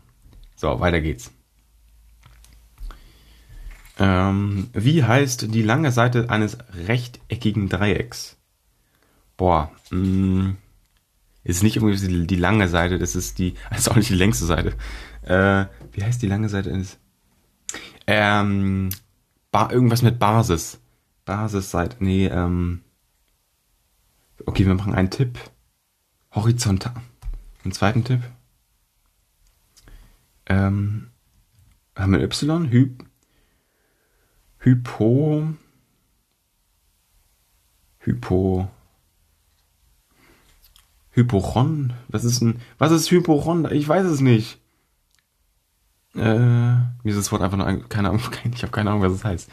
So, 0.55 0.79
weiter 0.79 1.01
geht's. 1.01 1.31
Ähm, 3.99 4.69
wie 4.73 5.03
heißt 5.03 5.53
die 5.53 5.61
lange 5.61 5.91
Seite 5.91 6.29
eines 6.29 6.57
rechteckigen 6.87 7.67
Dreiecks? 7.67 8.37
Boah, 9.35 9.71
mh, 9.89 9.97
mm, 9.97 10.57
ist 11.43 11.63
nicht 11.63 11.77
irgendwie 11.77 12.07
die, 12.07 12.27
die, 12.27 12.35
lange 12.35 12.67
Seite, 12.67 12.97
das 12.97 13.15
ist 13.15 13.39
die, 13.39 13.55
ist 13.75 13.89
auch 13.89 13.95
nicht 13.95 14.09
die 14.09 14.15
längste 14.15 14.45
Seite. 14.45 14.73
Äh, 15.23 15.65
wie 15.91 16.03
heißt 16.03 16.21
die 16.21 16.27
lange 16.27 16.49
Seite 16.49 16.71
eines? 16.71 16.97
Ähm, 18.11 18.89
ba, 19.51 19.69
irgendwas 19.69 20.01
mit 20.01 20.17
Basis. 20.17 20.79
Basisseite, 21.25 21.97
nee, 22.03 22.25
ähm, 22.25 22.81
okay, 24.47 24.65
wir 24.65 24.73
machen 24.73 24.95
einen 24.95 25.11
Tipp. 25.11 25.37
Horizontal. 26.33 26.95
Einen 27.63 27.71
zweiten 27.71 28.03
Tipp. 28.03 28.21
Ähm, 30.47 31.11
haben 31.95 32.13
wir 32.13 32.23
Y? 32.23 32.71
Hy 32.71 32.97
Hypo. 34.57 35.53
Hypo. 37.99 38.71
Hypochon? 41.11 41.93
Was 42.07 42.23
ist 42.23 42.41
ein. 42.41 42.59
Was 42.79 42.91
ist 42.91 43.11
Hypochon? 43.11 43.71
Ich 43.71 43.87
weiß 43.87 44.07
es 44.07 44.19
nicht. 44.19 44.58
Äh, 46.15 46.19
mir 46.19 47.05
ist 47.05 47.17
das 47.17 47.31
Wort 47.31 47.41
einfach 47.41 47.57
nur 47.57 47.67
ein, 47.67 47.87
keine 47.89 48.09
Ahnung, 48.09 48.21
ich 48.53 48.63
habe 48.63 48.71
keine 48.71 48.89
Ahnung, 48.89 49.03
was 49.03 49.13
es 49.13 49.23
heißt. 49.23 49.49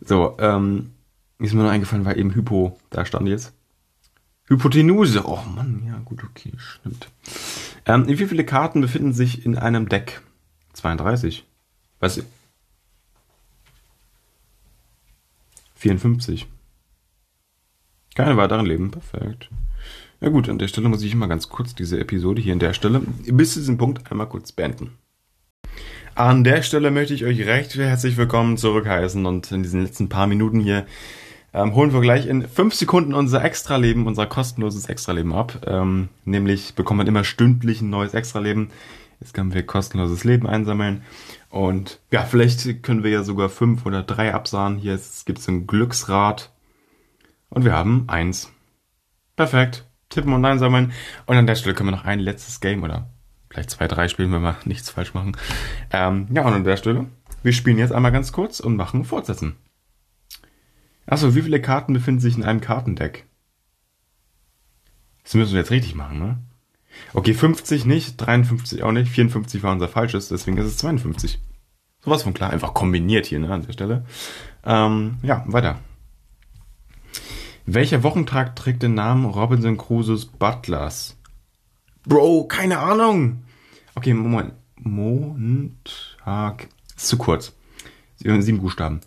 So, 0.00 0.36
ähm, 0.38 0.92
ist 1.38 1.54
mir 1.54 1.62
nur 1.62 1.70
eingefallen, 1.70 2.04
weil 2.04 2.18
eben 2.18 2.34
Hypo 2.34 2.78
da 2.90 3.04
stand 3.04 3.28
jetzt. 3.28 3.52
Hypotenuse. 4.46 5.24
Oh 5.26 5.42
Mann, 5.54 5.82
ja 5.86 5.98
gut, 6.04 6.24
okay, 6.24 6.52
stimmt. 6.56 7.08
Ähm, 7.86 8.08
wie 8.08 8.26
viele 8.26 8.44
Karten 8.44 8.80
befinden 8.80 9.12
sich 9.12 9.46
in 9.46 9.56
einem 9.56 9.88
Deck? 9.88 10.22
32. 10.74 11.44
Was? 12.00 12.22
54. 15.76 16.46
Keine 18.14 18.36
weiteren 18.36 18.66
Leben. 18.66 18.90
Perfekt. 18.90 19.48
Ja 20.20 20.28
gut, 20.28 20.48
an 20.48 20.58
der 20.58 20.68
Stelle 20.68 20.88
muss 20.88 21.02
ich 21.02 21.12
immer 21.12 21.28
ganz 21.28 21.48
kurz 21.48 21.74
diese 21.74 21.98
Episode 21.98 22.42
hier 22.42 22.52
an 22.52 22.58
der 22.58 22.74
Stelle 22.74 23.00
bis 23.00 23.54
zu 23.54 23.60
diesem 23.60 23.78
Punkt 23.78 24.10
einmal 24.10 24.28
kurz 24.28 24.52
beenden. 24.52 24.98
An 26.14 26.44
der 26.44 26.62
Stelle 26.62 26.90
möchte 26.90 27.14
ich 27.14 27.24
euch 27.24 27.46
recht 27.46 27.74
herzlich 27.76 28.16
willkommen 28.16 28.56
zurückheißen 28.56 29.24
und 29.24 29.52
in 29.52 29.62
diesen 29.62 29.82
letzten 29.82 30.08
paar 30.08 30.26
Minuten 30.26 30.60
hier 30.60 30.84
ähm, 31.52 31.74
holen 31.74 31.92
wir 31.92 32.00
gleich 32.00 32.26
in 32.26 32.46
fünf 32.46 32.74
Sekunden 32.74 33.14
unser 33.14 33.44
Extraleben, 33.44 34.06
unser 34.06 34.26
kostenloses 34.26 34.88
Extraleben 34.88 35.32
ab. 35.32 35.66
Ähm, 35.66 36.08
nämlich 36.24 36.74
bekommt 36.74 36.98
man 36.98 37.06
immer 37.06 37.24
stündlich 37.24 37.80
ein 37.80 37.90
neues 37.90 38.14
Extraleben. 38.14 38.70
Jetzt 39.20 39.34
können 39.34 39.52
wir 39.52 39.64
kostenloses 39.64 40.24
Leben 40.24 40.46
einsammeln. 40.46 41.02
Und 41.48 42.00
ja, 42.10 42.22
vielleicht 42.22 42.82
können 42.82 43.02
wir 43.02 43.10
ja 43.10 43.22
sogar 43.22 43.48
fünf 43.48 43.84
oder 43.84 44.02
drei 44.02 44.32
absahen. 44.32 44.78
Hier 44.78 44.98
gibt 45.24 45.38
es 45.38 45.48
ein 45.48 45.66
Glücksrad. 45.66 46.52
Und 47.50 47.64
wir 47.64 47.72
haben 47.72 48.04
eins. 48.08 48.52
Perfekt. 49.36 49.86
Tippen 50.08 50.32
und 50.32 50.44
einsammeln. 50.44 50.92
Und 51.26 51.36
an 51.36 51.46
der 51.46 51.54
Stelle 51.54 51.74
können 51.74 51.88
wir 51.88 51.96
noch 51.96 52.04
ein 52.04 52.20
letztes 52.20 52.60
Game 52.60 52.82
oder 52.82 53.10
vielleicht 53.50 53.70
zwei, 53.70 53.88
drei 53.88 54.08
spielen, 54.08 54.32
wenn 54.32 54.42
wir 54.42 54.56
nichts 54.64 54.90
falsch 54.90 55.12
machen. 55.12 55.36
Ähm, 55.92 56.28
ja, 56.32 56.46
und 56.46 56.54
an 56.54 56.64
der 56.64 56.76
Stelle, 56.76 57.06
wir 57.42 57.52
spielen 57.52 57.78
jetzt 57.78 57.92
einmal 57.92 58.12
ganz 58.12 58.32
kurz 58.32 58.60
und 58.60 58.76
machen 58.76 59.04
Fortsetzen. 59.04 59.56
Achso, 61.06 61.34
wie 61.34 61.42
viele 61.42 61.60
Karten 61.60 61.92
befinden 61.92 62.20
sich 62.20 62.36
in 62.36 62.44
einem 62.44 62.60
Kartendeck? 62.60 63.26
Das 65.24 65.34
müssen 65.34 65.52
wir 65.52 65.60
jetzt 65.60 65.70
richtig 65.70 65.94
machen, 65.94 66.18
ne? 66.18 66.38
Okay, 67.14 67.34
50 67.34 67.84
nicht, 67.84 68.16
53 68.16 68.82
auch 68.82 68.92
nicht, 68.92 69.10
54 69.10 69.62
war 69.62 69.72
unser 69.72 69.88
falsches, 69.88 70.28
deswegen 70.28 70.56
ist 70.56 70.66
es 70.66 70.78
52. 70.78 71.40
Sowas 72.00 72.22
von 72.22 72.34
klar, 72.34 72.50
einfach 72.50 72.74
kombiniert 72.74 73.26
hier, 73.26 73.38
ne, 73.38 73.52
an 73.52 73.62
der 73.62 73.72
Stelle. 73.72 74.04
Ähm, 74.64 75.18
ja, 75.22 75.44
weiter. 75.46 75.80
Welcher 77.66 78.02
Wochentag 78.02 78.56
trägt 78.56 78.82
den 78.82 78.94
Namen 78.94 79.26
Robinson 79.26 79.76
Crusoes 79.76 80.26
Butlers? 80.26 81.19
Bro, 82.04 82.46
keine 82.48 82.78
Ahnung. 82.78 83.44
Okay, 83.94 84.14
Moment. 84.14 84.54
Montag. 84.76 86.68
Ist 86.96 87.08
zu 87.08 87.18
kurz. 87.18 87.52
Sieben 88.16 88.60
Buchstaben. 88.60 89.00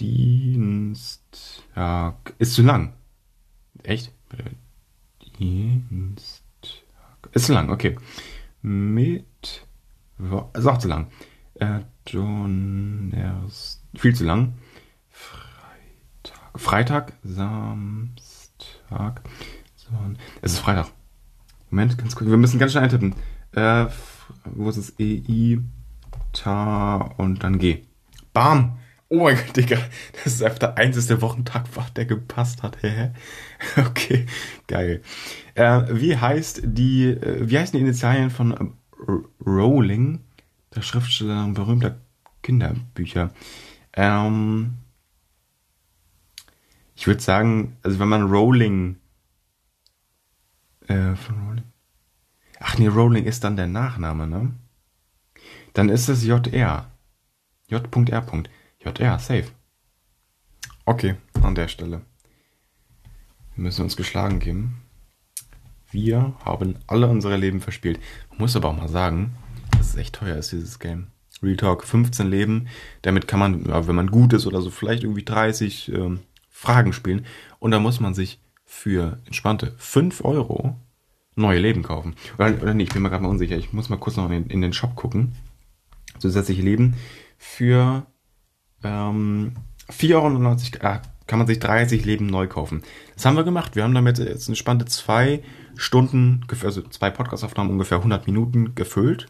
Dienstag. 0.00 1.04
Ist 2.38 2.54
zu 2.54 2.62
lang. 2.62 2.94
Echt? 3.82 4.12
Dienstag. 5.38 6.40
Ist 7.32 7.46
zu 7.46 7.52
lang, 7.52 7.70
okay. 7.70 7.96
Mit. 8.62 9.66
Ist 10.54 10.66
auch 10.66 10.78
zu 10.78 10.88
lang. 10.88 11.08
Äh, 11.54 11.80
Donnerstag. 12.04 13.80
Viel 13.94 14.14
zu 14.14 14.24
lang. 14.24 14.54
Freitag. 15.08 16.60
Freitag, 16.60 17.12
Samstag. 17.22 19.22
Es 20.42 20.52
ist 20.52 20.60
Freitag. 20.60 20.92
Moment, 21.70 21.96
ganz 21.98 22.16
kurz. 22.16 22.28
Wir 22.28 22.36
müssen 22.36 22.58
ganz 22.58 22.72
schnell 22.72 22.84
eintippen. 22.84 23.14
Äh, 23.52 23.86
wo 24.44 24.68
ist 24.68 24.76
es? 24.76 24.98
E, 24.98 25.22
I, 25.28 25.60
Ta 26.32 26.96
und 27.16 27.42
dann 27.42 27.58
G. 27.58 27.82
Bam! 28.32 28.76
Oh 29.08 29.24
mein 29.24 29.36
Gott, 29.36 29.56
Digga. 29.56 29.76
Das 30.12 30.34
ist 30.34 30.42
einfach 30.42 30.60
der 30.60 30.78
einzige 30.78 31.20
Wochentag, 31.20 31.64
der 31.96 32.04
gepasst 32.04 32.62
hat. 32.62 32.78
okay, 33.76 34.26
geil. 34.68 35.02
Äh, 35.54 35.82
wie 35.90 36.16
heißt 36.16 36.62
die, 36.64 37.06
äh, 37.06 37.48
wie 37.48 37.58
heißen 37.58 37.76
die 37.76 37.84
Initialien 37.84 38.30
von 38.30 38.74
Rowling, 39.44 40.20
der 40.74 40.82
Schriftsteller 40.82 41.48
berühmter 41.48 41.98
Kinderbücher? 42.42 43.32
Ähm, 43.94 44.74
ich 46.94 47.08
würde 47.08 47.20
sagen, 47.20 47.76
also 47.82 47.98
wenn 47.98 48.08
man 48.08 48.30
Rowling 48.30 48.96
äh, 50.90 51.16
von 51.16 51.46
Rowling. 51.46 51.64
Ach 52.58 52.76
nee, 52.76 52.88
Rowling 52.88 53.24
ist 53.24 53.44
dann 53.44 53.56
der 53.56 53.68
Nachname, 53.68 54.26
ne? 54.26 54.52
Dann 55.72 55.88
ist 55.88 56.08
es 56.08 56.24
JR. 56.24 56.90
J.R. 57.68 58.44
JR, 58.84 59.18
safe. 59.18 59.46
Okay, 60.84 61.14
an 61.42 61.54
der 61.54 61.68
Stelle. 61.68 62.02
Wir 63.54 63.64
müssen 63.64 63.82
uns 63.82 63.96
geschlagen 63.96 64.40
geben. 64.40 64.82
Wir 65.92 66.34
haben 66.44 66.76
alle 66.86 67.06
unsere 67.06 67.36
Leben 67.36 67.60
verspielt. 67.60 68.00
Muss 68.36 68.56
aber 68.56 68.68
auch 68.68 68.76
mal 68.76 68.88
sagen, 68.88 69.36
dass 69.72 69.90
es 69.90 69.96
echt 69.96 70.16
teuer 70.16 70.36
ist, 70.36 70.52
dieses 70.52 70.78
Game. 70.78 71.08
Real 71.42 71.56
Talk, 71.56 71.84
15 71.84 72.28
Leben. 72.28 72.68
Damit 73.02 73.28
kann 73.28 73.38
man, 73.38 73.64
wenn 73.86 73.94
man 73.94 74.10
gut 74.10 74.32
ist 74.32 74.46
oder 74.46 74.60
so, 74.60 74.70
vielleicht 74.70 75.04
irgendwie 75.04 75.24
30 75.24 75.92
ähm, 75.92 76.20
Fragen 76.48 76.92
spielen. 76.92 77.24
Und 77.58 77.70
da 77.70 77.78
muss 77.78 78.00
man 78.00 78.14
sich 78.14 78.40
für 78.70 79.18
entspannte 79.26 79.74
5 79.78 80.24
Euro 80.24 80.76
neue 81.34 81.58
Leben 81.58 81.82
kaufen. 81.82 82.14
Oder, 82.38 82.62
oder 82.62 82.72
nee, 82.72 82.84
ich 82.84 82.90
bin 82.90 83.02
mir 83.02 83.10
gerade 83.10 83.24
mal 83.24 83.28
unsicher. 83.28 83.56
Ich 83.56 83.72
muss 83.72 83.88
mal 83.88 83.98
kurz 83.98 84.16
noch 84.16 84.30
in, 84.30 84.46
in 84.46 84.60
den 84.60 84.72
Shop 84.72 84.94
gucken. 84.94 85.32
Zusätzliche 86.20 86.62
Leben 86.62 86.94
für 87.36 88.06
ähm, 88.84 89.54
4,99 89.90 90.82
Euro 90.84 90.94
äh, 90.94 91.00
kann 91.26 91.38
man 91.40 91.48
sich 91.48 91.58
30 91.58 92.04
Leben 92.04 92.26
neu 92.26 92.46
kaufen. 92.46 92.82
Das 93.16 93.26
haben 93.26 93.36
wir 93.36 93.42
gemacht. 93.42 93.74
Wir 93.74 93.82
haben 93.82 93.94
damit 93.94 94.18
jetzt 94.18 94.48
eine 94.48 94.56
spannende 94.56 94.86
zwei 94.86 95.42
Stunden, 95.76 96.46
also 96.62 96.82
zwei 96.82 97.10
Podcast-Aufnahmen 97.10 97.70
ungefähr 97.70 97.98
100 97.98 98.28
Minuten 98.28 98.76
gefüllt. 98.76 99.26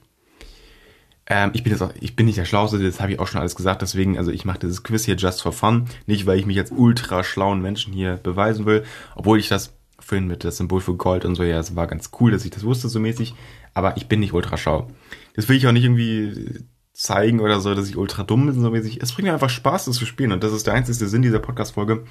Ähm, 1.31 1.53
ich 1.55 1.63
bin 1.63 1.73
jetzt 1.73 1.81
auch, 1.81 1.93
ich 1.99 2.17
bin 2.17 2.27
nicht 2.27 2.39
der 2.39 2.45
Schlauste, 2.45 2.83
das 2.83 3.01
habe 3.01 3.13
ich 3.13 3.21
auch 3.21 3.29
schon 3.29 3.41
alles 3.41 3.55
gesagt, 3.55 3.83
deswegen, 3.83 4.19
also 4.19 4.33
ich 4.33 4.45
mache 4.45 4.59
dieses 4.59 4.83
Quiz 4.83 5.05
hier 5.05 5.15
just 5.15 5.41
for 5.41 5.53
fun, 5.53 5.87
nicht 6.07 6.27
weil 6.27 6.39
ich 6.39 6.45
mich 6.45 6.59
als 6.59 6.73
ultra 6.73 7.23
schlauen 7.23 7.63
Menschen 7.63 7.93
hier 7.93 8.17
beweisen 8.17 8.67
will, 8.67 8.83
obwohl 9.15 9.39
ich 9.39 9.49
das 9.49 9.73
vorhin 10.01 10.27
mit 10.27 10.43
das 10.43 10.57
Symbol 10.57 10.81
für 10.81 10.95
Gold 10.95 11.25
und 11.25 11.37
so, 11.37 11.45
ja, 11.45 11.61
es 11.61 11.77
war 11.77 11.87
ganz 11.87 12.11
cool, 12.19 12.33
dass 12.33 12.45
ich 12.45 12.51
das 12.51 12.65
wusste 12.65 12.89
so 12.89 12.99
mäßig, 12.99 13.35
aber 13.75 13.97
ich 13.97 14.09
bin 14.09 14.19
nicht 14.19 14.33
ultra 14.33 14.57
schlau. 14.57 14.89
Das 15.37 15.49
will 15.49 15.57
ich 15.57 15.69
auch 15.69 15.73
nicht 15.73 15.85
irgendwie 15.85 16.65
zeigen 16.93 17.39
oder 17.39 17.61
so, 17.61 17.77
dass 17.77 17.89
ich 17.89 17.97
ultra 17.97 18.25
dumm 18.25 18.47
bin, 18.47 18.61
so 18.61 18.69
mäßig. 18.69 19.01
Es 19.01 19.13
bringt 19.13 19.29
mir 19.29 19.33
einfach 19.33 19.51
Spaß, 19.51 19.85
das 19.85 19.97
zu 19.97 20.07
spielen 20.07 20.33
und 20.33 20.43
das 20.43 20.53
ist 20.53 20.67
der 20.67 20.75
einzige 20.75 21.07
Sinn 21.07 21.23
dieser 21.23 21.39
Podcast-Folge 21.39 22.05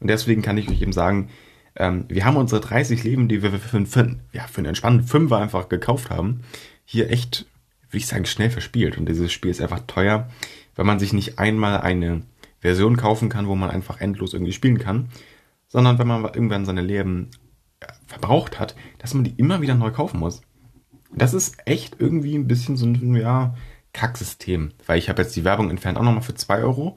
und 0.00 0.08
deswegen 0.08 0.42
kann 0.42 0.58
ich 0.58 0.68
euch 0.68 0.82
eben 0.82 0.92
sagen, 0.92 1.30
ähm, 1.74 2.04
wir 2.08 2.26
haben 2.26 2.36
unsere 2.36 2.60
30 2.60 3.02
Leben, 3.02 3.28
die 3.28 3.42
wir 3.42 3.50
für, 3.52 3.86
für, 3.86 4.16
ja, 4.32 4.46
für 4.46 4.58
einen 4.58 4.66
entspannten 4.66 5.06
Fünfer 5.06 5.38
einfach 5.38 5.70
gekauft 5.70 6.10
haben, 6.10 6.40
hier 6.84 7.10
echt 7.10 7.46
würde 7.88 7.98
ich 7.98 8.06
sagen, 8.06 8.24
schnell 8.26 8.50
verspielt. 8.50 8.98
Und 8.98 9.08
dieses 9.08 9.32
Spiel 9.32 9.50
ist 9.50 9.60
einfach 9.60 9.80
teuer, 9.86 10.28
weil 10.74 10.84
man 10.84 10.98
sich 10.98 11.12
nicht 11.12 11.38
einmal 11.38 11.80
eine 11.80 12.22
Version 12.60 12.96
kaufen 12.96 13.28
kann, 13.28 13.46
wo 13.46 13.54
man 13.54 13.70
einfach 13.70 14.00
endlos 14.00 14.34
irgendwie 14.34 14.52
spielen 14.52 14.78
kann, 14.78 15.08
sondern 15.68 15.98
wenn 15.98 16.06
man 16.06 16.24
irgendwann 16.24 16.64
seine 16.64 16.82
Leben 16.82 17.30
verbraucht 18.06 18.58
hat, 18.58 18.74
dass 18.98 19.14
man 19.14 19.24
die 19.24 19.34
immer 19.36 19.60
wieder 19.60 19.74
neu 19.74 19.90
kaufen 19.90 20.18
muss. 20.18 20.42
Das 21.12 21.34
ist 21.34 21.56
echt 21.64 21.96
irgendwie 21.98 22.34
ein 22.34 22.48
bisschen 22.48 22.76
so 22.76 22.86
ein, 22.86 23.14
ja, 23.14 23.54
Kacksystem. 23.92 24.72
Weil 24.86 24.98
ich 24.98 25.08
habe 25.08 25.22
jetzt 25.22 25.34
die 25.36 25.44
Werbung 25.44 25.70
entfernt 25.70 25.98
auch 25.98 26.02
nochmal 26.02 26.22
für 26.22 26.34
zwei 26.34 26.58
Euro. 26.58 26.96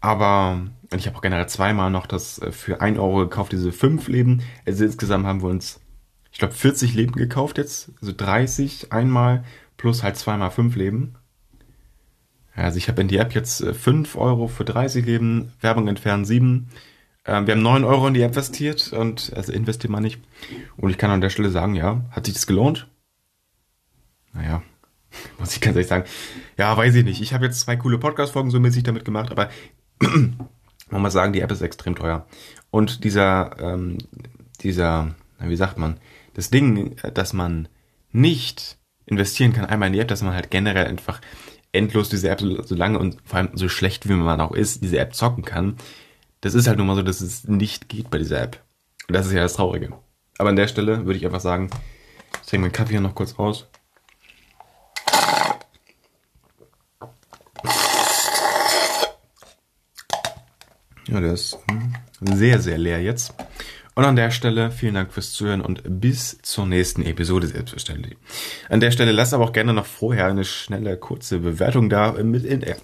Aber 0.00 0.66
ich 0.94 1.06
habe 1.06 1.16
auch 1.16 1.22
generell 1.22 1.48
zweimal 1.48 1.90
noch 1.90 2.06
das 2.06 2.38
äh, 2.38 2.52
für 2.52 2.80
1 2.80 2.98
Euro 2.98 3.20
gekauft, 3.20 3.52
diese 3.52 3.72
fünf 3.72 4.08
Leben. 4.08 4.42
Also 4.66 4.84
insgesamt 4.84 5.24
haben 5.24 5.42
wir 5.42 5.48
uns, 5.48 5.80
ich 6.30 6.38
glaube, 6.38 6.54
40 6.54 6.94
Leben 6.94 7.12
gekauft 7.12 7.58
jetzt. 7.58 7.92
Also 8.00 8.12
30 8.14 8.92
einmal 8.92 9.44
plus 9.76 10.02
halt 10.02 10.16
zweimal 10.16 10.50
fünf 10.50 10.76
Leben. 10.76 11.16
Also 12.56 12.78
ich 12.78 12.88
habe 12.88 13.00
in 13.00 13.08
die 13.08 13.16
App 13.16 13.34
jetzt 13.34 13.64
5 13.64 14.14
äh, 14.14 14.18
Euro 14.18 14.48
für 14.48 14.64
30 14.64 15.04
Leben, 15.04 15.52
Werbung 15.60 15.88
entfernen 15.88 16.24
7. 16.24 16.68
Ähm, 17.26 17.46
wir 17.46 17.54
haben 17.54 17.62
9 17.62 17.84
Euro 17.84 18.06
in 18.06 18.14
die 18.14 18.22
App 18.22 18.30
investiert 18.30 18.92
und 18.92 19.32
also 19.34 19.52
investiert 19.52 19.90
man 19.90 20.02
nicht. 20.02 20.20
Und 20.76 20.90
ich 20.90 20.98
kann 20.98 21.10
an 21.10 21.20
der 21.20 21.30
Stelle 21.30 21.50
sagen, 21.50 21.74
ja, 21.74 22.04
hat 22.10 22.26
sich 22.26 22.34
das 22.34 22.46
gelohnt? 22.46 22.88
Naja, 24.32 24.62
muss 25.38 25.54
ich 25.54 25.60
ganz 25.60 25.76
ehrlich 25.76 25.88
sagen. 25.88 26.04
Ja, 26.56 26.76
weiß 26.76 26.94
ich 26.94 27.04
nicht. 27.04 27.20
Ich 27.20 27.34
habe 27.34 27.44
jetzt 27.44 27.60
zwei 27.60 27.76
coole 27.76 27.98
Podcast-Folgen 27.98 28.50
so 28.50 28.60
mäßig 28.60 28.84
damit 28.84 29.04
gemacht, 29.04 29.32
aber 29.32 29.50
man 30.00 31.02
muss 31.02 31.12
sagen, 31.12 31.32
die 31.32 31.40
App 31.40 31.50
ist 31.50 31.62
extrem 31.62 31.96
teuer. 31.96 32.26
Und 32.70 33.04
dieser, 33.04 33.56
ähm, 33.58 33.98
dieser, 34.60 35.14
wie 35.40 35.56
sagt 35.56 35.78
man, 35.78 35.98
das 36.34 36.50
Ding, 36.50 36.96
dass 37.14 37.32
man 37.32 37.68
nicht 38.12 38.78
investieren 39.06 39.52
kann, 39.52 39.66
einmal 39.66 39.88
in 39.88 39.92
die 39.92 40.00
App, 40.00 40.08
dass 40.08 40.22
man 40.22 40.34
halt 40.34 40.50
generell 40.50 40.86
einfach 40.86 41.20
endlos 41.72 42.08
diese 42.08 42.28
App 42.28 42.40
so, 42.40 42.74
lange 42.74 42.98
und 42.98 43.18
vor 43.24 43.38
allem 43.38 43.50
so 43.54 43.68
schlecht, 43.68 44.08
wie 44.08 44.12
man 44.12 44.40
auch 44.40 44.52
ist, 44.52 44.82
diese 44.82 44.98
App 44.98 45.14
zocken 45.14 45.44
kann. 45.44 45.76
Das 46.40 46.54
ist 46.54 46.66
halt 46.68 46.78
nun 46.78 46.86
mal 46.86 46.96
so, 46.96 47.02
dass 47.02 47.20
es 47.20 47.48
nicht 47.48 47.88
geht 47.88 48.10
bei 48.10 48.18
dieser 48.18 48.40
App. 48.40 48.62
Und 49.08 49.14
das 49.14 49.26
ist 49.26 49.32
ja 49.32 49.42
das 49.42 49.54
Traurige. 49.54 49.92
Aber 50.38 50.50
an 50.50 50.56
der 50.56 50.68
Stelle 50.68 51.04
würde 51.04 51.18
ich 51.18 51.26
einfach 51.26 51.40
sagen, 51.40 51.70
ich 52.42 52.48
trinke 52.48 52.62
meinen 52.62 52.72
Kaffee 52.72 52.92
hier 52.92 53.00
noch 53.00 53.14
kurz 53.14 53.34
aus. 53.38 53.68
Ja, 61.08 61.20
der 61.20 61.32
ist 61.32 61.58
hm, 61.68 61.94
sehr, 62.20 62.60
sehr 62.60 62.78
leer 62.78 63.02
jetzt. 63.02 63.34
Und 63.94 64.04
an 64.04 64.16
der 64.16 64.30
Stelle 64.30 64.72
vielen 64.72 64.94
Dank 64.94 65.12
fürs 65.12 65.32
Zuhören 65.32 65.60
und 65.60 65.82
bis 65.84 66.38
zur 66.42 66.66
nächsten 66.66 67.02
Episode 67.02 67.46
selbstverständlich. 67.46 68.16
An 68.68 68.80
der 68.80 68.90
Stelle 68.90 69.12
lasst 69.12 69.34
aber 69.34 69.44
auch 69.44 69.52
gerne 69.52 69.72
noch 69.72 69.86
vorher 69.86 70.26
eine 70.26 70.44
schnelle, 70.44 70.96
kurze 70.96 71.38
Bewertung 71.38 71.88
da 71.88 72.12
mit 72.12 72.44
in, 72.44 72.62
äh, 72.62 72.76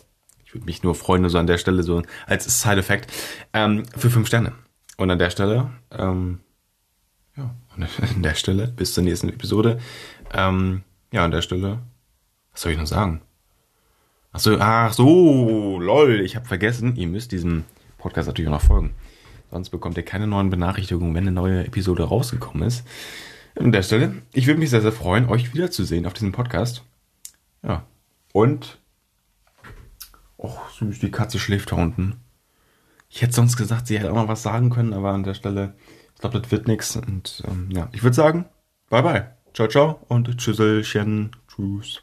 ich 0.44 0.54
würde 0.54 0.66
mich 0.66 0.82
nur 0.82 0.94
freuen, 0.94 1.28
so 1.28 1.38
an 1.38 1.48
der 1.48 1.58
Stelle 1.58 1.82
so 1.82 2.02
als 2.26 2.62
Side-Effekt, 2.62 3.12
ähm, 3.52 3.84
für 3.96 4.10
fünf 4.10 4.28
Sterne. 4.28 4.52
Und 4.98 5.10
an 5.10 5.18
der 5.18 5.30
Stelle, 5.30 5.70
ähm, 5.90 6.40
ja, 7.36 7.54
an 8.14 8.22
der 8.22 8.34
Stelle, 8.34 8.68
bis 8.68 8.94
zur 8.94 9.02
nächsten 9.02 9.28
Episode, 9.28 9.80
ähm, 10.32 10.82
ja, 11.12 11.24
an 11.24 11.32
der 11.32 11.42
Stelle, 11.42 11.80
was 12.52 12.62
soll 12.62 12.72
ich 12.72 12.78
noch 12.78 12.86
sagen? 12.86 13.20
Ach 14.32 14.38
so, 14.38 14.58
ach 14.60 14.92
so, 14.92 15.80
lol, 15.80 16.20
ich 16.20 16.36
habe 16.36 16.46
vergessen, 16.46 16.94
ihr 16.94 17.08
müsst 17.08 17.32
diesem 17.32 17.64
Podcast 17.98 18.28
natürlich 18.28 18.48
auch 18.48 18.54
noch 18.54 18.62
folgen. 18.62 18.94
Sonst 19.50 19.70
bekommt 19.70 19.96
ihr 19.96 20.04
keine 20.04 20.26
neuen 20.26 20.50
Benachrichtigungen, 20.50 21.14
wenn 21.14 21.24
eine 21.24 21.32
neue 21.32 21.64
Episode 21.64 22.04
rausgekommen 22.04 22.66
ist. 22.66 22.84
An 23.58 23.72
der 23.72 23.82
Stelle, 23.82 24.22
ich 24.32 24.46
würde 24.46 24.60
mich 24.60 24.70
sehr, 24.70 24.80
sehr 24.80 24.92
freuen, 24.92 25.28
euch 25.28 25.52
wiederzusehen 25.54 26.06
auf 26.06 26.12
diesem 26.12 26.32
Podcast. 26.32 26.84
Ja. 27.62 27.84
Und. 28.32 28.78
Och, 30.38 30.70
süß, 30.70 31.00
die 31.00 31.10
Katze 31.10 31.38
schläft 31.38 31.72
da 31.72 31.76
unten. 31.76 32.16
Ich 33.08 33.22
hätte 33.22 33.34
sonst 33.34 33.56
gesagt, 33.56 33.88
sie 33.88 33.98
hätte 33.98 34.12
auch 34.12 34.16
noch 34.16 34.28
was 34.28 34.42
sagen 34.42 34.70
können, 34.70 34.94
aber 34.94 35.10
an 35.10 35.24
der 35.24 35.34
Stelle, 35.34 35.74
ich 36.14 36.20
glaube, 36.20 36.40
das 36.40 36.50
wird 36.50 36.68
nichts. 36.68 36.96
Und 36.96 37.42
ähm, 37.46 37.68
ja, 37.70 37.88
ich 37.92 38.02
würde 38.02 38.14
sagen, 38.14 38.46
bye 38.88 39.02
bye. 39.02 39.34
Ciao, 39.52 39.68
ciao 39.68 40.00
und 40.08 40.38
tschüsselchen. 40.38 41.32
Tschüss. 41.48 42.02